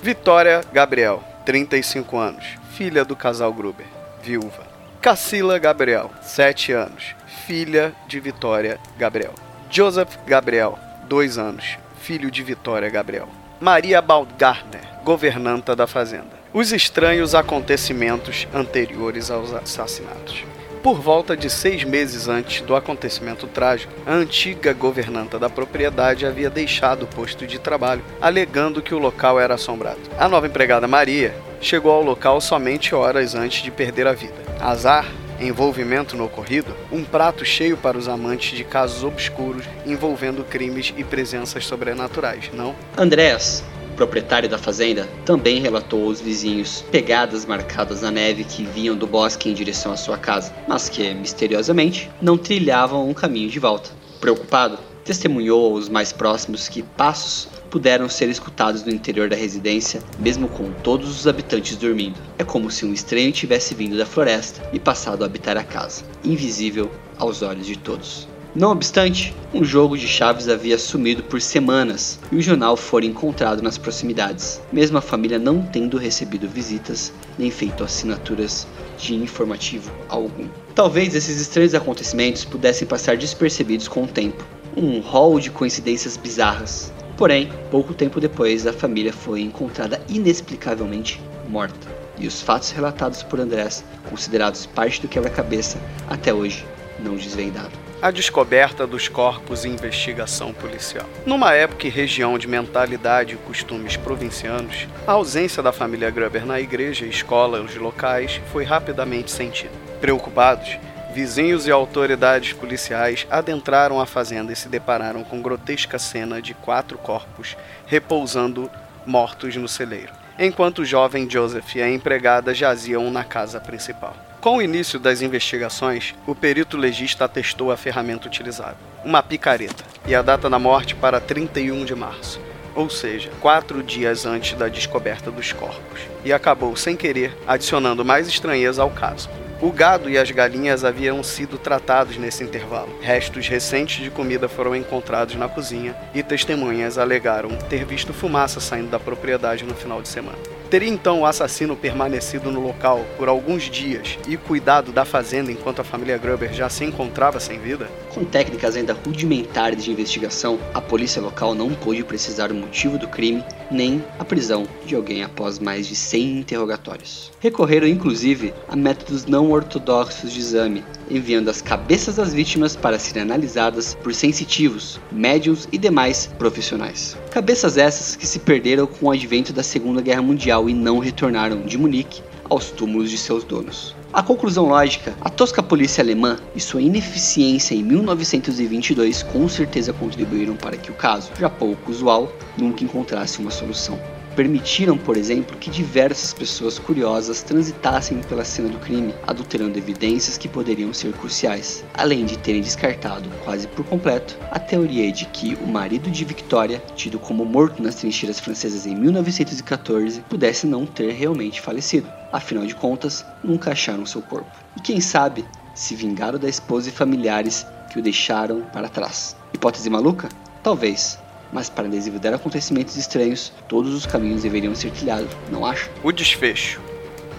Vitória 0.00 0.60
Gabriel, 0.72 1.20
35 1.44 2.16
anos, 2.16 2.44
filha 2.76 3.04
do 3.04 3.16
casal 3.16 3.52
Gruber, 3.52 3.86
viúva. 4.22 4.62
Cacila 5.00 5.58
Gabriel, 5.58 6.12
7 6.22 6.70
anos, 6.70 7.16
filha 7.44 7.92
de 8.06 8.20
Vitória 8.20 8.78
Gabriel. 8.96 9.34
Joseph 9.68 10.16
Gabriel, 10.24 10.78
2 11.08 11.38
anos, 11.38 11.76
filho 12.00 12.30
de 12.30 12.40
Vitória 12.44 12.88
Gabriel. 12.88 13.28
Maria 13.60 14.00
Baumgartner, 14.00 14.82
governanta 15.02 15.74
da 15.74 15.88
fazenda. 15.88 16.44
Os 16.52 16.70
estranhos 16.70 17.34
acontecimentos 17.34 18.46
anteriores 18.54 19.28
aos 19.28 19.52
assassinatos. 19.52 20.44
Por 20.84 21.00
volta 21.00 21.34
de 21.34 21.48
seis 21.48 21.82
meses 21.82 22.28
antes 22.28 22.60
do 22.60 22.76
acontecimento 22.76 23.46
trágico, 23.46 23.90
a 24.04 24.12
antiga 24.12 24.74
governanta 24.74 25.38
da 25.38 25.48
propriedade 25.48 26.26
havia 26.26 26.50
deixado 26.50 27.04
o 27.04 27.06
posto 27.06 27.46
de 27.46 27.58
trabalho, 27.58 28.04
alegando 28.20 28.82
que 28.82 28.94
o 28.94 28.98
local 28.98 29.40
era 29.40 29.54
assombrado. 29.54 29.98
A 30.18 30.28
nova 30.28 30.46
empregada 30.46 30.86
Maria 30.86 31.34
chegou 31.58 31.90
ao 31.90 32.02
local 32.02 32.38
somente 32.38 32.94
horas 32.94 33.34
antes 33.34 33.62
de 33.62 33.70
perder 33.70 34.06
a 34.06 34.12
vida. 34.12 34.34
Azar, 34.60 35.10
envolvimento 35.40 36.18
no 36.18 36.26
ocorrido, 36.26 36.76
um 36.92 37.02
prato 37.02 37.46
cheio 37.46 37.78
para 37.78 37.96
os 37.96 38.06
amantes 38.06 38.54
de 38.54 38.62
casos 38.62 39.02
obscuros 39.02 39.64
envolvendo 39.86 40.44
crimes 40.44 40.92
e 40.98 41.02
presenças 41.02 41.64
sobrenaturais, 41.64 42.50
não? 42.52 42.74
Andrés, 42.94 43.64
proprietário 43.94 44.48
da 44.48 44.58
fazenda, 44.58 45.08
também 45.24 45.60
relatou 45.60 46.04
aos 46.04 46.20
vizinhos 46.20 46.84
pegadas 46.90 47.46
marcadas 47.46 48.02
na 48.02 48.10
neve 48.10 48.44
que 48.44 48.64
vinham 48.64 48.96
do 48.96 49.06
bosque 49.06 49.48
em 49.48 49.54
direção 49.54 49.92
à 49.92 49.96
sua 49.96 50.18
casa, 50.18 50.52
mas 50.68 50.88
que, 50.88 51.14
misteriosamente, 51.14 52.10
não 52.20 52.36
trilhavam 52.36 53.08
um 53.08 53.14
caminho 53.14 53.48
de 53.48 53.58
volta. 53.58 53.90
Preocupado, 54.20 54.78
testemunhou 55.04 55.74
aos 55.74 55.88
mais 55.88 56.12
próximos 56.12 56.68
que 56.68 56.82
passos 56.82 57.48
puderam 57.70 58.08
ser 58.08 58.28
escutados 58.28 58.84
no 58.84 58.92
interior 58.92 59.28
da 59.28 59.36
residência, 59.36 60.00
mesmo 60.18 60.48
com 60.48 60.70
todos 60.82 61.08
os 61.10 61.26
habitantes 61.26 61.76
dormindo. 61.76 62.18
É 62.38 62.44
como 62.44 62.70
se 62.70 62.86
um 62.86 62.92
estranho 62.92 63.32
tivesse 63.32 63.74
vindo 63.74 63.96
da 63.96 64.06
floresta 64.06 64.62
e 64.72 64.78
passado 64.78 65.22
a 65.22 65.26
habitar 65.26 65.56
a 65.56 65.64
casa, 65.64 66.04
invisível 66.24 66.90
aos 67.18 67.42
olhos 67.42 67.66
de 67.66 67.76
todos. 67.76 68.28
Não 68.56 68.70
obstante, 68.70 69.34
um 69.52 69.64
jogo 69.64 69.98
de 69.98 70.06
chaves 70.06 70.48
havia 70.48 70.78
sumido 70.78 71.24
por 71.24 71.40
semanas 71.40 72.20
e 72.30 72.36
o 72.36 72.40
jornal 72.40 72.76
fora 72.76 73.04
encontrado 73.04 73.60
nas 73.60 73.76
proximidades, 73.76 74.60
mesmo 74.72 74.96
a 74.96 75.00
família 75.00 75.40
não 75.40 75.60
tendo 75.60 75.98
recebido 75.98 76.46
visitas 76.46 77.12
nem 77.36 77.50
feito 77.50 77.82
assinaturas 77.82 78.64
de 78.96 79.12
informativo 79.16 79.90
algum. 80.08 80.46
Talvez 80.72 81.16
esses 81.16 81.40
estranhos 81.40 81.74
acontecimentos 81.74 82.44
pudessem 82.44 82.86
passar 82.86 83.16
despercebidos 83.16 83.88
com 83.88 84.04
o 84.04 84.08
tempo, 84.08 84.44
um 84.76 85.00
rol 85.00 85.40
de 85.40 85.50
coincidências 85.50 86.16
bizarras. 86.16 86.92
Porém, 87.16 87.50
pouco 87.72 87.92
tempo 87.92 88.20
depois, 88.20 88.68
a 88.68 88.72
família 88.72 89.12
foi 89.12 89.40
encontrada 89.40 90.00
inexplicavelmente 90.08 91.20
morta. 91.48 91.88
E 92.16 92.28
os 92.28 92.40
fatos 92.40 92.70
relatados 92.70 93.24
por 93.24 93.40
Andrés, 93.40 93.84
considerados 94.08 94.64
parte 94.64 95.02
do 95.02 95.08
quebra-cabeça, 95.08 95.76
até 96.08 96.32
hoje 96.32 96.64
não 97.00 97.16
desvendado 97.16 97.83
a 98.04 98.10
descoberta 98.10 98.86
dos 98.86 99.08
corpos 99.08 99.64
e 99.64 99.68
investigação 99.70 100.52
policial. 100.52 101.06
Numa 101.24 101.54
época 101.54 101.86
e 101.86 101.90
região 101.90 102.36
de 102.36 102.46
mentalidade 102.46 103.32
e 103.32 103.38
costumes 103.38 103.96
provincianos, 103.96 104.86
a 105.06 105.12
ausência 105.12 105.62
da 105.62 105.72
família 105.72 106.10
Gruber 106.10 106.44
na 106.44 106.60
igreja 106.60 107.06
e 107.06 107.08
escolas 107.08 107.74
locais 107.76 108.42
foi 108.52 108.62
rapidamente 108.62 109.30
sentida. 109.30 109.72
Preocupados, 110.02 110.76
vizinhos 111.14 111.66
e 111.66 111.70
autoridades 111.70 112.52
policiais 112.52 113.26
adentraram 113.30 113.98
a 113.98 114.04
fazenda 114.04 114.52
e 114.52 114.56
se 114.56 114.68
depararam 114.68 115.24
com 115.24 115.40
grotesca 115.40 115.98
cena 115.98 116.42
de 116.42 116.52
quatro 116.52 116.98
corpos 116.98 117.56
repousando 117.86 118.70
mortos 119.06 119.56
no 119.56 119.66
celeiro, 119.66 120.12
enquanto 120.38 120.80
o 120.80 120.84
jovem 120.84 121.26
Joseph 121.26 121.74
e 121.74 121.80
a 121.80 121.90
empregada 121.90 122.52
jaziam 122.52 123.10
na 123.10 123.24
casa 123.24 123.58
principal. 123.58 124.14
Com 124.44 124.58
o 124.58 124.62
início 124.62 124.98
das 124.98 125.22
investigações, 125.22 126.14
o 126.26 126.34
perito 126.34 126.76
legista 126.76 127.24
atestou 127.24 127.72
a 127.72 127.78
ferramenta 127.78 128.28
utilizada, 128.28 128.76
uma 129.02 129.22
picareta, 129.22 129.82
e 130.06 130.14
a 130.14 130.20
data 130.20 130.50
da 130.50 130.58
morte 130.58 130.94
para 130.94 131.18
31 131.18 131.82
de 131.86 131.94
março, 131.94 132.38
ou 132.74 132.90
seja, 132.90 133.30
quatro 133.40 133.82
dias 133.82 134.26
antes 134.26 134.52
da 134.52 134.68
descoberta 134.68 135.30
dos 135.30 135.50
corpos, 135.54 136.00
e 136.22 136.30
acabou, 136.30 136.76
sem 136.76 136.94
querer, 136.94 137.34
adicionando 137.46 138.04
mais 138.04 138.28
estranheza 138.28 138.82
ao 138.82 138.90
caso. 138.90 139.30
O 139.62 139.72
gado 139.72 140.10
e 140.10 140.18
as 140.18 140.30
galinhas 140.30 140.84
haviam 140.84 141.22
sido 141.22 141.56
tratados 141.56 142.18
nesse 142.18 142.44
intervalo. 142.44 142.98
Restos 143.00 143.48
recentes 143.48 144.04
de 144.04 144.10
comida 144.10 144.46
foram 144.46 144.76
encontrados 144.76 145.36
na 145.36 145.48
cozinha 145.48 145.96
e 146.14 146.22
testemunhas 146.22 146.98
alegaram 146.98 147.48
ter 147.70 147.86
visto 147.86 148.12
fumaça 148.12 148.60
saindo 148.60 148.90
da 148.90 149.00
propriedade 149.00 149.64
no 149.64 149.74
final 149.74 150.02
de 150.02 150.08
semana. 150.10 150.36
Teria 150.74 150.88
então 150.88 151.20
o 151.20 151.24
assassino 151.24 151.76
permanecido 151.76 152.50
no 152.50 152.58
local 152.58 153.06
por 153.16 153.28
alguns 153.28 153.70
dias 153.70 154.18
e 154.26 154.36
cuidado 154.36 154.90
da 154.90 155.04
fazenda 155.04 155.52
enquanto 155.52 155.78
a 155.78 155.84
família 155.84 156.18
Gruber 156.18 156.52
já 156.52 156.68
se 156.68 156.84
encontrava 156.84 157.38
sem 157.38 157.60
vida? 157.60 157.88
Com 158.12 158.24
técnicas 158.24 158.74
ainda 158.74 158.92
rudimentares 158.92 159.84
de 159.84 159.92
investigação, 159.92 160.58
a 160.74 160.80
polícia 160.80 161.22
local 161.22 161.54
não 161.54 161.72
pôde 161.72 162.02
precisar 162.02 162.50
o 162.50 162.56
motivo 162.56 162.98
do 162.98 163.06
crime 163.06 163.44
nem 163.70 164.04
a 164.18 164.24
prisão 164.24 164.66
de 164.84 164.96
alguém 164.96 165.22
após 165.22 165.60
mais 165.60 165.86
de 165.86 165.94
100 165.94 166.38
interrogatórios. 166.40 167.30
Recorreram 167.38 167.86
inclusive 167.86 168.52
a 168.68 168.74
métodos 168.74 169.26
não 169.26 169.52
ortodoxos 169.52 170.32
de 170.32 170.40
exame, 170.40 170.84
enviando 171.10 171.48
as 171.48 171.62
cabeças 171.62 172.16
das 172.16 172.32
vítimas 172.32 172.76
para 172.76 172.98
serem 172.98 173.22
analisadas 173.22 173.94
por 173.94 174.14
sensitivos, 174.14 175.00
médiums 175.10 175.68
e 175.72 175.78
demais 175.78 176.26
profissionais. 176.38 177.16
Cabeças 177.30 177.76
essas 177.76 178.16
que 178.16 178.26
se 178.26 178.38
perderam 178.38 178.86
com 178.86 179.06
o 179.06 179.10
advento 179.10 179.52
da 179.52 179.62
Segunda 179.62 180.00
Guerra 180.00 180.22
Mundial 180.22 180.68
e 180.68 180.74
não 180.74 180.98
retornaram 180.98 181.62
de 181.62 181.76
Munique 181.78 182.22
aos 182.48 182.70
túmulos 182.70 183.10
de 183.10 183.18
seus 183.18 183.44
donos. 183.44 183.94
A 184.12 184.22
conclusão 184.22 184.68
lógica, 184.68 185.14
a 185.20 185.28
tosca 185.28 185.62
polícia 185.62 186.00
alemã 186.00 186.38
e 186.54 186.60
sua 186.60 186.80
ineficiência 186.80 187.74
em 187.74 187.82
1922 187.82 189.24
com 189.24 189.48
certeza 189.48 189.92
contribuíram 189.92 190.54
para 190.54 190.76
que 190.76 190.90
o 190.90 190.94
caso, 190.94 191.30
já 191.38 191.50
pouco 191.50 191.90
usual, 191.90 192.32
nunca 192.56 192.84
encontrasse 192.84 193.40
uma 193.40 193.50
solução 193.50 193.98
permitiram, 194.34 194.98
por 194.98 195.16
exemplo, 195.16 195.56
que 195.56 195.70
diversas 195.70 196.34
pessoas 196.34 196.78
curiosas 196.78 197.42
transitassem 197.42 198.20
pela 198.22 198.44
cena 198.44 198.68
do 198.68 198.78
crime, 198.78 199.14
adulterando 199.26 199.78
evidências 199.78 200.36
que 200.36 200.48
poderiam 200.48 200.92
ser 200.92 201.12
cruciais, 201.12 201.84
além 201.94 202.24
de 202.26 202.36
terem 202.38 202.60
descartado, 202.60 203.28
quase 203.44 203.66
por 203.68 203.84
completo, 203.86 204.36
a 204.50 204.58
teoria 204.58 205.10
de 205.10 205.24
que 205.26 205.54
o 205.56 205.66
marido 205.66 206.10
de 206.10 206.24
Victoria, 206.24 206.82
tido 206.94 207.18
como 207.18 207.44
morto 207.44 207.82
nas 207.82 207.94
trincheiras 207.94 208.40
francesas 208.40 208.86
em 208.86 208.94
1914, 208.94 210.20
pudesse 210.22 210.66
não 210.66 210.84
ter 210.84 211.12
realmente 211.12 211.60
falecido. 211.60 212.08
Afinal 212.32 212.66
de 212.66 212.74
contas, 212.74 213.24
nunca 213.42 213.72
acharam 213.72 214.04
seu 214.04 214.20
corpo. 214.20 214.50
E 214.76 214.80
quem 214.80 215.00
sabe, 215.00 215.44
se 215.74 215.94
vingaram 215.94 216.38
da 216.38 216.48
esposa 216.48 216.88
e 216.88 216.92
familiares 216.92 217.66
que 217.90 217.98
o 217.98 218.02
deixaram 218.02 218.62
para 218.72 218.88
trás. 218.88 219.36
Hipótese 219.52 219.88
maluca? 219.88 220.28
Talvez, 220.62 221.18
mas 221.54 221.70
para 221.70 221.88
desenvolver 221.88 222.34
acontecimentos 222.34 222.96
estranhos, 222.96 223.52
todos 223.68 223.94
os 223.94 224.04
caminhos 224.04 224.42
deveriam 224.42 224.74
ser 224.74 224.90
trilhados, 224.90 225.30
não 225.50 225.64
acha? 225.64 225.88
O 226.02 226.10
desfecho. 226.10 226.80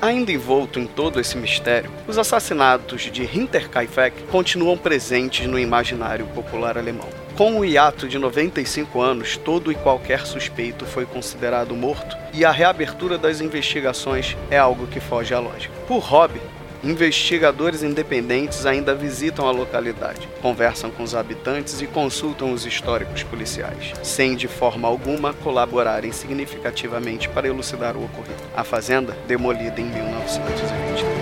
Ainda 0.02 0.32
envolto 0.32 0.80
em 0.80 0.88
todo 0.88 1.20
esse 1.20 1.38
mistério, 1.38 1.92
os 2.08 2.18
assassinatos 2.18 3.04
de 3.04 3.24
Hinterkaifeck 3.24 4.24
continuam 4.24 4.78
presentes 4.78 5.48
no 5.48 5.60
imaginário 5.60 6.26
popular 6.28 6.78
alemão. 6.78 7.08
Com 7.36 7.60
o 7.60 7.66
hiato 7.66 8.08
de 8.08 8.18
95 8.18 9.02
anos, 9.02 9.36
todo 9.36 9.72
e 9.72 9.76
qualquer 9.76 10.26
suspeito 10.26 10.86
foi 10.86 11.06
considerado 11.06 11.76
morto 11.76 12.16
e 12.34 12.46
a 12.46 12.52
reabertura 12.52 13.18
das 13.18 13.42
investigações 13.42 14.38
é 14.50 14.58
algo 14.58 14.88
que 14.88 15.00
foge 15.00 15.34
à 15.34 15.40
lógica. 15.40 15.74
Por 15.88 16.00
hobby, 16.00 16.40
Investigadores 16.86 17.82
independentes 17.82 18.64
ainda 18.64 18.94
visitam 18.94 19.48
a 19.48 19.52
localidade, 19.52 20.30
conversam 20.40 20.92
com 20.92 21.02
os 21.02 21.16
habitantes 21.16 21.82
e 21.82 21.88
consultam 21.88 22.54
os 22.54 22.64
históricos 22.64 23.24
policiais, 23.24 23.92
sem 24.04 24.36
de 24.36 24.48
forma 24.48 24.88
alguma 24.88 25.34
colaborarem 25.34 26.12
significativamente 26.12 27.28
para 27.28 27.48
elucidar 27.48 27.98
o 27.98 28.06
ocorrido. 28.06 28.36
A 28.56 28.64
fazenda, 28.64 29.18
demolida 29.28 29.82
em 29.82 29.86
1923. 29.86 31.16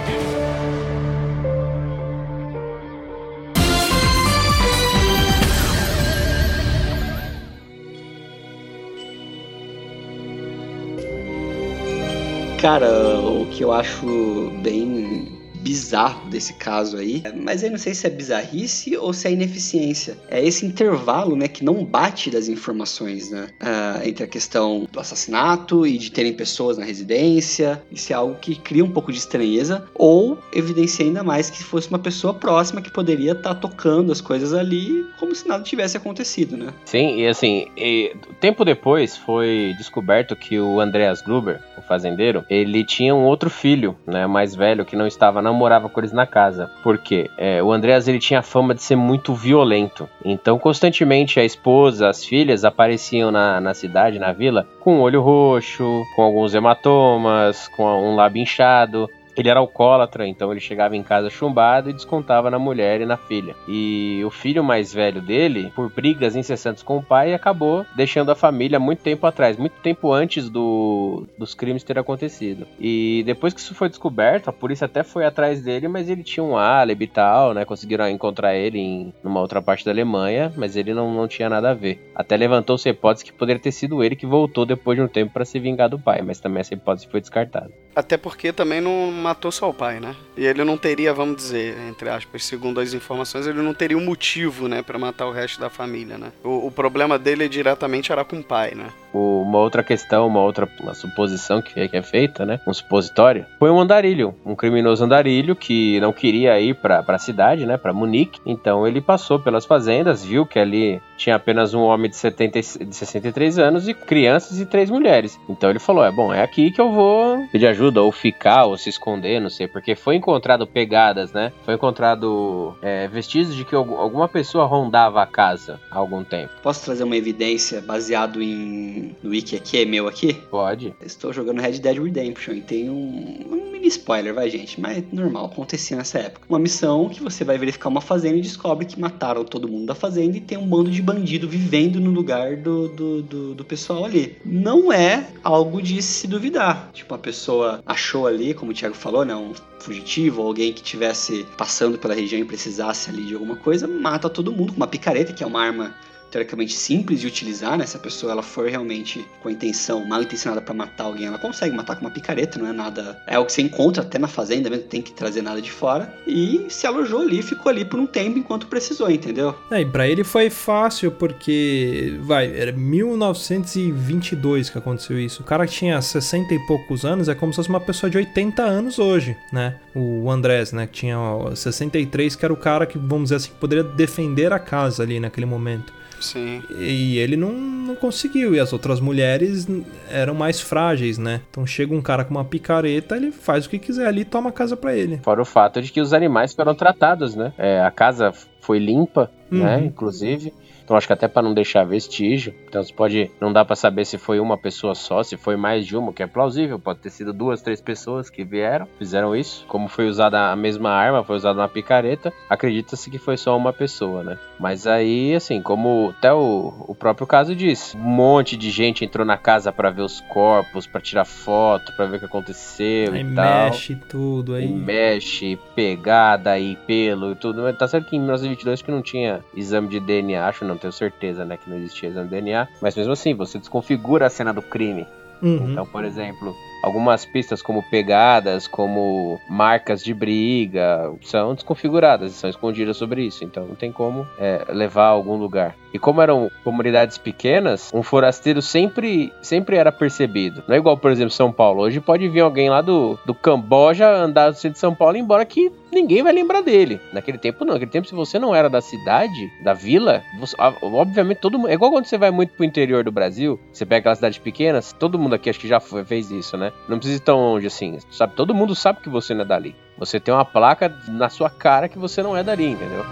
Cara, 12.60 12.90
o 13.22 13.46
que 13.46 13.64
eu 13.64 13.72
acho 13.72 14.52
bem 14.62 15.42
bizarro 15.64 16.30
desse 16.30 16.54
caso 16.54 16.98
aí. 16.98 17.24
Mas 17.42 17.64
eu 17.64 17.72
não 17.72 17.78
sei 17.78 17.96
se 17.96 18.06
é 18.06 18.10
bizarrice 18.10 18.98
ou 18.98 19.14
se 19.14 19.28
é 19.28 19.32
ineficiência. 19.32 20.18
É 20.30 20.46
esse 20.46 20.66
intervalo, 20.66 21.36
né, 21.36 21.48
que 21.48 21.64
não 21.64 21.86
bate 21.86 22.30
das 22.30 22.50
informações, 22.50 23.32
né? 23.32 23.48
Uh, 23.62 24.08
entre 24.08 24.26
a 24.26 24.28
questão 24.28 24.86
do 24.92 25.00
assassinato 25.00 25.88
e 25.88 25.98
de 25.98 26.12
terem 26.12 26.34
pessoas 26.34 26.78
na 26.78 26.86
residência. 26.86 27.82
Isso 27.90 28.12
é 28.12 28.16
algo 28.16 28.36
que 28.36 28.56
cria 28.56 28.84
um 28.84 28.92
pouco 28.92 29.12
de 29.12 29.18
estranheza. 29.18 29.86
Ou 29.96 30.38
evidencia 30.54 31.06
ainda 31.06 31.24
mais 31.24 31.50
que 31.50 31.64
fosse 31.64 31.88
uma 31.90 32.00
pessoa 32.00 32.34
próxima 32.34 32.82
que 32.82 32.92
poderia 32.92 33.32
estar 33.32 33.54
tá 33.54 33.56
tocando 33.56 34.12
as 34.12 34.20
coisas 34.20 34.54
ali 34.54 35.06
como 35.18 35.34
se 35.34 35.48
nada 35.48 35.64
tivesse 35.64 35.96
acontecido, 35.96 36.58
né? 36.58 36.74
Sim, 36.84 37.22
e 37.22 37.28
assim, 37.28 37.68
e, 37.78 38.14
tempo 38.40 38.66
depois 38.66 39.16
foi 39.16 39.74
descoberto 39.78 40.36
que 40.36 40.60
o 40.60 40.80
Andreas 40.80 41.22
Gruber, 41.22 41.62
o 41.78 41.82
fazendeiro, 41.82 42.44
ele 42.50 42.84
tinha 42.84 43.16
um 43.16 43.24
outro 43.24 43.50
filho, 43.50 43.96
né, 44.06 44.28
mais 44.28 44.54
velho, 44.54 44.86
que 44.86 44.96
não 44.96 45.08
estava 45.08 45.42
na 45.42 45.53
não 45.54 45.60
morava 45.60 45.88
com 45.88 46.00
eles 46.00 46.12
na 46.12 46.26
casa. 46.26 46.70
Porque 46.82 47.30
é, 47.38 47.62
o 47.62 47.72
Andreas 47.72 48.08
ele 48.08 48.20
tinha 48.20 48.42
fama 48.42 48.74
de 48.74 48.82
ser 48.82 48.96
muito 48.96 49.34
violento. 49.34 50.10
Então, 50.26 50.58
constantemente, 50.58 51.40
a 51.40 51.46
esposa, 51.46 52.10
as 52.10 52.26
filhas 52.26 52.66
apareciam 52.66 53.32
na, 53.32 53.62
na 53.62 53.74
cidade, 53.74 54.20
na 54.20 54.34
vila, 54.34 54.68
com 54.80 55.00
olho 55.00 55.22
roxo, 55.22 56.04
com 56.16 56.24
alguns 56.24 56.54
hematomas, 56.54 57.68
com 57.70 57.84
um 57.84 58.16
lábio 58.16 58.42
inchado. 58.42 59.08
Ele 59.36 59.50
era 59.50 59.60
alcoólatra, 59.60 60.28
então 60.28 60.52
ele 60.52 60.60
chegava 60.60 60.96
em 60.96 61.04
casa 61.04 61.30
chumbado 61.30 61.90
e 61.90 61.94
descontava 61.94 62.50
na 62.52 62.60
mulher 62.60 63.02
e 63.02 63.06
na 63.06 63.18
filha. 63.18 63.56
E 63.68 64.22
o 64.26 64.30
filho 64.30 64.64
mais 64.64 64.94
velho 64.94 65.22
dele, 65.22 65.72
por 65.76 65.90
brigas 65.90 66.36
incessantes 66.36 66.84
com 66.84 66.98
o 66.98 67.04
pai, 67.04 67.34
acabou 67.34 67.86
deixando 67.96 68.32
a 68.32 68.36
família 68.36 68.80
muito 68.80 69.02
tempo 69.02 69.26
atrás, 69.26 69.58
muito 69.58 69.80
tempo 69.82 70.12
antes 70.12 70.50
do, 70.50 71.26
dos 71.38 71.54
crimes 71.54 71.84
ter 71.84 71.98
acontecido. 71.98 72.68
E 72.80 73.24
depois 73.26 73.54
que 73.54 73.60
isso 73.60 73.74
foi 73.74 73.90
descoberto, 73.90 74.50
a 74.50 74.54
polícia 74.54 74.86
até 74.86 75.04
foi 75.04 75.26
atrás 75.26 75.62
dele, 75.62 75.88
mas 75.88 76.10
ele 76.10 76.24
tinha 76.24 76.44
um 76.44 76.58
álibi 76.58 77.06
e 77.06 77.08
tal, 77.08 77.54
né? 77.54 77.66
Conseguiram 77.66 78.08
encontrar 78.08 78.56
ele 78.56 78.80
em 78.80 79.14
numa 79.24 79.40
outra 79.40 79.62
parte 79.62 79.86
da 79.86 79.92
Alemanha, 79.92 80.54
mas 80.56 80.76
ele 80.76 80.94
não, 80.94 81.14
não 81.14 81.28
tinha 81.28 81.50
nada 81.50 81.72
a 81.72 81.74
ver. 81.74 82.12
Até 82.16 82.38
levantou-se 82.38 82.88
a 82.88 82.92
hipótese 82.92 83.26
que 83.26 83.34
poderia 83.34 83.62
ter 83.62 83.72
sido 83.72 84.04
ele 84.04 84.16
que 84.16 84.26
voltou 84.26 84.66
depois 84.66 84.98
de 84.98 85.04
um 85.04 85.08
tempo 85.08 85.34
para 85.34 85.46
se 85.46 85.60
vingar 85.60 85.90
do 85.90 86.00
pai, 86.00 86.22
mas 86.22 86.40
também 86.40 86.62
essa 86.62 86.74
hipótese 86.74 87.08
foi 87.08 87.20
descartada. 87.20 87.72
Até 87.96 88.18
porque 88.18 88.52
também 88.52 88.82
não 88.82 89.12
matou 89.24 89.52
só 89.52 89.70
o 89.70 89.74
pai, 89.74 90.00
né? 90.00 90.16
E 90.36 90.46
ele 90.46 90.64
não 90.64 90.78
teria, 90.78 91.14
vamos 91.14 91.38
dizer, 91.38 91.76
entre 91.90 92.10
aspas, 92.10 92.44
segundo 92.44 92.80
as 92.80 92.94
informações, 92.94 93.46
ele 93.46 93.62
não 93.62 93.74
teria 93.74 93.98
um 93.98 94.04
motivo, 94.04 94.68
né, 94.68 94.82
para 94.82 94.98
matar 94.98 95.28
o 95.28 95.32
resto 95.32 95.60
da 95.60 95.70
família, 95.70 96.18
né? 96.18 96.32
O, 96.44 96.68
o, 96.68 96.72
problema 96.72 97.20
dele 97.20 97.48
diretamente 97.48 98.12
era 98.12 98.26
com 98.26 98.40
o 98.40 98.44
pai, 98.44 98.74
né? 98.76 98.88
Uma 99.14 99.60
outra 99.60 99.84
questão, 99.84 100.26
uma 100.28 100.42
outra 100.42 100.68
uma 100.80 100.94
suposição 100.96 101.62
que 101.62 101.80
é, 101.80 101.88
que 101.88 101.96
é 101.96 102.02
feita, 102.02 102.46
né? 102.46 102.60
Um 102.68 102.74
supositório, 102.74 103.46
foi 103.60 103.70
um 103.70 103.80
andarilho, 103.80 104.34
um 104.46 104.56
criminoso 104.56 105.04
andarilho 105.04 105.56
que 105.56 106.00
não 106.00 106.12
queria 106.12 106.60
ir 106.60 106.76
para 106.76 107.04
a 107.08 107.18
cidade, 107.20 107.66
né, 107.66 107.78
para 107.78 107.94
Munique. 107.94 108.40
Então 108.46 108.88
ele 108.88 109.02
passou 109.02 109.40
pelas 109.40 109.66
fazendas, 109.66 110.26
viu 110.26 110.46
que 110.46 110.58
ali 110.58 111.02
tinha 111.18 111.36
apenas 111.36 111.74
um 111.74 111.82
homem 111.82 112.10
de, 112.10 112.18
70, 112.18 112.62
de 112.86 112.96
63 112.96 113.60
anos 113.60 113.88
e 113.88 113.94
crianças 113.94 114.60
e 114.60 114.66
três 114.66 114.90
mulheres. 114.90 115.40
Então 115.48 115.70
ele 115.70 115.80
falou: 115.80 116.04
é 116.04 116.12
bom, 116.12 116.34
é 116.34 116.42
aqui 116.42 116.72
que 116.72 116.82
eu 116.82 116.92
vou 116.92 117.48
pedir 117.52 117.68
ajuda, 117.68 118.02
ou 118.02 118.12
ficar, 118.12 118.66
ou 118.66 118.78
se 118.78 118.90
esconder, 118.90 119.40
não 119.40 119.50
sei, 119.50 119.68
porque 119.68 119.96
foi 119.96 120.16
encontrado 120.24 120.66
pegadas, 120.66 121.34
né? 121.34 121.52
Foi 121.66 121.74
encontrado 121.74 122.76
é, 122.82 123.08
vestígios 123.10 123.56
de 123.56 123.66
que 123.66 123.76
alguma 123.76 124.30
pessoa 124.30 124.66
rondava 124.66 125.22
a 125.22 125.28
casa 125.28 125.80
há 125.92 125.98
algum 125.98 126.24
tempo. 126.24 126.54
Posso 126.64 126.86
trazer 126.86 127.04
uma 127.04 127.18
evidência 127.18 127.82
baseado 127.82 128.42
em 128.42 129.16
no 129.22 129.32
wiki 129.32 129.56
aqui, 129.56 129.82
é 129.82 129.86
meu 129.86 130.08
aqui? 130.08 130.34
Pode. 130.34 130.94
Estou 131.02 131.34
jogando 131.34 131.60
Red 131.60 131.80
Dead 131.80 132.02
Redemption 132.02 132.54
e 132.54 132.62
tem 132.62 132.90
um, 132.90 133.46
um 133.52 133.72
mini 133.72 133.88
spoiler, 133.88 134.34
vai 134.34 134.50
gente, 134.50 134.80
mas 134.80 135.04
normal, 135.12 135.46
acontecia 135.46 135.98
nessa 135.98 136.20
época. 136.20 136.46
Uma 136.48 136.60
missão 136.60 137.10
que 137.10 137.22
você 137.22 137.44
vai 137.44 137.58
verificar 137.58 137.90
uma 137.90 138.02
fazenda 138.02 138.38
e 138.38 138.42
descobre 138.42 138.86
que 138.86 139.00
mataram 139.00 139.44
todo 139.44 139.68
mundo 139.68 139.88
da 139.88 139.96
fazenda 139.96 140.38
e 140.38 140.42
tem 140.42 140.58
um 140.58 140.66
bando 140.66 140.90
de 140.90 141.02
bandido 141.02 141.48
vivendo 141.48 142.00
no 142.00 142.12
lugar 142.12 142.56
do, 142.56 142.88
do, 142.88 143.22
do, 143.22 143.56
do 143.56 143.66
pessoal 143.66 144.06
ali. 144.06 144.38
Não 144.46 144.92
é 144.92 145.28
algo 145.44 145.82
de 145.82 146.02
se 146.02 146.28
duvidar. 146.28 146.90
Tipo, 146.94 147.16
a 147.16 147.18
pessoa 147.18 147.82
achou 147.86 148.26
ali, 148.26 148.54
como 148.54 148.72
o 148.72 148.74
Thiago 148.74 148.96
falou, 148.96 149.26
né, 149.26 149.36
um 149.36 149.52
fugitivo 149.80 150.13
ou 150.42 150.48
alguém 150.48 150.72
que 150.72 150.82
tivesse 150.82 151.46
passando 151.58 151.98
pela 151.98 152.14
região 152.14 152.40
e 152.40 152.46
precisasse 152.46 153.10
ali 153.10 153.26
de 153.26 153.34
alguma 153.34 153.56
coisa, 153.56 153.88
mata 153.88 154.30
todo 154.30 154.52
mundo 154.52 154.74
com 154.74 154.78
uma 154.78 154.88
picareta, 154.88 155.34
que 155.34 155.44
é 155.44 155.48
uma 155.48 155.62
arma 155.62 155.96
teoricamente 156.34 156.74
simples 156.74 157.22
de 157.22 157.28
utilizar, 157.28 157.78
né? 157.78 157.86
Se 157.86 157.96
a 157.96 158.00
pessoa 158.00 158.32
ela 158.32 158.42
for 158.42 158.68
realmente 158.68 159.24
com 159.42 159.50
a 159.50 159.52
intenção 159.52 160.04
mal 160.04 160.24
intencionada 160.24 160.60
para 160.60 160.74
matar 160.74 161.04
alguém, 161.04 161.28
ela 161.28 161.38
consegue 161.38 161.76
matar 161.76 161.96
com 161.96 162.02
uma 162.02 162.10
picareta, 162.10 162.58
não 162.58 162.68
é 162.68 162.74
nada. 162.74 163.22
É 163.28 163.38
o 163.38 163.46
que 163.46 163.54
você 163.54 163.62
encontra 163.62 164.02
até 164.02 164.18
na 164.18 164.28
fazenda, 164.28 164.68
mesmo 164.68 164.86
tem 164.86 165.00
que 165.00 165.14
trazer 165.14 165.44
nada 165.44 165.62
de 165.62 165.72
fora. 165.72 166.12
E 166.26 166.66
se 166.70 166.88
alojou 166.88 167.22
ali, 167.22 167.44
ficou 167.44 167.70
ali 167.70 167.86
por 167.86 168.00
um 168.00 168.08
tempo 168.08 168.40
enquanto 168.40 168.66
precisou, 168.66 169.12
entendeu? 169.12 169.54
É, 169.70 169.82
e 169.82 169.86
pra 169.86 170.08
ele 170.08 170.24
foi 170.24 170.50
fácil 170.50 171.12
porque, 171.12 172.18
vai, 172.22 172.52
era 172.58 172.72
1922 172.72 174.72
que 174.72 174.78
aconteceu 174.80 175.20
isso. 175.20 175.44
O 175.44 175.46
cara 175.46 175.68
tinha 175.68 176.02
60 176.02 176.52
e 176.52 176.60
poucos 176.66 177.06
anos 177.06 177.30
é 177.30 177.36
como 177.36 177.54
se 177.54 177.58
fosse 177.58 177.70
uma 177.70 177.80
pessoa 177.80 178.10
de 178.10 178.18
80 178.18 178.64
anos 178.64 178.98
hoje, 178.98 179.38
né? 179.52 179.76
O 179.94 180.32
Andrés, 180.32 180.72
né? 180.72 180.88
Que 180.88 180.94
tinha 180.94 181.20
63, 181.54 182.36
que 182.36 182.44
era 182.44 182.54
o 182.54 182.58
cara 182.58 182.88
que, 182.88 182.98
vamos 182.98 183.26
dizer 183.26 183.36
assim, 183.36 183.52
poderia 183.60 183.84
defender 183.84 184.52
a 184.52 184.58
casa 184.58 185.04
ali 185.04 185.20
naquele 185.20 185.46
momento. 185.46 185.94
Sim. 186.24 186.64
E 186.78 187.18
ele 187.18 187.36
não, 187.36 187.52
não 187.52 187.96
conseguiu 187.96 188.56
e 188.56 188.60
as 188.60 188.72
outras 188.72 189.00
mulheres 189.00 189.68
eram 190.10 190.34
mais 190.34 190.62
frágeis, 190.62 191.18
né? 191.18 191.42
Então 191.50 191.66
chega 191.66 191.94
um 191.94 192.02
cara 192.02 192.24
com 192.24 192.32
uma 192.32 192.46
picareta, 192.46 193.16
ele 193.16 193.32
faz 193.32 193.66
o 193.66 193.70
que 193.70 193.78
quiser 193.78 194.08
ali 194.08 194.22
e 194.22 194.26
toma 194.26 194.50
a 194.50 194.54
casa 194.54 194.78
para 194.78 194.96
ele. 194.96 195.20
Fora 195.24 195.42
o 195.42 195.46
fato 195.46 195.82
de 195.82 195.92
que 195.92 196.00
os 196.00 196.14
animais 196.14 196.54
foram 196.54 196.74
tratados, 196.74 197.36
né? 197.36 197.54
É, 197.58 197.82
a 197.82 197.92
casa 197.92 198.32
foi 198.62 198.80
limpa, 198.80 199.30
né? 199.52 199.78
Uhum. 199.78 199.86
Inclusive. 199.86 200.54
Então 200.84 200.98
acho 200.98 201.08
que 201.08 201.14
até 201.14 201.28
para 201.28 201.42
não 201.42 201.54
deixar 201.54 201.84
vestígio. 201.84 202.54
Então 202.68 202.84
você 202.84 202.94
pode. 202.94 203.32
Não 203.40 203.52
dá 203.54 203.64
para 203.64 203.76
saber 203.76 204.06
se 204.06 204.18
foi 204.18 204.40
uma 204.40 204.58
pessoa 204.58 204.96
só, 204.96 205.24
se 205.24 205.38
foi 205.38 205.56
mais 205.56 205.86
de 205.86 205.96
uma, 205.96 206.10
o 206.10 206.14
que 206.14 206.24
é 206.24 206.28
plausível. 206.28 206.80
Pode 206.80 207.00
ter 207.00 207.10
sido 207.10 207.32
duas, 207.34 207.62
três 207.62 207.80
pessoas 207.82 208.30
que 208.30 208.44
vieram, 208.44 208.88
fizeram 208.98 209.36
isso. 209.36 209.66
Como 209.68 209.88
foi 209.88 210.08
usada 210.08 210.52
a 210.52 210.56
mesma 210.56 210.90
arma, 210.92 211.24
foi 211.24 211.36
usada 211.36 211.60
uma 211.60 211.70
picareta, 211.70 212.34
acredita-se 212.50 213.10
que 213.10 213.18
foi 213.18 213.38
só 213.38 213.56
uma 213.58 213.72
pessoa, 213.74 214.24
né? 214.24 214.38
Mas 214.60 214.86
aí, 214.88 215.34
assim, 215.36 215.62
como 215.62 216.14
até 216.18 216.34
o, 216.34 216.74
o 216.88 216.96
próprio 216.96 217.26
caso 217.28 217.56
diz, 217.56 217.96
um 217.96 218.00
monte 218.00 218.56
de 218.58 218.70
gente 218.70 219.04
entrou 219.06 219.26
na 219.26 219.38
casa 219.38 219.72
para 219.72 219.90
ver 219.90 220.02
os 220.02 220.22
corpos, 220.22 220.86
para 220.88 221.02
tirar 221.02 221.26
foto, 221.26 221.94
para 221.96 222.06
ver 222.06 222.18
o 222.18 222.20
que 222.20 222.26
aconteceu 222.26 223.14
Aí 223.14 223.22
e 223.22 223.36
tal. 223.36 223.66
mexe 223.66 223.96
tudo 223.96 224.54
E 224.58 224.64
aí. 224.64 224.68
mexe, 224.68 225.58
pegada 225.76 226.58
e 226.60 226.76
pelo 226.76 227.32
e 227.32 227.36
tudo. 227.36 227.72
Tá 227.74 227.88
certo 227.88 228.10
que 228.10 228.16
em 228.16 228.20
1922 228.20 228.82
que 228.82 228.92
não 228.92 229.02
tinha 229.02 229.44
exame 229.56 229.88
de 229.88 230.00
DNA, 230.00 230.46
acho, 230.48 230.66
não 230.66 230.73
tenho 230.78 230.94
certeza, 230.94 231.46
né, 231.46 231.58
que 231.58 231.70
não 231.70 231.78
existia 231.78 232.10
exame 232.10 232.30
de 232.30 232.36
DNA. 232.42 232.68
Mas 232.82 232.96
mesmo 232.96 233.14
assim, 233.14 233.34
você 233.34 233.58
desconfigura 233.58 234.28
a 234.28 234.30
cena 234.30 234.54
do 234.54 234.62
crime. 234.62 235.06
Uhum. 235.42 235.72
Então, 235.72 235.86
por 235.86 236.06
exemplo, 236.06 236.56
algumas 236.84 237.26
pistas 237.26 237.62
como 237.62 237.84
pegadas, 237.84 238.66
como 238.66 239.40
marcas 239.50 240.02
de 240.02 240.14
briga, 240.14 241.12
são 241.22 241.54
desconfiguradas 241.54 242.32
e 242.32 242.36
são 242.36 242.50
escondidas 242.50 242.96
sobre 242.96 243.24
isso. 243.24 243.44
Então 243.44 243.66
não 243.66 243.76
tem 243.76 243.92
como 243.92 244.26
é, 244.40 244.66
levar 244.70 245.06
a 245.06 245.10
algum 245.10 245.36
lugar. 245.36 245.76
E 245.94 246.00
como 246.00 246.22
eram 246.22 246.50
comunidades 246.64 247.18
pequenas, 247.18 247.92
um 247.94 248.02
forasteiro 248.02 248.62
sempre, 248.62 249.32
sempre 249.42 249.76
era 249.76 249.92
percebido. 249.92 250.64
Não 250.68 250.76
é 250.76 250.78
igual, 250.78 250.98
por 250.98 251.12
exemplo, 251.12 251.32
São 251.32 251.52
Paulo. 251.52 251.82
Hoje 251.82 252.00
pode 252.00 252.28
vir 252.30 252.40
alguém 252.40 252.70
lá 252.70 252.82
do, 252.82 253.20
do 253.26 253.34
Camboja 253.34 254.10
andar 254.10 254.50
no 254.50 254.56
centro 254.56 254.74
de 254.74 254.80
São 254.80 254.96
Paulo, 254.96 255.18
embora 255.18 255.46
que 255.46 255.72
ninguém 255.94 256.24
vai 256.24 256.34
lembrar 256.34 256.62
dele. 256.62 257.00
Naquele 257.12 257.38
tempo, 257.38 257.64
não. 257.64 257.74
Naquele 257.74 257.92
tempo, 257.92 258.08
se 258.08 258.16
você 258.16 258.38
não 258.40 258.54
era 258.54 258.70
da 258.70 258.82
cidade, 258.82 259.50
da 259.64 259.74
vila, 259.74 260.22
você- 260.40 260.56
obviamente 260.82 261.38
todo 261.38 261.58
mundo. 261.58 261.70
É 261.70 261.74
igual 261.74 261.92
quando 261.92 262.06
você 262.06 262.18
vai 262.18 262.32
muito 262.32 262.54
pro 262.54 262.66
interior 262.66 263.04
do 263.04 263.12
Brasil, 263.12 263.60
você 263.72 263.86
pega 263.86 264.00
aquelas 264.00 264.18
cidades 264.18 264.40
pequenas, 264.40 264.94
todo 264.94 265.20
mundo 265.20 265.36
aqui 265.36 265.50
acho 265.50 265.60
que 265.60 265.68
já 265.68 265.80
foi- 265.80 266.04
fez 266.04 266.32
isso, 266.32 266.58
né? 266.58 266.72
Não 266.90 266.98
precisa 266.98 267.18
ir 267.22 267.24
tão 267.24 267.40
longe 267.40 267.68
assim. 267.68 267.98
Sabe? 268.12 268.34
Todo 268.36 268.54
mundo 268.54 268.76
sabe 268.76 269.00
que 269.02 269.10
você 269.10 269.34
não 269.34 269.42
é 269.42 269.46
dali. 269.46 269.76
Você 269.98 270.20
tem 270.20 270.34
uma 270.34 270.46
placa 270.46 270.94
na 271.08 271.30
sua 271.30 271.50
cara 271.50 271.88
que 271.88 272.00
você 272.00 272.22
não 272.24 272.36
é 272.36 272.44
dali, 272.44 272.66
entendeu? 272.72 273.06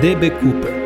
D.B. 0.00 0.30
Cooper. 0.32 0.83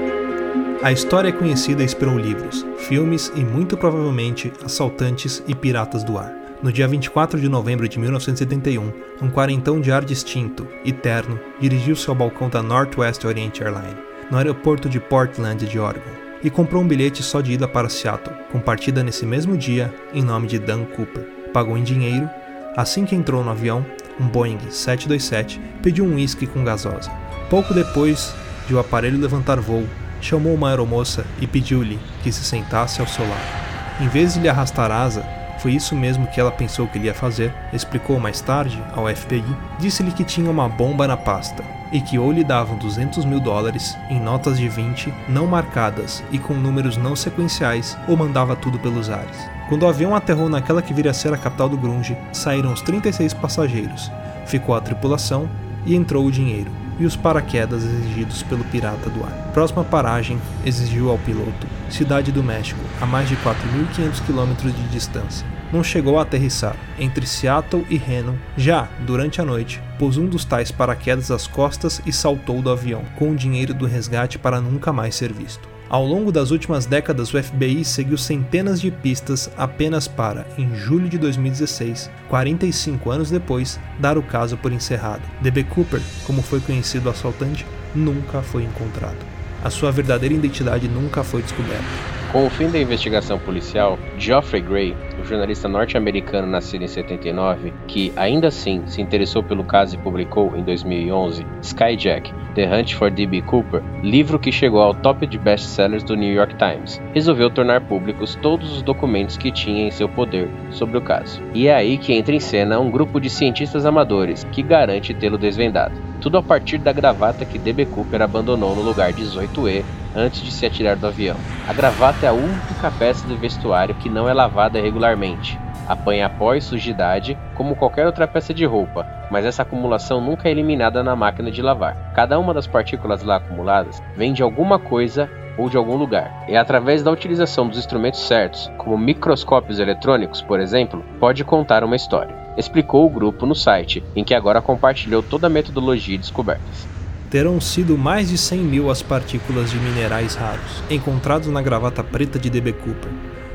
A 0.81 0.93
história 0.93 1.31
é 1.31 1.33
conhecida 1.33 1.83
inspirou 1.83 2.17
livros, 2.17 2.65
filmes 2.79 3.33
e 3.35 3.41
muito 3.41 3.77
provavelmente 3.77 4.53
assaltantes 4.65 5.43
e 5.49 5.53
piratas 5.53 6.05
do 6.05 6.17
ar. 6.17 6.33
No 6.63 6.71
dia 6.71 6.87
24 6.87 7.41
de 7.41 7.49
novembro 7.49 7.89
de 7.89 7.99
1971, 7.99 8.93
um 9.21 9.29
quarentão 9.29 9.81
de 9.81 9.91
ar 9.91 10.05
distinto 10.05 10.69
e 10.85 10.93
terno 10.93 11.39
dirigiu-se 11.61 12.09
ao 12.09 12.15
balcão 12.15 12.49
da 12.49 12.63
Northwest 12.63 13.25
Orient 13.25 13.61
Airline, 13.61 13.97
no 14.31 14.39
aeroporto 14.39 14.89
de 14.89 15.01
Portland 15.01 15.67
de 15.67 15.81
Oregon, 15.81 16.13
e 16.45 16.49
comprou 16.49 16.81
um 16.81 16.87
bilhete 16.87 17.25
só 17.25 17.41
de 17.41 17.55
ida 17.55 17.67
para 17.67 17.89
Seattle, 17.89 18.37
com 18.53 18.61
partida 18.61 19.03
nesse 19.03 19.27
mesmo 19.27 19.57
dia 19.57 19.93
em 20.15 20.23
nome 20.23 20.47
de 20.47 20.61
Dan 20.61 20.85
Cooper. 20.85 21.25
Pagou 21.53 21.77
em 21.77 21.83
dinheiro. 21.83 22.31
Assim 22.77 23.05
que 23.05 23.17
entrou 23.17 23.43
no 23.43 23.51
avião, 23.51 23.85
um 24.21 24.29
Boeing 24.29 24.61
727 24.71 25.61
pediu 25.83 26.05
um 26.05 26.15
uísque 26.15 26.47
com 26.47 26.63
gasosa. 26.63 27.11
Pouco 27.51 27.75
depois 27.75 28.33
de 28.69 28.75
o 28.75 28.79
aparelho 28.79 29.19
levantar 29.19 29.59
voo, 29.59 29.85
chamou 30.21 30.55
uma 30.55 30.71
aeromoça 30.71 31.27
e 31.41 31.47
pediu-lhe 31.47 31.99
que 32.23 32.33
se 32.33 32.45
sentasse 32.45 33.01
ao 33.01 33.07
seu 33.07 33.27
lado. 33.29 33.69
Em 34.01 34.09
vez 34.09 34.35
de 34.35 34.41
lhe 34.41 34.49
arrastar 34.49 34.91
asa, 34.91 35.25
foi 35.59 35.73
isso 35.73 35.97
mesmo 35.97 36.27
que 36.29 36.41
ela 36.41 36.53
pensou 36.53 36.87
que 36.87 36.99
ele 36.99 37.07
ia 37.07 37.15
fazer, 37.15 37.53
explicou 37.73 38.21
mais 38.21 38.41
tarde 38.41 38.81
ao 38.95 39.09
FBI, 39.09 39.45
disse-lhe 39.79 40.13
que 40.13 40.23
tinha 40.23 40.51
uma 40.51 40.69
bomba 40.69 41.09
na 41.09 41.17
pasta 41.17 41.65
e 41.91 42.01
que 42.01 42.19
ou 42.19 42.31
lhe 42.31 42.45
davam 42.45 42.77
200 42.79 43.25
mil 43.25 43.41
dólares 43.41 43.97
em 44.09 44.21
notas 44.21 44.59
de 44.59 44.69
20 44.69 45.13
não 45.29 45.47
marcadas 45.47 46.23
e 46.31 46.39
com 46.39 46.55
números 46.55 46.97
não 46.97 47.17
sequenciais 47.17 47.97
ou 48.07 48.17
mandava 48.17 48.55
tudo 48.55 48.79
pelos 48.79 49.11
ares. 49.11 49.37
Quando 49.69 49.83
o 49.83 49.89
avião 49.89 50.15
aterrou 50.15 50.49
naquela 50.49 50.81
que 50.81 50.95
viria 50.95 51.11
a 51.11 51.15
ser 51.15 51.33
a 51.35 51.39
capital 51.39 51.69
do 51.69 51.77
Grunge, 51.77 52.17
saíram 52.33 52.73
os 52.73 52.81
36 52.83 53.35
passageiros, 53.35 54.13
ficou 54.47 54.75
a 54.75 54.81
tripulação 54.81 55.49
e 55.85 55.97
entrou 55.97 56.25
o 56.25 56.33
dinheiro 56.33 56.71
e 56.99 57.07
os 57.07 57.17
paraquedas 57.17 57.85
exigidos 57.85 58.43
pelo 58.43 58.65
pirata 58.65 59.09
do 59.11 59.25
ar. 59.25 59.51
Próxima 59.53 59.85
paragem 59.85 60.41
exigiu 60.65 61.11
ao 61.11 61.19
piloto 61.19 61.67
Cidade 61.91 62.31
do 62.31 62.43
México, 62.43 62.81
a 63.01 63.07
mais 63.07 63.29
de 63.29 63.37
4.500 63.37 64.25
quilômetros 64.27 64.75
de 64.75 64.89
distância. 64.89 65.47
Não 65.73 65.83
chegou 65.83 66.19
a 66.19 66.23
aterrissar. 66.23 66.77
Entre 66.99 67.27
Seattle 67.27 67.87
e 67.89 67.97
Reno, 67.97 68.39
já 68.57 68.89
durante 69.07 69.41
a 69.41 69.45
noite, 69.45 69.83
pôs 69.99 70.17
um 70.17 70.27
dos 70.27 70.45
tais 70.45 70.71
paraquedas 70.71 71.31
às 71.31 71.47
costas 71.47 72.01
e 72.05 72.13
saltou 72.13 72.61
do 72.61 72.71
avião, 72.71 73.05
com 73.17 73.31
o 73.31 73.37
dinheiro 73.37 73.73
do 73.73 73.87
resgate 73.87 74.39
para 74.39 74.61
nunca 74.61 74.93
mais 74.93 75.15
ser 75.15 75.33
visto. 75.33 75.78
Ao 75.91 76.05
longo 76.05 76.31
das 76.31 76.51
últimas 76.51 76.85
décadas, 76.85 77.33
o 77.33 77.43
FBI 77.43 77.83
seguiu 77.83 78.19
centenas 78.19 78.79
de 78.79 78.91
pistas 78.91 79.51
apenas 79.57 80.07
para, 80.07 80.47
em 80.59 80.75
julho 80.77 81.09
de 81.09 81.17
2016, 81.17 82.11
45 82.29 83.11
anos 83.11 83.31
depois, 83.31 83.81
dar 83.99 84.19
o 84.19 84.23
caso 84.23 84.59
por 84.59 84.71
encerrado. 84.71 85.23
D.B. 85.41 85.65
Cooper, 85.65 86.03
como 86.27 86.43
foi 86.43 86.61
conhecido 86.61 87.07
o 87.07 87.11
assaltante, 87.11 87.65
nunca 87.95 88.43
foi 88.43 88.65
encontrado. 88.65 89.17
A 89.65 89.71
sua 89.71 89.91
verdadeira 89.91 90.35
identidade 90.35 90.87
nunca 90.89 91.25
foi 91.25 91.41
descoberta. 91.41 92.18
Com 92.33 92.47
o 92.47 92.51
fim 92.51 92.69
da 92.71 92.79
investigação 92.79 93.39
policial, 93.39 93.99
Geoffrey 94.19 94.61
Gray, 94.61 94.95
o 95.19 95.25
jornalista 95.25 95.67
norte-americano 95.67 96.47
nascido 96.47 96.85
em 96.85 96.87
79, 96.87 97.73
que 97.87 98.13
ainda 98.17 98.49
assim 98.49 98.83
se 98.87 99.01
interessou 99.01 99.43
pelo 99.43 99.65
caso 99.65 99.95
e 99.95 99.99
publicou 99.99 100.55
em 100.55 100.63
2011 100.63 101.47
Skyjack: 101.63 102.31
The 102.55 102.69
Hunt 102.69 102.93
for 102.93 103.11
D.B. 103.11 103.41
Cooper, 103.41 103.83
livro 104.03 104.39
que 104.39 104.53
chegou 104.53 104.83
ao 104.83 104.93
top 104.93 105.27
de 105.27 105.39
best-sellers 105.39 106.05
do 106.05 106.15
New 106.15 106.31
York 106.31 106.55
Times, 106.57 107.01
resolveu 107.15 107.49
tornar 107.49 107.81
públicos 107.81 108.39
todos 108.43 108.77
os 108.77 108.83
documentos 108.83 109.39
que 109.39 109.51
tinha 109.51 109.87
em 109.87 109.91
seu 109.91 110.09
poder 110.09 110.51
sobre 110.71 110.99
o 110.99 111.03
caso. 111.03 111.43
E 111.55 111.67
é 111.67 111.75
aí 111.75 111.97
que 111.97 112.13
entra 112.13 112.35
em 112.35 112.41
cena 112.41 112.79
um 112.79 112.91
grupo 112.91 113.19
de 113.19 113.31
cientistas 113.31 113.87
amadores 113.87 114.45
que 114.53 114.63
garante 114.63 115.15
tê-lo 115.15 115.39
desvendado. 115.39 116.08
Tudo 116.21 116.37
a 116.37 116.43
partir 116.43 116.79
da 116.79 116.93
gravata 116.93 117.45
que 117.45 117.59
D.B. 117.59 117.87
Cooper 117.87 118.23
abandonou 118.23 118.75
no 118.75 118.83
lugar 118.83 119.13
18E 119.13 119.85
antes 120.17 120.43
de 120.43 120.51
se 120.51 120.67
atirar 120.67 120.97
do 120.97 121.07
avião. 121.07 121.37
A 121.67 121.73
gravata 121.73 122.27
é 122.27 122.29
a 122.29 122.33
única 122.33 122.91
peça 122.99 123.27
do 123.29 123.37
vestuário 123.37 123.95
que 123.95 124.09
não 124.09 124.29
é 124.29 124.35
lavada 124.35 124.81
regularmente. 124.81 125.59
Apanha 125.87 126.29
pó 126.29 126.55
e 126.55 126.61
sujidade, 126.61 127.39
como 127.55 127.77
qualquer 127.77 128.05
outra 128.05 128.27
peça 128.27 128.53
de 128.53 128.65
roupa, 128.65 129.07
mas 129.31 129.47
essa 129.47 129.63
acumulação 129.63 130.21
nunca 130.21 130.49
é 130.49 130.51
eliminada 130.51 131.03
na 131.03 131.15
máquina 131.15 131.51
de 131.51 131.63
lavar. 131.63 132.13
Cada 132.15 132.39
uma 132.39 132.53
das 132.53 132.67
partículas 132.67 133.23
lá 133.23 133.37
acumuladas 133.37 134.03
vem 134.17 134.33
de 134.33 134.43
alguma 134.43 134.79
coisa 134.79 135.31
ou 135.57 135.71
de 135.71 135.77
algum 135.77 135.97
lugar. 135.97 136.45
E 136.49 136.57
através 136.57 137.03
da 137.03 137.11
utilização 137.11 137.69
dos 137.69 137.79
instrumentos 137.79 138.21
certos, 138.21 138.71
como 138.77 138.99
microscópios 138.99 139.79
eletrônicos, 139.79 140.43
por 140.43 140.61
exemplo, 140.61 141.05
pode 141.19 141.45
contar 141.45 141.83
uma 141.85 141.97
história. 141.97 142.48
Explicou 142.59 143.07
o 143.07 143.09
grupo 143.09 143.47
no 143.47 143.55
site, 143.55 144.03
em 144.17 144.25
que 144.25 144.35
agora 144.35 144.61
compartilhou 144.61 145.23
toda 145.23 145.47
a 145.47 145.51
metodologia 145.51 146.17
e 146.17 146.19
descobertas. 146.19 146.89
Terão 147.31 147.61
sido 147.61 147.97
mais 147.97 148.31
de 148.31 148.37
100 148.37 148.59
mil 148.59 148.91
as 148.91 149.01
partículas 149.01 149.71
de 149.71 149.79
minerais 149.79 150.35
raros 150.35 150.83
encontrados 150.91 151.47
na 151.47 151.63
gravata 151.63 152.03
preta 152.03 152.37
de 152.37 152.51
D.B. 152.51 152.73
Cooper, 152.73 153.13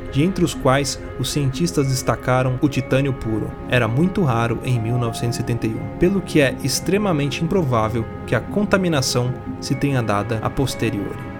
de 0.09 0.23
entre 0.23 0.45
os 0.45 0.53
quais 0.53 1.01
os 1.19 1.29
cientistas 1.29 1.87
destacaram 1.89 2.57
o 2.61 2.69
titânio 2.69 3.11
puro. 3.11 3.51
Era 3.67 3.89
muito 3.89 4.23
raro 4.23 4.59
em 4.63 4.79
1971, 4.79 5.97
pelo 5.99 6.21
que 6.21 6.39
é 6.39 6.55
extremamente 6.63 7.43
improvável 7.43 8.05
que 8.25 8.35
a 8.35 8.39
contaminação 8.39 9.33
se 9.59 9.75
tenha 9.75 10.01
dada 10.01 10.39
a 10.41 10.49
posteriori. 10.49 11.33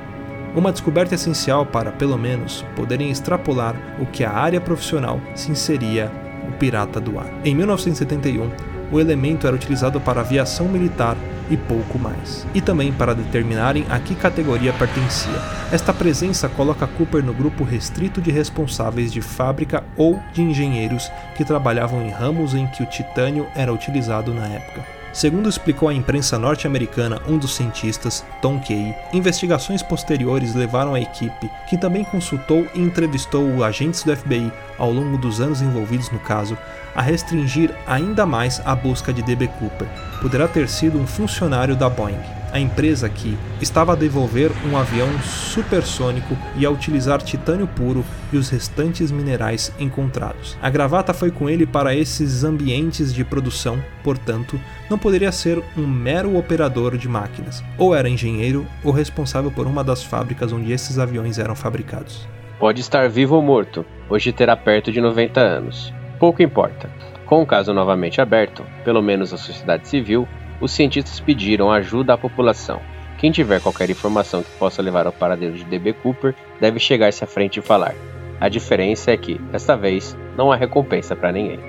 Uma 0.54 0.72
descoberta 0.72 1.16
essencial 1.16 1.66
para, 1.66 1.94
pelo 1.94 2.18
menos, 2.18 2.66
poderem 2.76 3.10
extrapolar 3.10 3.76
o 4.02 4.06
que 4.06 4.26
a 4.26 4.32
área 4.32 4.60
profissional 4.60 5.22
se 5.34 5.50
inseria 5.50 6.12
o 6.48 6.52
pirata 6.54 7.00
do 7.00 7.20
ar. 7.20 7.28
Em 7.44 7.56
1971, 7.56 8.50
o 8.92 9.00
elemento 9.00 9.48
era 9.48 9.56
utilizado 9.56 10.00
para 10.00 10.22
aviação 10.22 10.68
militar 10.68 11.18
e 11.50 11.58
pouco 11.58 12.00
mais, 12.00 12.48
e 12.54 12.62
também 12.62 12.92
para 12.92 13.14
determinarem 13.14 13.86
a 13.90 14.00
que 14.00 14.16
categoria 14.16 14.72
pertencia. 14.74 15.34
Esta 15.72 15.94
presença 15.94 16.48
coloca 16.48 16.88
Cooper 16.88 17.24
no 17.24 17.34
grupo 17.34 17.64
restrito 17.64 18.22
de 18.22 18.32
responsáveis 18.32 19.12
de 19.12 19.22
fábrica 19.22 19.84
ou 19.98 20.20
de 20.34 20.42
engenheiros 20.42 21.12
que 21.36 21.44
trabalhavam 21.44 22.02
em 22.06 22.10
ramos 22.10 22.54
em 22.54 22.68
que 22.68 22.84
o 22.84 22.86
titânio 22.86 23.48
era 23.56 23.74
utilizado 23.74 24.34
na 24.34 24.48
época. 24.48 25.03
Segundo 25.14 25.48
explicou 25.48 25.88
à 25.88 25.94
imprensa 25.94 26.40
norte-americana 26.40 27.22
um 27.28 27.38
dos 27.38 27.54
cientistas, 27.54 28.26
Tom 28.42 28.60
Kay, 28.60 28.96
investigações 29.14 29.84
posteriores 29.84 30.56
levaram 30.56 30.96
a 30.96 31.00
equipe, 31.00 31.52
que 31.70 31.78
também 31.78 32.04
consultou 32.04 32.68
e 32.74 32.82
entrevistou 32.82 33.64
agentes 33.64 34.02
do 34.02 34.16
FBI 34.16 34.52
ao 34.76 34.92
longo 34.92 35.16
dos 35.16 35.40
anos 35.40 35.62
envolvidos 35.62 36.10
no 36.10 36.20
caso, 36.20 36.58
a 36.96 37.02
restringir 37.02 37.76
ainda 37.86 38.26
mais 38.26 38.60
a 38.66 38.76
busca 38.76 39.14
de 39.14 39.22
DB 39.22 39.48
Cooper. 39.60 39.88
Poderá 40.24 40.48
ter 40.48 40.68
sido 40.68 40.98
um 40.98 41.06
funcionário 41.06 41.76
da 41.76 41.88
Boeing 41.88 42.42
a 42.54 42.60
empresa 42.60 43.10
que 43.10 43.36
estava 43.60 43.94
a 43.94 43.96
devolver 43.96 44.52
um 44.72 44.78
avião 44.78 45.10
supersônico 45.24 46.38
e 46.56 46.64
a 46.64 46.70
utilizar 46.70 47.20
titânio 47.20 47.66
puro 47.66 48.06
e 48.32 48.38
os 48.38 48.48
restantes 48.48 49.12
minerais 49.12 49.74
encontrados. 49.80 50.56
A 50.62 50.70
gravata 50.70 51.16
foi 51.16 51.32
com 51.32 51.50
ele 51.50 51.66
para 51.66 51.96
esses 51.96 52.44
ambientes 52.44 53.12
de 53.12 53.24
produção, 53.24 53.84
portanto, 54.04 54.60
não 54.88 55.00
poderia 55.00 55.32
ser 55.32 55.64
um 55.76 55.88
mero 55.88 56.38
operador 56.38 56.96
de 56.96 57.10
máquinas, 57.10 57.64
ou 57.76 57.96
era 57.96 58.08
engenheiro 58.08 58.68
ou 58.84 58.92
responsável 58.92 59.50
por 59.50 59.66
uma 59.66 59.84
das 59.84 60.04
fábricas 60.04 60.54
onde 60.54 60.72
esses 60.72 61.00
aviões 61.00 61.40
eram 61.40 61.56
fabricados. 61.56 62.28
Pode 62.60 62.82
estar 62.82 63.10
vivo 63.10 63.36
ou 63.36 63.42
morto, 63.42 63.84
hoje 64.08 64.32
terá 64.32 64.56
perto 64.56 64.92
de 64.92 65.02
90 65.02 65.42
anos. 65.42 65.92
Pouco 66.20 66.44
importa. 66.44 66.88
Com 67.26 67.42
o 67.42 67.46
caso 67.46 67.74
novamente 67.74 68.22
aberto, 68.22 68.66
pelo 68.84 69.02
menos 69.02 69.34
a 69.34 69.38
sociedade 69.38 69.88
civil 69.88 70.28
os 70.62 70.72
cientistas 70.72 71.20
pediram 71.20 71.72
ajuda 71.72 72.14
à 72.14 72.18
população. 72.18 72.80
Quem 73.18 73.32
tiver 73.32 73.62
qualquer 73.62 73.90
informação 73.90 74.44
que 74.44 74.52
possa 74.58 74.82
levar 74.82 75.06
ao 75.06 75.14
paradeiro 75.14 75.56
de 75.56 75.64
DB 75.66 75.94
Cooper 75.94 76.36
deve 76.60 76.80
chegar-se 76.80 77.24
à 77.24 77.28
frente 77.28 77.60
e 77.60 77.62
falar. 77.62 77.96
A 78.40 78.50
diferença 78.50 79.12
é 79.12 79.18
que, 79.18 79.36
desta 79.36 79.76
vez, 79.76 80.18
não 80.38 80.52
há 80.52 80.56
recompensa 80.56 81.16
para 81.16 81.32
ninguém. 81.32 81.60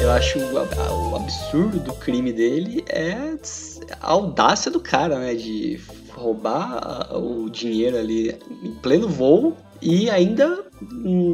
Eu 0.00 0.10
acho 0.12 0.38
o 0.38 1.16
absurdo 1.16 1.80
do 1.80 1.92
crime 1.94 2.32
dele 2.32 2.84
é 2.88 3.16
a 4.00 4.12
audácia 4.12 4.70
do 4.70 4.80
cara, 4.80 5.18
né? 5.18 5.34
De 5.34 5.80
roubar 6.16 7.16
o 7.16 7.48
dinheiro 7.50 7.98
ali 7.98 8.34
em 8.62 8.72
pleno 8.74 9.08
voo 9.08 9.56
e 9.80 10.08
ainda 10.10 10.64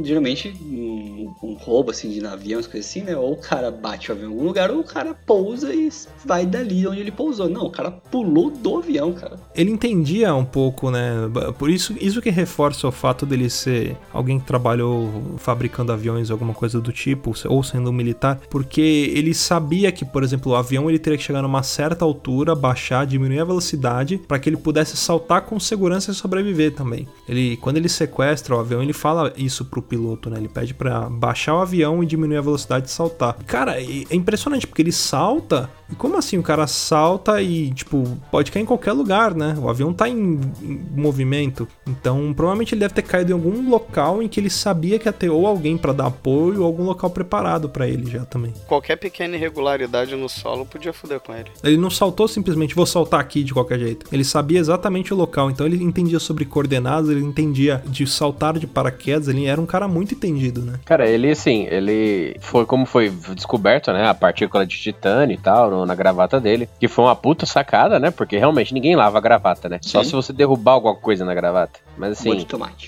geralmente 0.05 0.55
um, 0.63 1.35
um, 1.43 1.55
roubo 1.55 1.91
assim 1.91 2.11
de 2.11 2.21
navio, 2.21 2.57
umas 2.57 2.67
coisas 2.67 2.89
assim, 2.89 3.03
né? 3.03 3.17
Ou 3.17 3.33
o 3.33 3.37
cara 3.37 3.71
bate 3.71 4.11
o 4.11 4.15
avião 4.15 4.31
em 4.31 4.33
algum 4.33 4.45
lugar, 4.47 4.71
ou 4.71 4.81
o 4.81 4.85
cara 4.85 5.15
pousa 5.15 5.75
e 5.75 5.89
vai 6.25 6.47
dali 6.47 6.87
onde 6.87 7.01
ele 7.01 7.11
pousou. 7.11 7.49
Não, 7.49 7.67
o 7.67 7.71
cara 7.71 7.91
pulou 7.91 8.51
do 8.51 8.79
avião, 8.79 9.13
cara. 9.13 9.39
Ele 9.55 9.71
entendia 9.71 10.35
um 10.35 10.45
pouco, 10.45 10.91
né? 10.91 11.13
Por 11.59 11.71
isso, 11.71 11.95
isso 12.01 12.21
que 12.21 12.31
reforça 12.31 12.87
o 12.87 12.93
fato 12.93 13.27
dele 13.27 13.51
ser 13.51 13.97
alguém 14.13 14.39
que 14.39 14.47
trabalhou 14.47 15.11
fabricando 15.39 15.93
aviões, 15.93 16.31
alguma 16.31 16.55
coisa 16.55 16.81
do 16.81 16.93
tipo, 16.93 17.35
ou 17.47 17.63
sendo 17.63 17.91
um 17.91 17.93
militar, 17.93 18.41
porque 18.49 19.13
ele 19.15 19.35
sabia 19.35 19.91
que, 19.91 20.05
por 20.05 20.23
exemplo, 20.23 20.53
o 20.53 20.57
avião 20.57 20.89
ele 20.89 20.99
teria 20.99 21.19
que 21.19 21.25
chegar 21.25 21.43
numa 21.43 21.63
certa 21.63 22.05
altura, 22.05 22.55
baixar, 22.55 23.07
diminuir 23.07 23.41
a 23.41 23.45
velocidade, 23.45 24.19
para 24.19 24.39
que 24.39 24.49
ele 24.49 24.57
pudesse 24.57 24.97
saltar 24.97 25.43
com 25.43 25.59
segurança 25.59 26.11
e 26.11 26.15
sobreviver 26.15 26.73
também. 26.75 27.09
Ele, 27.29 27.57
quando 27.57 27.77
ele 27.77 27.89
sequestra 27.89 28.55
o 28.55 28.61
avião, 28.61 28.83
ele 28.83 28.93
fala 28.93 29.32
isso 29.37 29.65
pro 29.65 29.83
piloto, 29.83 30.29
né? 30.31 30.39
Ele 30.39 30.49
pede 30.49 30.75
para 30.75 31.09
baixar 31.09 31.55
o 31.55 31.61
avião 31.61 32.03
e 32.03 32.07
diminuir 32.07 32.37
a 32.39 32.43
velocidade 32.43 32.87
de 32.87 32.91
saltar. 32.91 33.35
Cara, 33.47 33.81
é 33.81 34.15
impressionante 34.15 34.67
porque 34.67 34.83
ele 34.83 34.93
salta 34.93 35.71
e 35.93 35.95
como 35.95 36.17
assim 36.17 36.39
o 36.39 36.43
cara 36.43 36.67
salta 36.67 37.43
e, 37.43 37.71
tipo, 37.71 38.19
pode 38.31 38.51
cair 38.51 38.63
em 38.63 38.67
qualquer 38.67 38.93
lugar, 38.93 39.35
né? 39.35 39.55
O 39.61 39.69
avião 39.69 39.93
tá 39.93 40.09
em, 40.09 40.41
em, 40.63 40.81
movimento. 40.97 41.69
Então, 41.87 42.33
provavelmente 42.35 42.75
ele 42.75 42.81
deve 42.81 42.95
ter 42.95 43.03
caído 43.03 43.31
em 43.31 43.35
algum 43.35 43.69
local 43.69 44.23
em 44.23 44.29
que 44.29 44.41
ele 44.41 44.49
sabia 44.49 44.99
que 44.99 45.07
ia 45.07 45.13
ter 45.13 45.29
ou 45.29 45.47
alguém 45.47 45.77
para 45.77 45.93
dar 45.93 46.07
apoio 46.07 46.61
ou 46.61 46.67
algum 46.67 46.85
local 46.85 47.11
preparado 47.11 47.69
para 47.69 47.87
ele 47.87 48.11
já 48.11 48.25
também. 48.25 48.55
Qualquer 48.67 48.97
pequena 48.97 49.37
irregularidade 49.37 50.17
no 50.17 50.29
solo 50.31 50.65
podia 50.65 50.95
foder 50.95 51.21
com 51.21 51.35
ele. 51.35 51.51
Ele 51.63 51.77
não 51.77 51.91
saltou 51.91 52.27
simplesmente, 52.27 52.75
vou 52.75 52.87
saltar 52.87 53.21
aqui 53.21 53.45
de 53.45 53.53
qualquer 53.53 53.79
jeito. 53.79 54.07
Ele 54.11 54.25
sabia 54.25 54.59
exatamente 54.59 55.13
o 55.13 55.17
local, 55.17 55.51
então 55.51 55.67
ele 55.67 55.83
entendia 55.83 56.19
sobre 56.19 56.47
coordenadas, 56.47 57.11
ele 57.11 57.21
entendia 57.21 57.83
de 57.87 58.07
saltar 58.07 58.59
de 58.59 58.67
paraquedas, 58.67 59.29
ele 59.29 59.45
era 59.45 59.61
um 59.61 59.67
cara 59.67 59.87
muito 59.87 60.15
entendido, 60.15 60.63
né? 60.63 60.81
Cara, 60.87 61.07
ele, 61.07 61.31
assim, 61.31 61.67
ele 61.71 62.37
foi 62.41 62.65
como 62.65 62.87
foi 62.87 63.11
descoberto, 63.35 63.93
né? 63.93 64.09
A 64.09 64.15
partícula 64.15 64.67
de 64.67 64.79
titânio 64.79 65.35
e 65.35 65.39
tal, 65.39 65.82
na 65.87 65.95
gravata 65.95 66.41
dele, 66.41 66.69
que 66.79 66.89
foi 66.89 67.05
uma 67.05 67.17
puta 67.17 67.47
sacada, 67.47 67.99
né? 67.99 68.11
Porque 68.11 68.39
realmente 68.39 68.75
ninguém 68.75 68.97
lava 68.97 69.19
a 69.19 69.21
gravata, 69.21 69.69
né? 69.69 69.79
Sim. 69.83 69.91
Só 69.91 70.03
se 70.03 70.13
você 70.13 70.33
derrubar 70.33 70.73
alguma 70.73 70.95
coisa 70.95 71.25
na 71.25 71.35
gravata. 71.35 71.81
Mas 71.97 72.13
assim, 72.13 72.47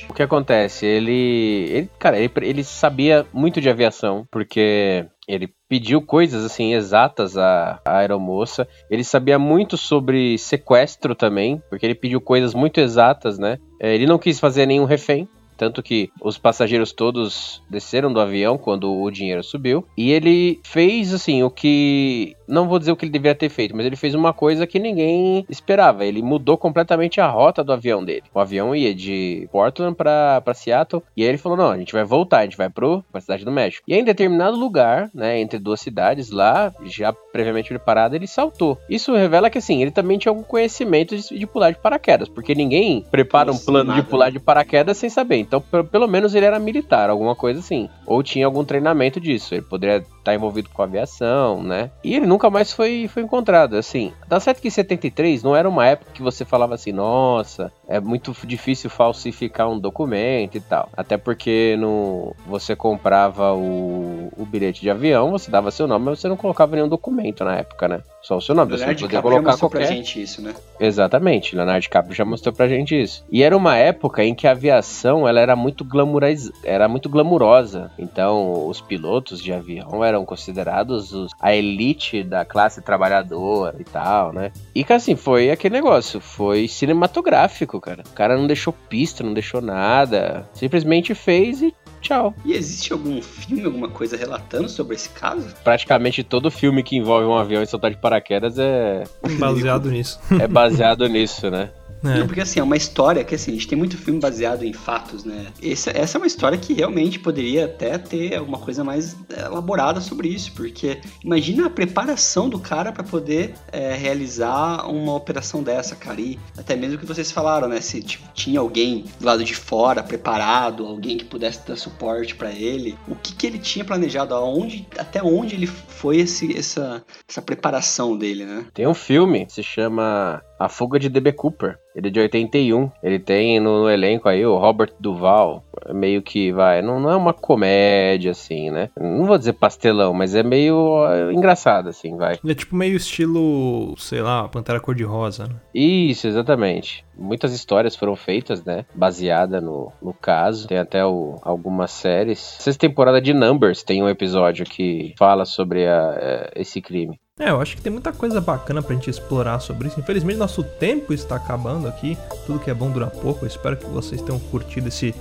o 0.08 0.14
que 0.14 0.22
acontece? 0.22 0.86
Ele, 0.86 1.68
ele 1.70 1.90
cara, 1.98 2.18
ele, 2.18 2.30
ele 2.42 2.64
sabia 2.64 3.26
muito 3.32 3.60
de 3.60 3.68
aviação, 3.68 4.26
porque 4.30 5.06
ele 5.26 5.52
pediu 5.68 6.02
coisas 6.02 6.44
assim 6.44 6.74
exatas 6.74 7.36
à, 7.36 7.80
à 7.84 7.98
aeromoça. 7.98 8.68
Ele 8.90 9.04
sabia 9.04 9.38
muito 9.38 9.76
sobre 9.76 10.38
sequestro 10.38 11.14
também, 11.14 11.62
porque 11.68 11.86
ele 11.86 11.94
pediu 11.94 12.20
coisas 12.20 12.54
muito 12.54 12.80
exatas, 12.80 13.38
né? 13.38 13.58
É, 13.80 13.94
ele 13.94 14.06
não 14.06 14.18
quis 14.18 14.38
fazer 14.38 14.66
nenhum 14.66 14.84
refém, 14.84 15.28
tanto 15.56 15.82
que 15.82 16.10
os 16.20 16.36
passageiros 16.36 16.92
todos 16.92 17.62
desceram 17.70 18.12
do 18.12 18.20
avião 18.20 18.58
quando 18.58 18.92
o 18.92 19.10
dinheiro 19.10 19.42
subiu. 19.42 19.86
E 19.96 20.10
ele 20.10 20.60
fez, 20.64 21.14
assim, 21.14 21.42
o 21.42 21.50
que. 21.50 22.34
Não 22.46 22.68
vou 22.68 22.78
dizer 22.78 22.92
o 22.92 22.96
que 22.96 23.04
ele 23.04 23.12
deveria 23.12 23.34
ter 23.34 23.48
feito, 23.48 23.76
mas 23.76 23.86
ele 23.86 23.96
fez 23.96 24.14
uma 24.14 24.32
coisa 24.32 24.66
que 24.66 24.78
ninguém 24.78 25.44
esperava. 25.48 26.04
Ele 26.04 26.22
mudou 26.22 26.56
completamente 26.56 27.20
a 27.20 27.26
rota 27.26 27.64
do 27.64 27.72
avião 27.72 28.04
dele. 28.04 28.24
O 28.34 28.40
avião 28.40 28.74
ia 28.74 28.94
de 28.94 29.48
Portland 29.50 29.94
para 29.96 30.54
Seattle. 30.54 31.02
E 31.16 31.22
aí 31.22 31.28
ele 31.28 31.38
falou: 31.38 31.56
não, 31.56 31.70
a 31.70 31.78
gente 31.78 31.92
vai 31.92 32.04
voltar, 32.04 32.38
a 32.38 32.42
gente 32.44 32.56
vai 32.56 32.68
pro, 32.68 33.04
pra 33.10 33.20
cidade 33.20 33.44
do 33.44 33.52
México. 33.52 33.84
E 33.88 33.94
aí, 33.94 34.00
em 34.00 34.04
determinado 34.04 34.56
lugar, 34.56 35.10
né, 35.14 35.40
entre 35.40 35.58
duas 35.58 35.80
cidades, 35.80 36.30
lá, 36.30 36.72
já 36.84 37.12
previamente 37.12 37.68
preparado, 37.68 38.14
ele 38.14 38.26
saltou. 38.26 38.78
Isso 38.88 39.14
revela 39.14 39.50
que, 39.50 39.58
assim, 39.58 39.82
ele 39.82 39.90
também 39.90 40.18
tinha 40.18 40.30
algum 40.30 40.42
conhecimento 40.42 41.16
de, 41.16 41.38
de 41.38 41.46
pular 41.46 41.70
de 41.70 41.78
paraquedas. 41.78 42.28
Porque 42.28 42.54
ninguém 42.54 43.04
prepara 43.10 43.46
Nossa, 43.46 43.62
um 43.62 43.64
plano 43.64 43.88
nada. 43.90 44.02
de 44.02 44.08
pular 44.08 44.30
de 44.30 44.40
paraquedas 44.40 44.96
sem 44.96 45.08
saber. 45.10 45.36
Então, 45.36 45.62
pelo 45.90 46.06
menos 46.06 46.34
ele 46.34 46.46
era 46.46 46.58
militar, 46.58 47.10
alguma 47.10 47.34
coisa 47.34 47.60
assim. 47.60 47.88
Ou 48.06 48.22
tinha 48.22 48.46
algum 48.46 48.64
treinamento 48.64 49.20
disso. 49.20 49.54
Ele 49.54 49.62
poderia 49.62 50.04
estar 50.24 50.34
envolvido 50.34 50.70
com 50.70 50.82
aviação, 50.82 51.62
né? 51.62 51.90
E 52.02 52.14
ele 52.14 52.26
nunca 52.26 52.48
mais 52.48 52.72
foi, 52.72 53.06
foi 53.08 53.22
encontrado. 53.22 53.76
Assim, 53.76 54.12
dá 54.26 54.40
certo 54.40 54.60
que 54.60 54.68
em 54.68 54.70
73 54.70 55.42
não 55.42 55.54
era 55.54 55.68
uma 55.68 55.86
época 55.86 56.12
que 56.12 56.22
você 56.22 56.44
falava 56.44 56.74
assim, 56.74 56.92
nossa, 56.92 57.70
é 57.86 58.00
muito 58.00 58.34
difícil 58.46 58.88
falsificar 58.88 59.68
um 59.68 59.78
documento 59.78 60.56
e 60.56 60.60
tal. 60.60 60.88
Até 60.96 61.16
porque 61.16 61.76
no, 61.78 62.34
você 62.46 62.74
comprava 62.74 63.52
o, 63.52 64.32
o 64.36 64.46
bilhete 64.46 64.80
de 64.80 64.90
avião, 64.90 65.30
você 65.30 65.50
dava 65.50 65.70
seu 65.70 65.86
nome, 65.86 66.06
mas 66.06 66.20
você 66.20 66.28
não 66.28 66.36
colocava 66.36 66.74
nenhum 66.74 66.88
documento 66.88 67.44
na 67.44 67.56
época, 67.56 67.86
né? 67.86 68.00
Só 68.24 68.38
o 68.38 68.40
seu 68.40 68.54
nome. 68.54 68.72
Leonardo 68.72 68.98
você 68.98 69.04
podia 69.04 69.20
colocar 69.20 69.58
qualquer. 69.58 69.86
Pra 69.86 69.86
gente 69.86 70.22
isso, 70.22 70.40
né? 70.40 70.54
Exatamente, 70.80 71.54
Leonardo 71.54 71.82
DiCaprio 71.82 72.14
já 72.14 72.24
mostrou 72.24 72.54
pra 72.54 72.66
gente 72.66 72.98
isso. 72.98 73.22
E 73.30 73.42
era 73.42 73.54
uma 73.54 73.76
época 73.76 74.24
em 74.24 74.34
que 74.34 74.46
a 74.46 74.52
aviação 74.52 75.28
ela 75.28 75.38
era 75.40 75.54
muito 75.54 75.84
glamourais... 75.84 76.50
era 76.64 76.88
muito 76.88 77.10
glamurosa. 77.10 77.90
Então, 77.98 78.66
os 78.66 78.80
pilotos 78.80 79.42
de 79.42 79.52
avião 79.52 80.02
eram 80.02 80.24
considerados 80.24 81.12
os... 81.12 81.32
a 81.38 81.54
elite 81.54 82.22
da 82.22 82.46
classe 82.46 82.80
trabalhadora 82.80 83.76
e 83.78 83.84
tal, 83.84 84.32
né? 84.32 84.52
E 84.74 84.82
que 84.82 84.92
assim, 84.94 85.16
foi 85.16 85.50
aquele 85.50 85.74
negócio, 85.74 86.18
foi 86.18 86.66
cinematográfico, 86.66 87.78
cara. 87.78 88.02
O 88.06 88.14
cara 88.14 88.38
não 88.38 88.46
deixou 88.46 88.72
pista, 88.72 89.22
não 89.22 89.34
deixou 89.34 89.60
nada. 89.60 90.48
Simplesmente 90.54 91.14
fez 91.14 91.60
e 91.60 91.74
tchau. 92.00 92.34
E 92.44 92.52
existe 92.52 92.92
algum 92.92 93.20
filme, 93.20 93.64
alguma 93.64 93.88
coisa 93.88 94.16
relatando 94.16 94.68
sobre 94.68 94.94
esse 94.94 95.08
caso? 95.10 95.54
Praticamente 95.62 96.22
todo 96.22 96.50
filme 96.50 96.82
que 96.82 96.96
envolve 96.96 97.26
um 97.26 97.36
avião 97.36 97.62
e 97.62 97.66
soltar 97.66 97.90
de 97.90 97.96
paraquedas 97.96 98.13
é. 98.58 99.04
Baseado 99.38 99.90
nisso. 99.90 100.18
É 100.40 100.46
baseado 100.46 101.08
nisso, 101.08 101.50
né? 101.50 101.70
É. 102.04 102.18
Não, 102.18 102.26
porque 102.26 102.40
assim, 102.40 102.60
é 102.60 102.62
uma 102.62 102.76
história 102.76 103.24
que 103.24 103.34
assim, 103.34 103.52
a 103.52 103.54
gente 103.54 103.66
tem 103.66 103.78
muito 103.78 103.96
filme 103.96 104.20
baseado 104.20 104.64
em 104.64 104.72
fatos, 104.72 105.24
né? 105.24 105.46
Essa, 105.62 105.90
essa 105.90 106.16
é 106.16 106.20
uma 106.20 106.26
história 106.26 106.58
que 106.58 106.74
realmente 106.74 107.18
poderia 107.18 107.64
até 107.64 107.96
ter 107.98 108.36
alguma 108.36 108.58
coisa 108.58 108.84
mais 108.84 109.16
elaborada 109.30 110.00
sobre 110.00 110.28
isso, 110.28 110.52
porque 110.52 111.00
imagina 111.22 111.66
a 111.66 111.70
preparação 111.70 112.48
do 112.48 112.58
cara 112.58 112.92
para 112.92 113.02
poder 113.02 113.54
é, 113.72 113.94
realizar 113.94 114.86
uma 114.88 115.14
operação 115.14 115.62
dessa, 115.62 115.96
cara. 115.96 116.20
E 116.20 116.38
até 116.56 116.76
mesmo 116.76 116.98
que 116.98 117.06
vocês 117.06 117.30
falaram, 117.32 117.68
né? 117.68 117.80
Se 117.80 118.02
tipo, 118.02 118.28
tinha 118.34 118.60
alguém 118.60 119.04
do 119.18 119.24
lado 119.24 119.42
de 119.44 119.54
fora 119.54 120.02
preparado, 120.02 120.86
alguém 120.86 121.16
que 121.16 121.24
pudesse 121.24 121.66
dar 121.66 121.76
suporte 121.76 122.34
para 122.34 122.50
ele, 122.50 122.96
o 123.08 123.14
que, 123.14 123.34
que 123.34 123.46
ele 123.46 123.58
tinha 123.58 123.84
planejado, 123.84 124.34
aonde, 124.34 124.86
até 124.98 125.22
onde 125.22 125.54
ele 125.54 125.66
foi 125.66 126.18
esse, 126.18 126.56
essa, 126.56 127.02
essa 127.28 127.40
preparação 127.40 128.16
dele, 128.16 128.44
né? 128.44 128.66
Tem 128.74 128.86
um 128.86 128.94
filme 128.94 129.46
que 129.46 129.52
se 129.52 129.62
chama 129.62 130.42
A 130.64 130.68
Fuga 130.68 130.98
de 130.98 131.10
DB 131.10 131.30
Cooper. 131.30 131.78
Ele 131.94 132.08
é 132.08 132.10
de 132.10 132.20
81. 132.20 132.90
Ele 133.02 133.18
tem 133.18 133.60
no, 133.60 133.82
no 133.82 133.90
elenco 133.90 134.28
aí 134.30 134.46
o 134.46 134.56
Robert 134.56 134.92
Duval. 134.98 135.62
Meio 135.90 136.22
que 136.22 136.50
vai. 136.52 136.80
Não, 136.80 136.98
não 136.98 137.10
é 137.10 137.16
uma 137.16 137.34
comédia, 137.34 138.30
assim, 138.30 138.70
né? 138.70 138.88
Não 138.98 139.26
vou 139.26 139.36
dizer 139.36 139.52
pastelão, 139.52 140.14
mas 140.14 140.34
é 140.34 140.42
meio 140.42 141.04
uh, 141.04 141.30
engraçado, 141.30 141.90
assim, 141.90 142.16
vai. 142.16 142.38
Ele 142.42 142.52
é 142.52 142.54
tipo 142.54 142.74
meio 142.74 142.96
estilo, 142.96 143.94
sei 143.98 144.22
lá, 144.22 144.48
Pantera 144.48 144.80
Cor-de-Rosa, 144.80 145.46
né? 145.46 145.56
Isso, 145.74 146.26
exatamente. 146.26 147.04
Muitas 147.14 147.52
histórias 147.52 147.94
foram 147.94 148.16
feitas, 148.16 148.64
né? 148.64 148.86
Baseada 148.94 149.60
no, 149.60 149.92
no 150.02 150.14
caso. 150.14 150.66
Tem 150.66 150.78
até 150.78 151.04
o, 151.04 151.36
algumas 151.42 151.90
séries. 151.90 152.38
Sexta 152.38 152.88
temporada 152.88 153.20
de 153.20 153.34
Numbers 153.34 153.82
tem 153.82 154.02
um 154.02 154.08
episódio 154.08 154.64
que 154.64 155.14
fala 155.18 155.44
sobre 155.44 155.86
a, 155.86 156.16
é, 156.18 156.50
esse 156.56 156.80
crime. 156.80 157.20
É, 157.40 157.50
eu 157.50 157.60
acho 157.60 157.74
que 157.74 157.82
tem 157.82 157.92
muita 157.92 158.12
coisa 158.12 158.40
bacana 158.40 158.80
pra 158.80 158.94
gente 158.94 159.10
explorar 159.10 159.58
sobre 159.58 159.88
isso. 159.88 159.98
Infelizmente, 159.98 160.38
nosso 160.38 160.62
tempo 160.62 161.12
está 161.12 161.34
acabando 161.34 161.88
aqui. 161.88 162.16
Tudo 162.46 162.60
que 162.60 162.70
é 162.70 162.74
bom 162.74 162.90
dura 162.90 163.08
pouco. 163.08 163.44
Eu 163.44 163.48
espero 163.48 163.76
que 163.76 163.86
vocês 163.86 164.22
tenham 164.22 164.38
curtido 164.38 164.86
esse 164.86 165.12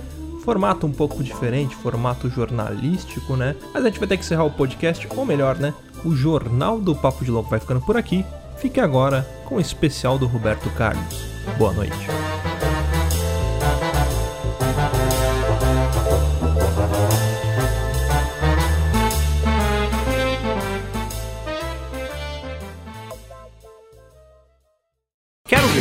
formato 0.44 0.86
um 0.86 0.92
pouco 0.92 1.24
diferente, 1.24 1.74
formato 1.74 2.28
jornalístico, 2.30 3.34
né? 3.34 3.56
Mas 3.72 3.82
a 3.82 3.88
gente 3.88 3.98
vai 3.98 4.06
ter 4.06 4.16
que 4.16 4.22
encerrar 4.22 4.44
o 4.44 4.50
podcast, 4.50 5.08
ou 5.16 5.26
melhor, 5.26 5.56
né? 5.56 5.74
O 6.04 6.14
Jornal 6.14 6.80
do 6.80 6.94
Papo 6.94 7.24
de 7.24 7.32
Louco 7.32 7.50
vai 7.50 7.58
ficando 7.58 7.80
por 7.80 7.96
aqui. 7.96 8.24
Fique 8.58 8.78
agora 8.78 9.28
com 9.46 9.56
o 9.56 9.60
especial 9.60 10.16
do 10.16 10.26
Roberto 10.26 10.70
Carlos. 10.76 11.24
Boa 11.58 11.72
noite. 11.72 12.06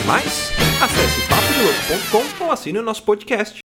Mais? 0.05 0.51
Acesse 0.81 1.21
papodelouco.com 1.27 2.45
ou 2.45 2.51
assine 2.51 2.79
o 2.79 2.83
nosso 2.83 3.03
podcast. 3.03 3.61